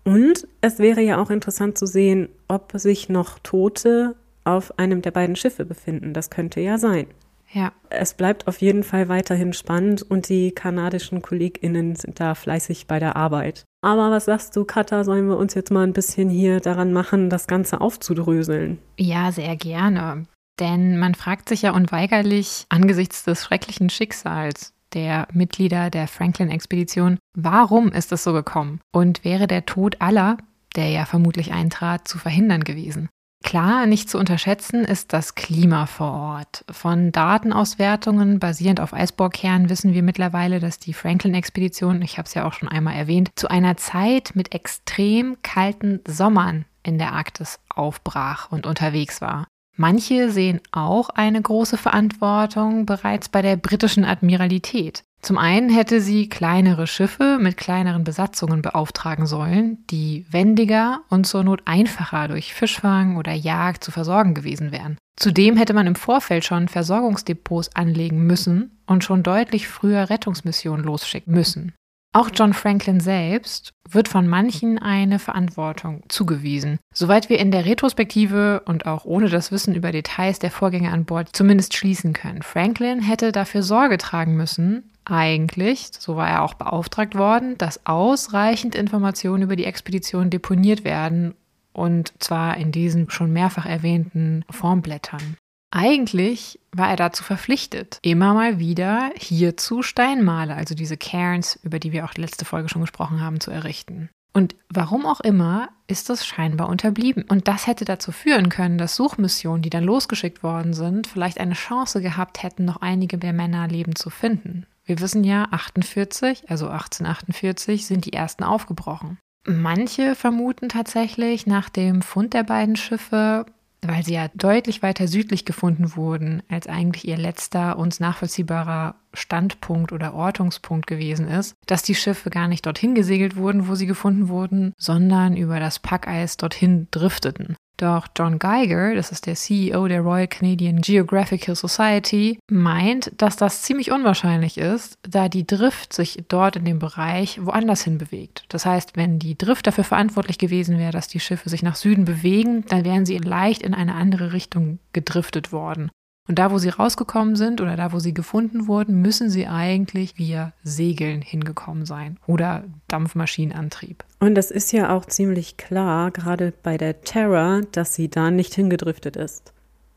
Und 0.04 0.46
es 0.60 0.78
wäre 0.78 1.00
ja 1.00 1.20
auch 1.20 1.30
interessant 1.30 1.76
zu 1.76 1.86
sehen, 1.86 2.28
ob 2.46 2.72
sich 2.76 3.08
noch 3.08 3.38
Tote 3.40 4.14
auf 4.44 4.78
einem 4.78 5.02
der 5.02 5.10
beiden 5.10 5.34
Schiffe 5.34 5.64
befinden. 5.64 6.12
Das 6.12 6.30
könnte 6.30 6.60
ja 6.60 6.78
sein. 6.78 7.06
Ja. 7.52 7.72
Es 7.90 8.14
bleibt 8.14 8.48
auf 8.48 8.60
jeden 8.60 8.82
Fall 8.82 9.08
weiterhin 9.08 9.52
spannend 9.52 10.02
und 10.02 10.28
die 10.28 10.52
kanadischen 10.52 11.22
KollegInnen 11.22 11.96
sind 11.96 12.20
da 12.20 12.34
fleißig 12.34 12.86
bei 12.86 12.98
der 12.98 13.16
Arbeit. 13.16 13.64
Aber 13.82 14.10
was 14.10 14.24
sagst 14.24 14.56
du, 14.56 14.64
Katha, 14.64 15.04
sollen 15.04 15.28
wir 15.28 15.36
uns 15.36 15.54
jetzt 15.54 15.70
mal 15.70 15.86
ein 15.86 15.92
bisschen 15.92 16.28
hier 16.28 16.60
daran 16.60 16.92
machen, 16.92 17.30
das 17.30 17.46
Ganze 17.46 17.80
aufzudröseln? 17.80 18.78
Ja, 18.98 19.30
sehr 19.32 19.56
gerne. 19.56 20.26
Denn 20.58 20.98
man 20.98 21.14
fragt 21.14 21.48
sich 21.48 21.62
ja 21.62 21.72
unweigerlich 21.72 22.66
angesichts 22.68 23.24
des 23.24 23.44
schrecklichen 23.44 23.90
Schicksals, 23.90 24.72
der 24.94 25.28
Mitglieder 25.32 25.90
der 25.90 26.08
Franklin-Expedition, 26.08 27.18
warum 27.34 27.88
ist 27.88 28.12
es 28.12 28.24
so 28.24 28.32
gekommen? 28.32 28.80
Und 28.92 29.24
wäre 29.24 29.46
der 29.46 29.66
Tod 29.66 30.00
aller, 30.00 30.38
der 30.74 30.88
ja 30.88 31.04
vermutlich 31.04 31.52
eintrat, 31.52 32.08
zu 32.08 32.18
verhindern 32.18 32.64
gewesen? 32.64 33.08
Klar, 33.46 33.86
nicht 33.86 34.10
zu 34.10 34.18
unterschätzen 34.18 34.84
ist 34.84 35.12
das 35.12 35.36
Klima 35.36 35.86
vor 35.86 36.10
Ort. 36.10 36.64
Von 36.68 37.12
Datenauswertungen 37.12 38.40
basierend 38.40 38.80
auf 38.80 38.92
Eisbohrkernen 38.92 39.70
wissen 39.70 39.94
wir 39.94 40.02
mittlerweile, 40.02 40.58
dass 40.58 40.80
die 40.80 40.92
Franklin-Expedition, 40.92 42.02
ich 42.02 42.18
habe 42.18 42.26
es 42.26 42.34
ja 42.34 42.44
auch 42.44 42.54
schon 42.54 42.68
einmal 42.68 42.96
erwähnt, 42.96 43.30
zu 43.36 43.48
einer 43.48 43.76
Zeit 43.76 44.32
mit 44.34 44.52
extrem 44.52 45.36
kalten 45.42 46.00
Sommern 46.08 46.64
in 46.82 46.98
der 46.98 47.12
Arktis 47.12 47.60
aufbrach 47.68 48.50
und 48.50 48.66
unterwegs 48.66 49.20
war. 49.20 49.46
Manche 49.76 50.32
sehen 50.32 50.60
auch 50.72 51.10
eine 51.10 51.40
große 51.40 51.76
Verantwortung 51.76 52.84
bereits 52.84 53.28
bei 53.28 53.42
der 53.42 53.56
britischen 53.56 54.04
Admiralität. 54.04 55.04
Zum 55.26 55.38
einen 55.38 55.70
hätte 55.70 56.00
sie 56.00 56.28
kleinere 56.28 56.86
Schiffe 56.86 57.38
mit 57.40 57.56
kleineren 57.56 58.04
Besatzungen 58.04 58.62
beauftragen 58.62 59.26
sollen, 59.26 59.84
die 59.90 60.24
wendiger 60.30 61.00
und 61.08 61.26
zur 61.26 61.42
Not 61.42 61.62
einfacher 61.64 62.28
durch 62.28 62.54
Fischfang 62.54 63.16
oder 63.16 63.32
Jagd 63.32 63.82
zu 63.82 63.90
versorgen 63.90 64.34
gewesen 64.34 64.70
wären. 64.70 64.98
Zudem 65.18 65.56
hätte 65.56 65.74
man 65.74 65.88
im 65.88 65.96
Vorfeld 65.96 66.44
schon 66.44 66.68
Versorgungsdepots 66.68 67.74
anlegen 67.74 68.24
müssen 68.24 68.78
und 68.86 69.02
schon 69.02 69.24
deutlich 69.24 69.66
früher 69.66 70.10
Rettungsmissionen 70.10 70.84
losschicken 70.84 71.34
müssen. 71.34 71.72
Auch 72.14 72.30
John 72.32 72.54
Franklin 72.54 73.00
selbst 73.00 73.72
wird 73.90 74.06
von 74.06 74.28
manchen 74.28 74.78
eine 74.78 75.18
Verantwortung 75.18 76.04
zugewiesen. 76.08 76.78
Soweit 76.94 77.30
wir 77.30 77.40
in 77.40 77.50
der 77.50 77.66
Retrospektive 77.66 78.62
und 78.64 78.86
auch 78.86 79.04
ohne 79.04 79.28
das 79.28 79.50
Wissen 79.50 79.74
über 79.74 79.90
Details 79.90 80.38
der 80.38 80.52
Vorgänge 80.52 80.92
an 80.92 81.04
Bord 81.04 81.30
zumindest 81.34 81.74
schließen 81.76 82.12
können. 82.12 82.42
Franklin 82.42 83.00
hätte 83.00 83.32
dafür 83.32 83.64
Sorge 83.64 83.98
tragen 83.98 84.36
müssen, 84.36 84.92
eigentlich, 85.06 85.90
so 85.98 86.16
war 86.16 86.28
er 86.28 86.42
auch 86.42 86.54
beauftragt 86.54 87.14
worden, 87.14 87.56
dass 87.58 87.86
ausreichend 87.86 88.74
Informationen 88.74 89.44
über 89.44 89.56
die 89.56 89.64
Expedition 89.64 90.30
deponiert 90.30 90.84
werden 90.84 91.34
und 91.72 92.12
zwar 92.18 92.56
in 92.56 92.72
diesen 92.72 93.08
schon 93.10 93.32
mehrfach 93.32 93.66
erwähnten 93.66 94.44
Formblättern. 94.50 95.36
Eigentlich 95.70 96.58
war 96.72 96.88
er 96.88 96.96
dazu 96.96 97.22
verpflichtet, 97.22 97.98
immer 98.02 98.34
mal 98.34 98.58
wieder 98.58 99.10
hierzu 99.16 99.82
Steinmale, 99.82 100.54
also 100.54 100.74
diese 100.74 100.96
Cairns, 100.96 101.58
über 101.62 101.78
die 101.78 101.92
wir 101.92 102.04
auch 102.04 102.14
letzte 102.14 102.44
Folge 102.44 102.68
schon 102.68 102.82
gesprochen 102.82 103.20
haben, 103.20 103.40
zu 103.40 103.50
errichten. 103.50 104.08
Und 104.32 104.54
warum 104.68 105.06
auch 105.06 105.20
immer 105.20 105.70
ist 105.86 106.10
das 106.10 106.26
scheinbar 106.26 106.68
unterblieben. 106.68 107.24
Und 107.28 107.48
das 107.48 107.66
hätte 107.66 107.84
dazu 107.84 108.12
führen 108.12 108.48
können, 108.48 108.76
dass 108.76 108.96
Suchmissionen, 108.96 109.62
die 109.62 109.70
dann 109.70 109.84
losgeschickt 109.84 110.42
worden 110.42 110.74
sind, 110.74 111.06
vielleicht 111.06 111.40
eine 111.40 111.54
Chance 111.54 112.02
gehabt 112.02 112.42
hätten, 112.42 112.64
noch 112.64 112.82
einige 112.82 113.18
der 113.18 113.32
Männerleben 113.32 113.96
zu 113.96 114.10
finden. 114.10 114.66
Wir 114.86 115.00
wissen 115.00 115.24
ja, 115.24 115.48
48, 115.50 116.48
also 116.48 116.68
1848, 116.68 117.86
sind 117.86 118.06
die 118.06 118.12
ersten 118.12 118.44
aufgebrochen. 118.44 119.18
Manche 119.44 120.14
vermuten 120.14 120.68
tatsächlich 120.68 121.46
nach 121.46 121.68
dem 121.68 122.02
Fund 122.02 122.34
der 122.34 122.44
beiden 122.44 122.76
Schiffe, 122.76 123.46
weil 123.82 124.04
sie 124.04 124.14
ja 124.14 124.28
deutlich 124.34 124.82
weiter 124.82 125.06
südlich 125.08 125.44
gefunden 125.44 125.94
wurden, 125.96 126.42
als 126.48 126.66
eigentlich 126.66 127.06
ihr 127.06 127.16
letzter 127.16 127.78
uns 127.78 128.00
nachvollziehbarer 128.00 128.96
Standpunkt 129.12 129.92
oder 129.92 130.14
Ortungspunkt 130.14 130.86
gewesen 130.86 131.28
ist, 131.28 131.54
dass 131.66 131.82
die 131.82 131.94
Schiffe 131.94 132.30
gar 132.30 132.48
nicht 132.48 132.66
dorthin 132.66 132.94
gesegelt 132.94 133.36
wurden, 133.36 133.68
wo 133.68 133.74
sie 133.74 133.86
gefunden 133.86 134.28
wurden, 134.28 134.72
sondern 134.78 135.36
über 135.36 135.60
das 135.60 135.78
Packeis 135.78 136.36
dorthin 136.36 136.88
drifteten. 136.90 137.56
Doch 137.78 138.06
John 138.16 138.38
Geiger, 138.38 138.94
das 138.94 139.12
ist 139.12 139.26
der 139.26 139.34
CEO 139.34 139.86
der 139.86 140.00
Royal 140.00 140.28
Canadian 140.28 140.80
Geographical 140.80 141.54
Society, 141.54 142.38
meint, 142.50 143.12
dass 143.18 143.36
das 143.36 143.62
ziemlich 143.62 143.90
unwahrscheinlich 143.90 144.56
ist, 144.56 144.98
da 145.02 145.28
die 145.28 145.46
Drift 145.46 145.92
sich 145.92 146.24
dort 146.28 146.56
in 146.56 146.64
dem 146.64 146.78
Bereich 146.78 147.44
woanders 147.44 147.82
hin 147.82 147.98
bewegt. 147.98 148.44
Das 148.48 148.64
heißt, 148.64 148.96
wenn 148.96 149.18
die 149.18 149.36
Drift 149.36 149.66
dafür 149.66 149.84
verantwortlich 149.84 150.38
gewesen 150.38 150.78
wäre, 150.78 150.92
dass 150.92 151.08
die 151.08 151.20
Schiffe 151.20 151.50
sich 151.50 151.62
nach 151.62 151.76
Süden 151.76 152.06
bewegen, 152.06 152.64
dann 152.68 152.84
wären 152.86 153.04
sie 153.04 153.18
leicht 153.18 153.62
in 153.62 153.74
eine 153.74 153.94
andere 153.94 154.32
Richtung 154.32 154.78
gedriftet 154.94 155.52
worden. 155.52 155.90
Und 156.28 156.38
da, 156.38 156.50
wo 156.50 156.58
sie 156.58 156.70
rausgekommen 156.70 157.36
sind 157.36 157.60
oder 157.60 157.76
da, 157.76 157.92
wo 157.92 158.00
sie 158.00 158.12
gefunden 158.12 158.66
wurden, 158.66 159.00
müssen 159.00 159.30
sie 159.30 159.46
eigentlich 159.46 160.18
via 160.18 160.52
Segeln 160.64 161.22
hingekommen 161.22 161.86
sein 161.86 162.18
oder 162.26 162.64
Dampfmaschinenantrieb. 162.88 164.04
Und 164.18 164.34
das 164.34 164.50
ist 164.50 164.72
ja 164.72 164.94
auch 164.94 165.04
ziemlich 165.04 165.56
klar, 165.56 166.10
gerade 166.10 166.52
bei 166.62 166.76
der 166.76 167.02
Terror, 167.02 167.60
dass 167.72 167.94
sie 167.94 168.08
da 168.08 168.30
nicht 168.30 168.54
hingedriftet 168.54 169.16
ist. 169.16 169.52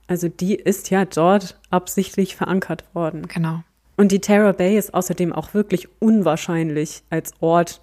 Also 0.07 0.27
die 0.27 0.55
ist 0.55 0.89
ja 0.89 1.05
dort 1.05 1.59
absichtlich 1.69 2.35
verankert 2.35 2.83
worden. 2.93 3.27
Genau. 3.27 3.63
Und 3.97 4.11
die 4.11 4.21
Terror 4.21 4.53
Bay 4.53 4.77
ist 4.77 4.93
außerdem 4.93 5.33
auch 5.33 5.53
wirklich 5.53 5.87
unwahrscheinlich 5.99 7.03
als 7.09 7.33
Ort 7.41 7.81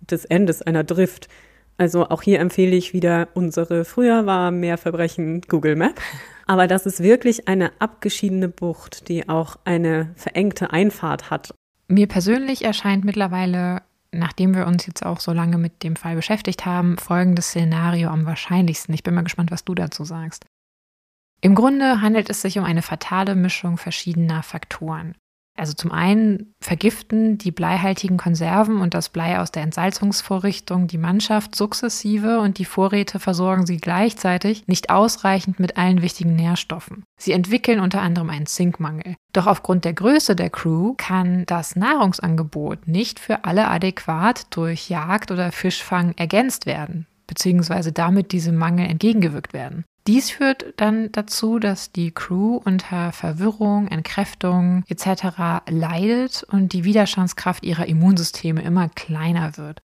des 0.00 0.24
Endes 0.24 0.62
einer 0.62 0.84
Drift. 0.84 1.28
Also 1.76 2.08
auch 2.08 2.22
hier 2.22 2.40
empfehle 2.40 2.74
ich 2.76 2.92
wieder 2.92 3.28
unsere 3.34 3.84
früher 3.84 4.26
war 4.26 4.50
mehr 4.50 4.78
Verbrechen 4.78 5.42
Google 5.42 5.76
Map. 5.76 6.00
Aber 6.46 6.66
das 6.66 6.86
ist 6.86 7.02
wirklich 7.02 7.48
eine 7.48 7.72
abgeschiedene 7.80 8.48
Bucht, 8.48 9.08
die 9.08 9.28
auch 9.28 9.56
eine 9.64 10.12
verengte 10.16 10.72
Einfahrt 10.72 11.30
hat. 11.30 11.54
Mir 11.88 12.06
persönlich 12.06 12.64
erscheint 12.64 13.04
mittlerweile, 13.04 13.82
nachdem 14.12 14.54
wir 14.54 14.66
uns 14.66 14.86
jetzt 14.86 15.04
auch 15.04 15.20
so 15.20 15.32
lange 15.32 15.58
mit 15.58 15.82
dem 15.82 15.96
Fall 15.96 16.16
beschäftigt 16.16 16.66
haben, 16.66 16.98
folgendes 16.98 17.48
Szenario 17.48 18.08
am 18.08 18.26
wahrscheinlichsten. 18.26 18.94
Ich 18.94 19.02
bin 19.02 19.14
mal 19.14 19.24
gespannt, 19.24 19.50
was 19.50 19.64
du 19.64 19.74
dazu 19.74 20.04
sagst. 20.04 20.44
Im 21.40 21.54
Grunde 21.54 22.00
handelt 22.00 22.30
es 22.30 22.40
sich 22.40 22.58
um 22.58 22.64
eine 22.64 22.82
fatale 22.82 23.34
Mischung 23.34 23.76
verschiedener 23.76 24.42
Faktoren. 24.42 25.14
Also 25.56 25.72
zum 25.72 25.92
einen 25.92 26.52
vergiften 26.60 27.38
die 27.38 27.52
bleihaltigen 27.52 28.16
Konserven 28.16 28.80
und 28.80 28.92
das 28.92 29.08
Blei 29.08 29.38
aus 29.38 29.52
der 29.52 29.62
Entsalzungsvorrichtung 29.62 30.88
die 30.88 30.98
Mannschaft 30.98 31.54
sukzessive 31.54 32.40
und 32.40 32.58
die 32.58 32.64
Vorräte 32.64 33.20
versorgen 33.20 33.64
sie 33.64 33.76
gleichzeitig 33.76 34.66
nicht 34.66 34.90
ausreichend 34.90 35.60
mit 35.60 35.76
allen 35.76 36.02
wichtigen 36.02 36.34
Nährstoffen. 36.34 37.04
Sie 37.20 37.32
entwickeln 37.32 37.78
unter 37.78 38.02
anderem 38.02 38.30
einen 38.30 38.46
Zinkmangel. 38.46 39.14
Doch 39.32 39.46
aufgrund 39.46 39.84
der 39.84 39.94
Größe 39.94 40.34
der 40.34 40.50
Crew 40.50 40.94
kann 40.96 41.44
das 41.46 41.76
Nahrungsangebot 41.76 42.88
nicht 42.88 43.20
für 43.20 43.44
alle 43.44 43.68
adäquat 43.68 44.48
durch 44.50 44.88
Jagd 44.88 45.30
oder 45.30 45.52
Fischfang 45.52 46.14
ergänzt 46.16 46.66
werden, 46.66 47.06
beziehungsweise 47.28 47.92
damit 47.92 48.32
diesem 48.32 48.56
Mangel 48.56 48.88
entgegengewirkt 48.88 49.52
werden. 49.52 49.84
Dies 50.06 50.30
führt 50.30 50.74
dann 50.76 51.10
dazu, 51.12 51.58
dass 51.58 51.90
die 51.90 52.10
Crew 52.10 52.60
unter 52.62 53.10
Verwirrung, 53.12 53.88
Entkräftung 53.88 54.84
etc. 54.86 55.64
leidet 55.70 56.42
und 56.50 56.74
die 56.74 56.84
Widerstandskraft 56.84 57.64
ihrer 57.64 57.86
Immunsysteme 57.86 58.60
immer 58.60 58.90
kleiner 58.90 59.56
wird. 59.56 59.80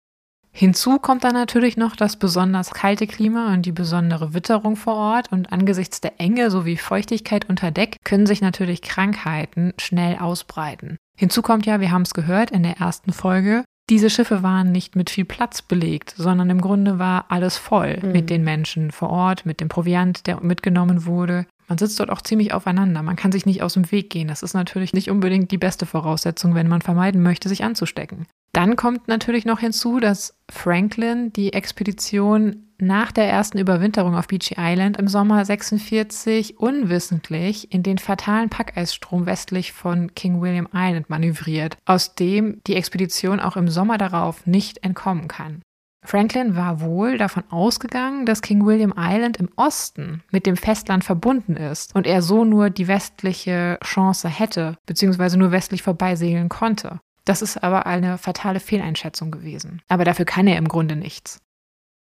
Hinzu 0.50 0.98
kommt 0.98 1.22
dann 1.22 1.34
natürlich 1.34 1.76
noch 1.76 1.94
das 1.94 2.16
besonders 2.16 2.72
kalte 2.72 3.06
Klima 3.06 3.52
und 3.52 3.64
die 3.64 3.70
besondere 3.70 4.34
Witterung 4.34 4.74
vor 4.74 4.96
Ort 4.96 5.30
und 5.30 5.52
angesichts 5.52 6.00
der 6.00 6.20
Enge 6.20 6.50
sowie 6.50 6.76
Feuchtigkeit 6.76 7.48
unter 7.48 7.70
Deck 7.70 7.98
können 8.02 8.26
sich 8.26 8.40
natürlich 8.40 8.82
Krankheiten 8.82 9.72
schnell 9.78 10.16
ausbreiten. 10.16 10.96
Hinzu 11.16 11.42
kommt 11.42 11.64
ja, 11.64 11.80
wir 11.80 11.92
haben 11.92 12.02
es 12.02 12.12
gehört 12.12 12.50
in 12.50 12.64
der 12.64 12.78
ersten 12.78 13.12
Folge, 13.12 13.62
diese 13.90 14.10
Schiffe 14.10 14.42
waren 14.42 14.70
nicht 14.72 14.96
mit 14.96 15.10
viel 15.10 15.24
Platz 15.24 15.62
belegt, 15.62 16.14
sondern 16.16 16.50
im 16.50 16.60
Grunde 16.60 16.98
war 16.98 17.26
alles 17.28 17.56
voll 17.56 17.98
mhm. 18.02 18.12
mit 18.12 18.30
den 18.30 18.44
Menschen 18.44 18.90
vor 18.90 19.10
Ort, 19.10 19.46
mit 19.46 19.60
dem 19.60 19.68
Proviant, 19.68 20.26
der 20.26 20.40
mitgenommen 20.40 21.06
wurde. 21.06 21.46
Man 21.68 21.78
sitzt 21.78 22.00
dort 22.00 22.10
auch 22.10 22.22
ziemlich 22.22 22.52
aufeinander. 22.52 23.02
Man 23.02 23.16
kann 23.16 23.30
sich 23.30 23.46
nicht 23.46 23.62
aus 23.62 23.74
dem 23.74 23.90
Weg 23.92 24.10
gehen. 24.10 24.28
Das 24.28 24.42
ist 24.42 24.54
natürlich 24.54 24.94
nicht 24.94 25.10
unbedingt 25.10 25.50
die 25.50 25.58
beste 25.58 25.86
Voraussetzung, 25.86 26.54
wenn 26.54 26.68
man 26.68 26.80
vermeiden 26.80 27.22
möchte, 27.22 27.48
sich 27.48 27.62
anzustecken. 27.62 28.26
Dann 28.52 28.76
kommt 28.76 29.06
natürlich 29.08 29.44
noch 29.44 29.60
hinzu, 29.60 30.00
dass 30.00 30.34
Franklin 30.50 31.32
die 31.32 31.52
Expedition 31.52 32.64
nach 32.80 33.12
der 33.12 33.28
ersten 33.28 33.58
Überwinterung 33.58 34.14
auf 34.14 34.28
Beachy 34.28 34.54
Island 34.56 34.96
im 34.96 35.08
Sommer 35.08 35.44
46 35.44 36.58
unwissentlich 36.58 37.72
in 37.72 37.82
den 37.82 37.98
fatalen 37.98 38.48
Packeisstrom 38.48 39.26
westlich 39.26 39.72
von 39.72 40.14
King 40.14 40.40
William 40.40 40.68
Island 40.72 41.10
manövriert, 41.10 41.76
aus 41.84 42.14
dem 42.14 42.62
die 42.66 42.76
Expedition 42.76 43.40
auch 43.40 43.56
im 43.56 43.68
Sommer 43.68 43.98
darauf 43.98 44.46
nicht 44.46 44.84
entkommen 44.84 45.28
kann. 45.28 45.62
Franklin 46.04 46.56
war 46.56 46.80
wohl 46.80 47.18
davon 47.18 47.44
ausgegangen, 47.50 48.24
dass 48.24 48.40
King 48.40 48.64
William 48.64 48.94
Island 48.96 49.36
im 49.36 49.50
Osten 49.56 50.22
mit 50.30 50.46
dem 50.46 50.56
Festland 50.56 51.04
verbunden 51.04 51.56
ist 51.56 51.94
und 51.94 52.06
er 52.06 52.22
so 52.22 52.44
nur 52.44 52.70
die 52.70 52.88
westliche 52.88 53.78
Chance 53.82 54.28
hätte, 54.28 54.76
beziehungsweise 54.86 55.38
nur 55.38 55.50
westlich 55.50 55.82
vorbeisegeln 55.82 56.48
konnte. 56.48 57.00
Das 57.24 57.42
ist 57.42 57.62
aber 57.62 57.86
eine 57.86 58.16
fatale 58.16 58.58
Fehleinschätzung 58.58 59.30
gewesen. 59.30 59.82
Aber 59.88 60.04
dafür 60.04 60.24
kann 60.24 60.46
er 60.46 60.56
im 60.56 60.68
Grunde 60.68 60.96
nichts. 60.96 61.40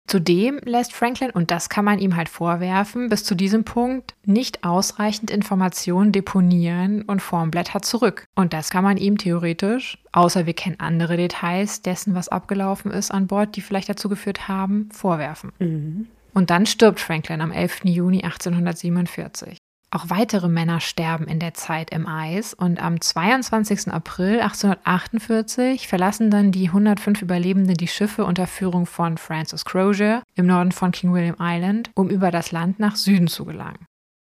Zudem 0.07 0.61
lässt 0.65 0.93
Franklin, 0.93 1.31
und 1.31 1.51
das 1.51 1.69
kann 1.71 1.85
man 1.85 1.99
ihm 1.99 2.15
halt 2.17 2.29
vorwerfen, 2.29 3.09
bis 3.09 3.25
zu 3.25 3.35
diesem 3.35 3.65
Punkt 3.65 4.15
nicht 4.25 4.63
ausreichend 4.63 5.31
Informationen 5.31 6.13
deponieren 6.13 7.03
und 7.03 7.23
Formblätter 7.23 7.81
zurück. 7.81 8.27
Und 8.35 8.53
das 8.53 8.69
kann 8.69 8.85
man 8.85 8.99
ihm 8.99 9.17
theoretisch, 9.17 9.99
außer 10.13 10.45
wir 10.45 10.53
kennen 10.53 10.79
andere 10.79 11.17
Details 11.17 11.81
dessen, 11.81 12.15
was 12.15 12.29
abgelaufen 12.29 12.91
ist 12.91 13.11
an 13.11 13.27
Bord, 13.27 13.57
die 13.57 13.63
vielleicht 13.63 13.89
dazu 13.89 14.11
geführt 14.11 14.47
haben, 14.47 14.91
vorwerfen. 14.93 15.53
Mhm. 15.59 16.07
Und 16.35 16.51
dann 16.51 16.67
stirbt 16.67 17.01
Franklin 17.01 17.41
am 17.41 17.53
11. 17.53 17.85
Juni 17.85 18.23
1847. 18.23 19.57
Auch 19.95 20.11
weitere 20.11 20.49
Männer 20.49 20.80
sterben 20.80 21.28
in 21.28 21.38
der 21.38 21.55
Zeit 21.55 21.90
im 21.90 22.09
Eis 22.09 22.53
und 22.53 22.82
am 22.82 23.01
22. 23.01 23.92
April 23.92 24.40
1848 24.40 25.86
verlassen 25.86 26.32
dann 26.32 26.51
die 26.51 26.66
105 26.66 27.22
Überlebenden 27.22 27.76
die 27.76 27.86
Schiffe 27.86 28.24
unter 28.24 28.49
Führung 28.49 28.86
von 28.86 29.18
Francis 29.18 29.64
Crozier 29.64 30.24
im 30.34 30.47
Norden 30.47 30.72
von 30.72 30.90
King 30.90 31.12
William 31.12 31.36
Island, 31.38 31.92
um 31.95 32.11
über 32.11 32.32
das 32.32 32.51
Land 32.51 32.80
nach 32.80 32.97
Süden 32.97 33.28
zu 33.28 33.45
gelangen. 33.45 33.86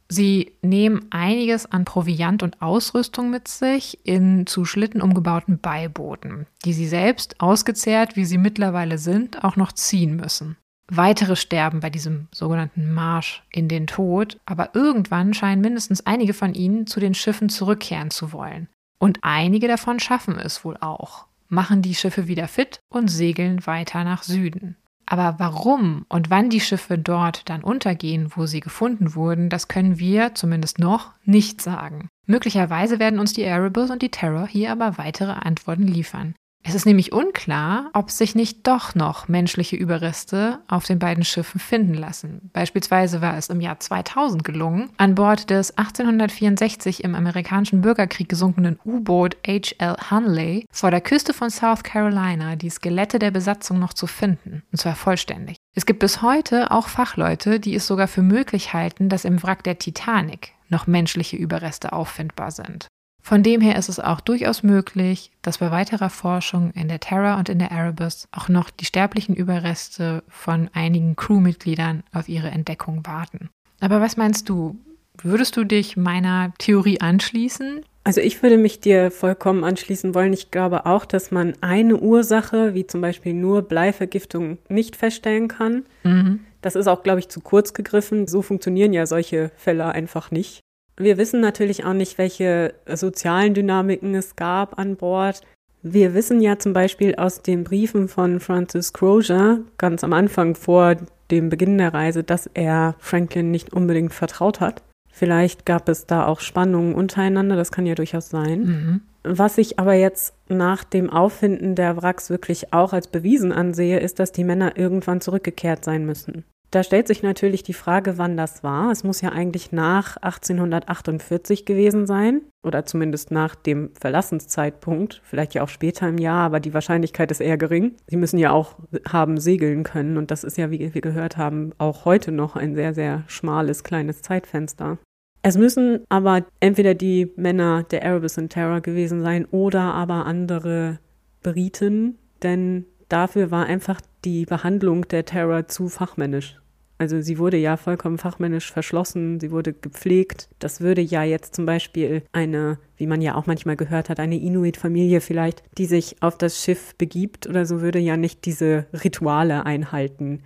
Sie 0.10 0.52
nehmen 0.62 1.08
einiges 1.12 1.72
an 1.72 1.86
Proviant 1.86 2.44
und 2.44 2.62
Ausrüstung 2.62 3.30
mit 3.30 3.48
sich 3.48 4.06
in 4.06 4.46
zu 4.48 4.66
Schlitten 4.66 5.02
umgebauten 5.02 5.60
Beibooten, 5.60 6.48
die 6.66 6.74
sie 6.74 6.88
selbst, 6.88 7.40
ausgezehrt 7.40 8.18
wie 8.18 8.26
sie 8.26 8.38
mittlerweile 8.38 8.98
sind, 8.98 9.46
auch 9.46 9.56
noch 9.56 9.72
ziehen 9.72 10.18
müssen. 10.18 10.58
Weitere 10.88 11.36
sterben 11.36 11.80
bei 11.80 11.90
diesem 11.90 12.28
sogenannten 12.32 12.94
Marsch 12.94 13.44
in 13.52 13.68
den 13.68 13.88
Tod, 13.88 14.40
aber 14.46 14.76
irgendwann 14.76 15.34
scheinen 15.34 15.62
mindestens 15.62 16.06
einige 16.06 16.34
von 16.34 16.54
ihnen 16.54 16.86
zu 16.86 17.00
den 17.00 17.16
Schiffen 17.16 17.50
zurückkehren 17.50 18.12
zu 18.12 18.32
wollen. 18.32 18.70
Und 19.00 19.20
einige 19.24 19.68
davon 19.68 20.00
schaffen 20.00 20.38
es 20.38 20.64
wohl 20.64 20.78
auch, 20.80 21.26
machen 21.50 21.82
die 21.82 21.96
Schiffe 21.96 22.28
wieder 22.28 22.48
fit 22.48 22.80
und 22.90 23.10
segeln 23.10 23.66
weiter 23.66 24.04
nach 24.04 24.24
Süden. 24.24 24.78
Aber 25.08 25.36
warum 25.38 26.06
und 26.10 26.30
wann 26.30 26.50
die 26.50 26.62
Schiffe 26.62 26.98
dort 26.98 27.48
dann 27.50 27.64
untergehen, 27.64 28.32
wo 28.36 28.46
sie 28.46 28.60
gefunden 28.60 29.14
wurden, 29.14 29.50
das 29.50 29.68
können 29.68 30.00
wir 30.00 30.34
zumindest 30.34 30.80
noch 30.80 31.14
nicht 31.24 31.62
sagen. 31.62 32.10
Möglicherweise 32.26 32.98
werden 32.98 33.20
uns 33.20 33.34
die 33.34 33.44
Erebus 33.44 33.92
und 33.92 34.02
die 34.02 34.10
Terror 34.10 34.48
hier 34.48 34.72
aber 34.72 34.98
weitere 34.98 35.32
Antworten 35.32 35.88
liefern. 35.88 36.34
Es 36.68 36.74
ist 36.74 36.88
nämlich 36.88 37.14
unklar, 37.14 37.92
ob 37.94 38.10
sich 38.10 38.34
nicht 38.34 38.66
doch 38.66 38.96
noch 38.96 39.28
menschliche 39.28 39.76
Überreste 39.76 40.58
auf 40.68 40.86
den 40.86 40.98
beiden 40.98 41.24
Schiffen 41.24 41.60
finden 41.60 41.94
lassen. 41.94 42.50
Beispielsweise 42.54 43.22
war 43.22 43.38
es 43.38 43.50
im 43.50 43.62
Jahr 43.62 43.80
2000 43.80 44.44
gelungen, 44.44 44.90
an 44.98 45.14
Bord 45.14 45.52
des 45.52 45.78
1864 45.78 47.04
im 47.04 47.14
amerikanischen 47.14 47.82
Bürgerkrieg 47.82 48.28
gesunkenen 48.28 48.80
U-Boot 48.84 49.38
H.L. 49.46 49.96
Hunley 50.10 50.66
vor 50.72 50.90
der 50.90 51.02
Küste 51.02 51.34
von 51.34 51.52
South 51.52 51.84
Carolina 51.84 52.56
die 52.56 52.72
Skelette 52.72 53.20
der 53.20 53.30
Besatzung 53.30 53.78
noch 53.78 53.94
zu 53.94 54.08
finden, 54.08 54.64
und 54.72 54.80
zwar 54.80 54.96
vollständig. 54.96 55.58
Es 55.76 55.86
gibt 55.86 56.00
bis 56.00 56.24
heute 56.24 56.72
auch 56.72 56.88
Fachleute, 56.88 57.60
die 57.60 57.76
es 57.76 57.86
sogar 57.86 58.08
für 58.08 58.24
möglich 58.24 58.74
halten, 58.74 59.08
dass 59.08 59.24
im 59.24 59.44
Wrack 59.44 59.64
der 59.64 59.78
Titanic 59.78 60.54
noch 60.70 60.88
menschliche 60.88 61.38
Überreste 61.38 61.94
auffindbar 61.94 62.50
sind. 62.50 62.88
Von 63.26 63.42
dem 63.42 63.60
her 63.60 63.76
ist 63.76 63.90
es 63.90 64.00
auch 64.00 64.20
durchaus 64.22 64.62
möglich, 64.62 65.32
dass 65.42 65.58
bei 65.58 65.72
weiterer 65.72 66.12
Forschung 66.12 66.70
in 66.76 66.88
der 66.88 67.00
Terra 67.00 67.40
und 67.40 67.50
in 67.50 67.58
der 67.58 67.72
Erebus 67.72 68.28
auch 68.32 68.50
noch 68.50 68.70
die 68.70 68.86
sterblichen 68.86 69.34
Überreste 69.34 70.22
von 70.28 70.70
einigen 70.74 71.16
Crewmitgliedern 71.16 72.04
auf 72.14 72.30
ihre 72.30 72.50
Entdeckung 72.50 73.04
warten. 73.04 73.50
Aber 73.80 74.00
was 74.00 74.16
meinst 74.16 74.48
du? 74.48 74.78
Würdest 75.24 75.58
du 75.58 75.64
dich 75.64 75.98
meiner 75.98 76.54
Theorie 76.60 77.02
anschließen? 77.02 77.82
Also 78.04 78.22
ich 78.22 78.44
würde 78.44 78.60
mich 78.60 78.80
dir 78.80 79.10
vollkommen 79.10 79.64
anschließen 79.64 80.14
wollen. 80.14 80.32
Ich 80.32 80.52
glaube 80.52 80.86
auch, 80.86 81.04
dass 81.04 81.32
man 81.32 81.56
eine 81.62 81.98
Ursache, 81.98 82.76
wie 82.76 82.86
zum 82.86 83.02
Beispiel 83.02 83.34
nur 83.34 83.64
Bleivergiftung, 83.64 84.60
nicht 84.70 84.96
feststellen 84.96 85.48
kann. 85.48 85.86
Mhm. 86.04 86.42
Das 86.62 86.76
ist 86.76 86.86
auch, 86.86 87.02
glaube 87.02 87.22
ich, 87.22 87.30
zu 87.30 87.42
kurz 87.42 87.74
gegriffen. 87.74 88.28
So 88.28 88.44
funktionieren 88.44 88.94
ja 88.94 89.08
solche 89.08 89.50
Fälle 89.56 89.88
einfach 89.88 90.30
nicht. 90.30 90.62
Wir 90.98 91.18
wissen 91.18 91.42
natürlich 91.42 91.84
auch 91.84 91.94
nicht, 91.94 92.18
welche 92.18 92.74
sozialen 92.88 93.54
Dynamiken 93.54 94.16
es 94.16 94.36
gab 94.36 94.80
an 94.80 94.96
Bord. 94.96 95.42
Wir 95.82 96.14
wissen 96.14 96.42
ja 96.42 96.58
zum 96.58 96.74
Beispiel 96.74 97.16
aus 97.16 97.42
den 97.42 97.64
Briefen 97.64 98.08
von 98.08 98.40
Francis 98.40 98.94
Crozier, 98.94 99.62
ganz 99.78 100.04
am 100.04 100.14
Anfang 100.14 100.56
vor 100.56 100.96
dem 101.32 101.50
Beginn 101.50 101.78
der 101.78 101.94
Reise, 101.94 102.24
dass 102.24 102.50
er 102.54 102.96
Franklin 103.00 103.52
nicht 103.52 103.74
unbedingt 103.74 104.14
vertraut 104.14 104.60
hat. 104.60 104.82
Vielleicht 105.12 105.66
gab 105.66 105.88
es 105.88 106.06
da 106.06 106.26
auch 106.26 106.40
Spannungen 106.40 106.94
untereinander, 106.94 107.56
das 107.56 107.72
kann 107.72 107.86
ja 107.86 107.96
durchaus 107.96 108.30
sein. 108.30 108.60
Mhm. 108.60 109.02
Was 109.24 109.58
ich 109.58 109.80
aber 109.80 109.94
jetzt 109.94 110.34
nach 110.50 110.84
dem 110.84 111.10
Auffinden 111.10 111.76
der 111.76 111.98
Wracks 111.98 112.30
wirklich 112.30 112.74
auch 112.74 112.94
als 112.94 113.08
bewiesen 113.08 113.52
ansehe, 113.52 114.00
ist, 114.00 114.20
dass 114.20 114.32
die 114.32 114.44
Männer 114.44 114.78
irgendwann 114.78 115.22
zurückgekehrt 115.22 115.84
sein 115.84 116.06
müssen. 116.06 116.44
Da 116.72 116.84
stellt 116.84 117.08
sich 117.08 117.24
natürlich 117.24 117.64
die 117.64 117.74
Frage, 117.74 118.18
wann 118.18 118.36
das 118.36 118.64
war. 118.64 118.92
Es 118.92 119.04
muss 119.04 119.22
ja 119.22 119.30
eigentlich 119.30 119.72
nach 119.72 120.18
1848 120.18 121.66
gewesen 121.66 122.06
sein 122.06 122.42
oder 122.64 122.86
zumindest 122.86 123.32
nach 123.32 123.56
dem 123.56 123.92
Verlassenszeitpunkt, 124.00 125.22
vielleicht 125.24 125.54
ja 125.54 125.64
auch 125.64 125.70
später 125.70 126.10
im 126.10 126.18
Jahr, 126.18 126.44
aber 126.44 126.60
die 126.60 126.74
Wahrscheinlichkeit 126.74 127.32
ist 127.32 127.40
eher 127.40 127.58
gering. 127.58 127.96
Sie 128.08 128.18
müssen 128.18 128.40
ja 128.40 128.52
auch 128.52 128.76
haben 129.08 129.38
segeln 129.38 129.84
können 129.84 130.18
und 130.18 130.32
das 130.32 130.44
ist 130.44 130.58
ja, 130.58 130.72
wie 130.72 130.94
wir 130.94 131.02
gehört 131.02 131.38
haben, 131.38 131.72
auch 131.78 132.06
heute 132.06 132.32
noch 132.32 132.56
ein 132.56 132.76
sehr, 132.76 132.94
sehr 132.94 133.24
schmales, 133.28 133.84
kleines 133.84 134.22
Zeitfenster. 134.22 134.98
Es 135.44 135.58
müssen 135.58 136.00
aber 136.10 136.44
entweder 136.60 136.96
die 136.96 137.32
Männer 137.36 137.84
der 137.84 138.02
Erebus 138.02 138.38
and 138.40 138.52
Terror 138.52 138.82
gewesen 138.82 139.22
sein 139.22 139.46
oder 139.46 139.94
aber 139.94 140.26
andere 140.26 141.00
Briten, 141.44 142.18
denn 142.42 142.86
dafür 143.10 143.52
war 143.52 143.68
einfach 143.68 144.02
die 144.26 144.46
Behandlung 144.46 145.08
der 145.08 145.26
Terror 145.26 145.68
zu 145.68 145.88
fachmännisch. 145.88 146.58
Also 146.98 147.20
sie 147.20 147.38
wurde 147.38 147.58
ja 147.58 147.76
vollkommen 147.76 148.18
fachmännisch 148.18 148.72
verschlossen, 148.72 149.40
sie 149.40 149.52
wurde 149.52 149.74
gepflegt. 149.74 150.48
Das 150.60 150.80
würde 150.80 151.02
ja 151.02 151.24
jetzt 151.24 151.54
zum 151.54 151.66
Beispiel 151.66 152.24
eine, 152.32 152.80
wie 152.96 153.08
man 153.08 153.22
ja 153.22 153.36
auch 153.36 153.48
manchmal 153.48 153.76
gehört 153.76 154.10
hat, 154.10 154.20
eine 154.20 154.40
Inuit-Familie 154.40 155.20
vielleicht, 155.20 155.62
die 155.78 155.88
sich 155.88 156.16
auf 156.22 156.38
das 156.38 156.64
Schiff 156.64 156.96
begibt 156.96 157.48
oder 157.48 157.66
so, 157.66 157.82
würde 157.82 158.00
ja 158.00 158.16
nicht 158.16 158.46
diese 158.46 158.86
Rituale 158.94 159.66
einhalten, 159.66 160.42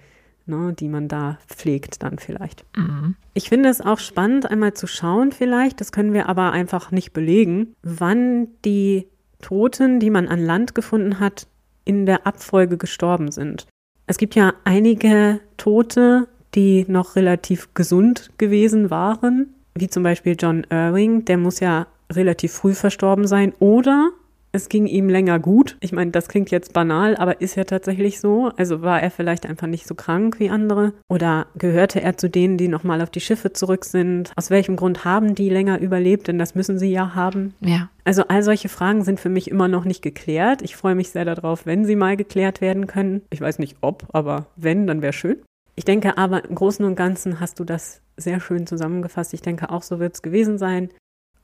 ne, 0.48 0.74
die 0.74 0.90
man 0.90 1.08
da 1.08 1.38
pflegt 1.48 2.02
dann 2.02 2.18
vielleicht. 2.18 2.66
Mhm. 2.76 3.16
Ich 3.36 3.48
finde 3.50 3.70
es 3.70 3.80
auch 3.80 4.00
spannend, 4.00 4.50
einmal 4.50 4.74
zu 4.74 4.88
schauen 4.88 5.32
vielleicht, 5.32 5.80
das 5.80 5.92
können 5.92 6.14
wir 6.14 6.28
aber 6.28 6.52
einfach 6.52 6.92
nicht 6.92 7.14
belegen, 7.14 7.76
wann 7.84 8.48
die 8.66 9.08
Toten, 9.40 10.00
die 10.00 10.10
man 10.10 10.28
an 10.28 10.44
Land 10.44 10.74
gefunden 10.74 11.20
hat, 11.20 11.48
in 11.86 12.06
der 12.06 12.28
Abfolge 12.28 12.78
gestorben 12.78 13.32
sind. 13.32 13.68
Es 14.10 14.18
gibt 14.18 14.34
ja 14.34 14.56
einige 14.64 15.40
Tote, 15.58 16.28
die 16.56 16.84
noch 16.88 17.16
relativ 17.16 17.76
gesund 17.76 18.32
gewesen 18.40 18.90
waren, 18.90 19.54
wie 19.76 19.88
zum 19.88 20.02
Beispiel 20.02 20.36
John 20.38 20.66
Irving, 20.72 21.26
der 21.26 21.38
muss 21.38 21.60
ja 21.60 21.86
relativ 22.12 22.54
früh 22.54 22.74
verstorben 22.74 23.28
sein, 23.28 23.54
oder 23.60 24.10
es 24.52 24.70
ging 24.70 24.88
ihm 24.88 25.10
länger 25.10 25.40
gut. 25.40 25.78
Ich 25.80 25.92
meine, 25.92 26.12
das 26.12 26.28
klingt 26.28 26.50
jetzt 26.50 26.74
banal, 26.74 27.16
aber 27.16 27.42
ist 27.42 27.56
ja 27.56 27.64
tatsächlich 27.64 28.20
so. 28.20 28.52
Also 28.58 28.82
war 28.82 29.02
er 29.02 29.12
vielleicht 29.12 29.46
einfach 29.46 29.68
nicht 29.68 29.86
so 29.86 29.94
krank 29.96 30.40
wie 30.40 30.50
andere? 30.50 30.94
Oder 31.08 31.48
gehörte 31.56 32.02
er 32.02 32.18
zu 32.18 32.30
denen, 32.30 32.58
die 32.58 32.68
nochmal 32.68 33.02
auf 33.02 33.12
die 33.12 33.22
Schiffe 33.22 33.54
zurück 33.54 33.86
sind? 33.86 34.32
Aus 34.36 34.50
welchem 34.50 34.76
Grund 34.76 35.06
haben 35.06 35.36
die 35.36 35.50
länger 35.50 35.80
überlebt? 35.80 36.28
Denn 36.28 36.40
das 36.40 36.56
müssen 36.56 36.80
sie 36.80 36.92
ja 36.92 37.14
haben. 37.14 37.54
Ja. 37.62 37.90
Also 38.06 38.24
all 38.28 38.42
solche 38.42 38.70
Fragen 38.70 39.04
sind 39.04 39.20
für 39.20 39.30
mich 39.30 39.52
immer 39.52 39.68
noch 39.68 39.86
nicht 39.86 40.02
geklärt. 40.02 40.64
Ich 40.64 40.76
freue 40.76 40.96
mich 40.96 41.12
sehr 41.12 41.26
darauf, 41.26 41.68
wenn 41.68 41.86
sie 41.86 41.96
mal 41.96 42.18
geklärt 42.18 42.60
werden 42.60 42.88
können. 42.88 43.22
Ich 43.30 43.42
weiß 43.42 43.60
nicht 43.60 43.78
ob, 43.82 44.08
aber 44.14 44.48
wenn, 44.56 44.88
dann 44.88 45.04
wäre 45.04 45.14
schön. 45.14 45.38
Ich 45.76 45.86
denke 45.86 46.18
aber 46.18 46.44
im 46.44 46.56
Großen 46.56 46.84
und 46.84 46.96
Ganzen 46.96 47.40
hast 47.40 47.60
du 47.60 47.64
das 47.64 48.02
sehr 48.18 48.40
schön 48.40 48.66
zusammengefasst. 48.66 49.34
Ich 49.34 49.42
denke 49.42 49.70
auch, 49.70 49.84
so 49.84 50.00
wird 50.00 50.16
es 50.16 50.22
gewesen 50.22 50.58
sein. 50.58 50.90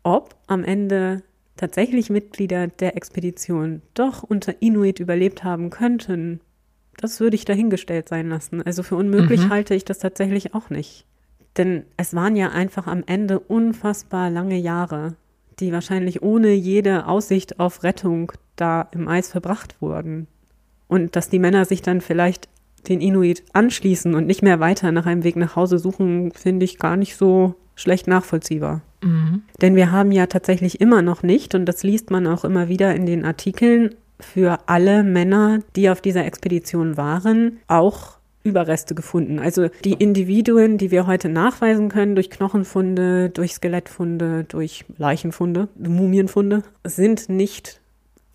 Ob 0.03 0.36
am 0.47 0.64
Ende 0.64 1.22
tatsächlich 1.58 2.10
Mitglieder 2.10 2.68
der 2.68 2.97
Expedition 2.97 3.82
doch 3.93 4.24
unter 4.24 4.62
Inuit 4.62 4.99
überlebt 4.99 5.43
haben 5.43 5.70
könnten, 5.70 6.41
das 6.97 7.20
würde 7.20 7.36
ich 7.36 7.45
dahingestellt 7.45 8.10
sein 8.10 8.30
lassen. 8.30 8.62
Also 8.62 8.84
für 8.84 8.95
unmöglich 8.95 9.41
mhm. 9.41 9.49
halte 9.49 9.76
ich 9.76 9.86
das 9.86 9.99
tatsächlich 9.99 10.53
auch 10.53 10.70
nicht. 10.70 11.06
Denn 11.58 11.84
es 11.97 12.14
waren 12.14 12.36
ja 12.36 12.49
einfach 12.49 12.88
am 12.88 13.03
Ende 13.06 13.39
unfassbar 13.39 14.30
lange 14.30 14.58
Jahre, 14.58 15.16
die 15.60 15.72
wahrscheinlich 15.72 16.22
ohne 16.22 16.51
jede 16.51 17.08
Aussicht 17.08 17.60
auf 17.60 17.84
Rettung 17.84 18.32
da 18.56 18.89
im 18.91 19.08
Eis 19.08 19.30
verbracht 19.30 19.82
wurden. 19.82 20.28
Und 20.88 21.16
dass 21.16 21.30
die 21.30 21.39
Männer 21.39 21.66
sich 21.66 21.82
dann 21.82 22.01
vielleicht 22.01 22.49
den 22.90 23.02
Inuit 23.02 23.44
anschließen 23.54 24.14
und 24.16 24.28
nicht 24.28 24.42
mehr 24.42 24.60
weiter 24.60 24.92
nach 24.92 25.06
einem 25.06 25.24
Weg 25.24 25.36
nach 25.36 25.56
Hause 25.56 25.80
suchen, 25.80 26.32
finde 26.32 26.66
ich 26.66 26.80
gar 26.80 26.98
nicht 26.98 27.16
so 27.16 27.56
schlecht 27.76 28.08
nachvollziehbar. 28.08 28.82
Mhm. 29.04 29.44
Denn 29.62 29.76
wir 29.76 29.92
haben 29.92 30.12
ja 30.12 30.28
tatsächlich 30.28 30.82
immer 30.82 31.02
noch 31.02 31.24
nicht, 31.24 31.56
und 31.56 31.66
das 31.66 31.84
liest 31.84 32.12
man 32.12 32.28
auch 32.28 32.46
immer 32.46 32.70
wieder 32.70 32.96
in 32.96 33.06
den 33.06 33.26
Artikeln, 33.26 33.96
für 34.20 34.60
alle 34.68 35.04
Männer, 35.04 35.60
die 35.76 35.90
auf 35.90 36.02
dieser 36.02 36.26
Expedition 36.26 36.96
waren, 36.96 37.58
auch 37.68 38.18
Überreste 38.44 38.96
gefunden. 38.96 39.40
Also 39.40 39.70
die 39.84 39.94
Individuen, 39.94 40.78
die 40.78 40.92
wir 40.92 41.08
heute 41.08 41.30
nachweisen 41.30 41.90
können 41.90 42.16
durch 42.16 42.30
Knochenfunde, 42.30 43.30
durch 43.30 43.56
Skelettfunde, 43.56 44.46
durch 44.46 44.86
Leichenfunde, 44.98 45.68
Mumienfunde, 45.76 46.62
sind 46.84 47.28
nicht 47.28 47.82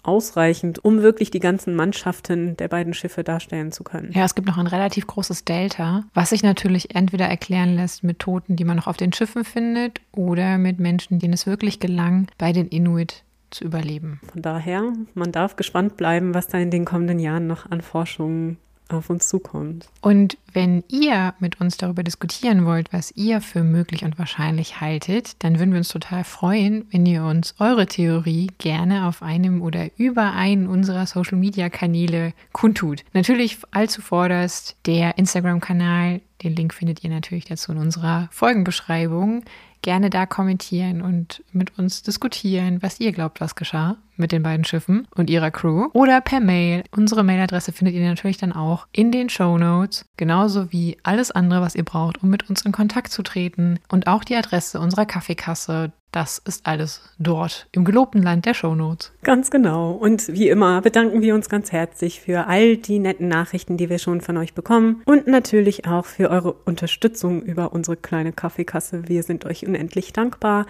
ausreichend, 0.02 0.84
um 0.84 1.02
wirklich 1.02 1.30
die 1.30 1.40
ganzen 1.40 1.74
Mannschaften 1.74 2.56
der 2.56 2.68
beiden 2.68 2.94
Schiffe 2.94 3.24
darstellen 3.24 3.72
zu 3.72 3.84
können. 3.84 4.12
Ja, 4.12 4.24
es 4.24 4.34
gibt 4.34 4.48
noch 4.48 4.58
ein 4.58 4.66
relativ 4.66 5.06
großes 5.06 5.44
Delta, 5.44 6.04
was 6.14 6.30
sich 6.30 6.42
natürlich 6.42 6.94
entweder 6.94 7.26
erklären 7.26 7.74
lässt 7.74 8.02
mit 8.02 8.18
Toten, 8.18 8.56
die 8.56 8.64
man 8.64 8.76
noch 8.76 8.86
auf 8.86 8.96
den 8.96 9.12
Schiffen 9.12 9.44
findet, 9.44 10.00
oder 10.12 10.58
mit 10.58 10.78
Menschen, 10.78 11.18
denen 11.18 11.34
es 11.34 11.46
wirklich 11.46 11.80
gelang, 11.80 12.28
bei 12.38 12.52
den 12.52 12.68
Inuit 12.68 13.24
zu 13.50 13.64
überleben. 13.64 14.20
Von 14.32 14.42
daher, 14.42 14.92
man 15.14 15.32
darf 15.32 15.56
gespannt 15.56 15.96
bleiben, 15.96 16.34
was 16.34 16.46
da 16.46 16.58
in 16.58 16.70
den 16.70 16.84
kommenden 16.84 17.18
Jahren 17.18 17.46
noch 17.46 17.70
an 17.70 17.80
Forschung 17.80 18.56
auf 18.92 19.10
uns 19.10 19.28
zukommt. 19.28 19.88
Und 20.00 20.38
wenn 20.52 20.82
ihr 20.88 21.34
mit 21.38 21.60
uns 21.60 21.76
darüber 21.76 22.02
diskutieren 22.02 22.64
wollt, 22.66 22.92
was 22.92 23.12
ihr 23.16 23.40
für 23.40 23.62
möglich 23.62 24.04
und 24.04 24.18
wahrscheinlich 24.18 24.80
haltet, 24.80 25.42
dann 25.44 25.58
würden 25.58 25.72
wir 25.72 25.78
uns 25.78 25.88
total 25.88 26.24
freuen, 26.24 26.86
wenn 26.90 27.06
ihr 27.06 27.24
uns 27.24 27.54
eure 27.58 27.86
Theorie 27.86 28.48
gerne 28.58 29.06
auf 29.06 29.22
einem 29.22 29.62
oder 29.62 29.88
über 29.96 30.32
einen 30.32 30.66
unserer 30.66 31.06
Social 31.06 31.38
Media 31.38 31.68
Kanäle 31.68 32.32
kundtut. 32.52 33.04
Natürlich 33.12 33.58
allzu 33.70 34.02
vorderst 34.02 34.76
der 34.86 35.18
Instagram-Kanal. 35.18 36.20
Den 36.42 36.56
Link 36.56 36.72
findet 36.72 37.04
ihr 37.04 37.10
natürlich 37.10 37.44
dazu 37.44 37.72
in 37.72 37.78
unserer 37.78 38.28
Folgenbeschreibung 38.32 39.44
gerne 39.82 40.10
da 40.10 40.26
kommentieren 40.26 41.02
und 41.02 41.42
mit 41.52 41.78
uns 41.78 42.02
diskutieren, 42.02 42.82
was 42.82 43.00
ihr 43.00 43.12
glaubt, 43.12 43.40
was 43.40 43.54
geschah 43.54 43.96
mit 44.16 44.32
den 44.32 44.42
beiden 44.42 44.64
Schiffen 44.64 45.08
und 45.14 45.30
ihrer 45.30 45.50
Crew. 45.50 45.88
Oder 45.92 46.20
per 46.20 46.40
Mail. 46.40 46.84
Unsere 46.90 47.24
Mailadresse 47.24 47.72
findet 47.72 47.94
ihr 47.94 48.06
natürlich 48.06 48.36
dann 48.36 48.52
auch 48.52 48.86
in 48.92 49.10
den 49.10 49.28
Show 49.28 49.58
Notes, 49.58 50.04
genauso 50.16 50.70
wie 50.72 50.98
alles 51.02 51.30
andere, 51.30 51.62
was 51.62 51.74
ihr 51.74 51.84
braucht, 51.84 52.22
um 52.22 52.28
mit 52.28 52.48
uns 52.48 52.62
in 52.62 52.72
Kontakt 52.72 53.10
zu 53.10 53.22
treten. 53.22 53.80
Und 53.88 54.06
auch 54.06 54.22
die 54.22 54.36
Adresse 54.36 54.78
unserer 54.78 55.06
Kaffeekasse. 55.06 55.92
Das 56.12 56.38
ist 56.38 56.66
alles 56.66 57.02
dort 57.18 57.68
im 57.72 57.84
gelobten 57.84 58.22
Land 58.22 58.46
der 58.46 58.54
Shownotes. 58.54 59.12
Ganz 59.22 59.50
genau. 59.50 59.92
Und 59.92 60.28
wie 60.28 60.48
immer 60.48 60.80
bedanken 60.80 61.22
wir 61.22 61.34
uns 61.34 61.48
ganz 61.48 61.72
herzlich 61.72 62.20
für 62.20 62.46
all 62.46 62.76
die 62.76 62.98
netten 62.98 63.28
Nachrichten, 63.28 63.76
die 63.76 63.88
wir 63.88 63.98
schon 63.98 64.20
von 64.20 64.36
euch 64.36 64.54
bekommen 64.54 65.02
und 65.04 65.26
natürlich 65.26 65.86
auch 65.86 66.04
für 66.04 66.30
eure 66.30 66.52
Unterstützung 66.52 67.42
über 67.42 67.72
unsere 67.72 67.96
kleine 67.96 68.32
Kaffeekasse. 68.32 69.08
Wir 69.08 69.22
sind 69.22 69.44
euch 69.44 69.66
unendlich 69.66 70.12
dankbar. 70.12 70.66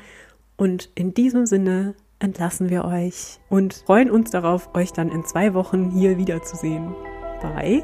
Und 0.56 0.90
in 0.94 1.14
diesem 1.14 1.46
Sinne 1.46 1.94
entlassen 2.18 2.68
wir 2.68 2.84
euch 2.84 3.38
und 3.48 3.72
freuen 3.86 4.10
uns 4.10 4.30
darauf, 4.30 4.74
euch 4.74 4.92
dann 4.92 5.08
in 5.08 5.24
zwei 5.24 5.54
Wochen 5.54 5.90
hier 5.90 6.18
wiederzusehen. 6.18 6.94
Bei 7.40 7.82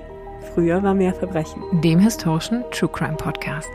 Früher 0.54 0.82
war 0.82 0.94
mehr 0.94 1.14
Verbrechen, 1.14 1.62
dem 1.82 1.98
historischen 1.98 2.64
True 2.70 2.90
Crime 2.90 3.16
Podcast. 3.16 3.70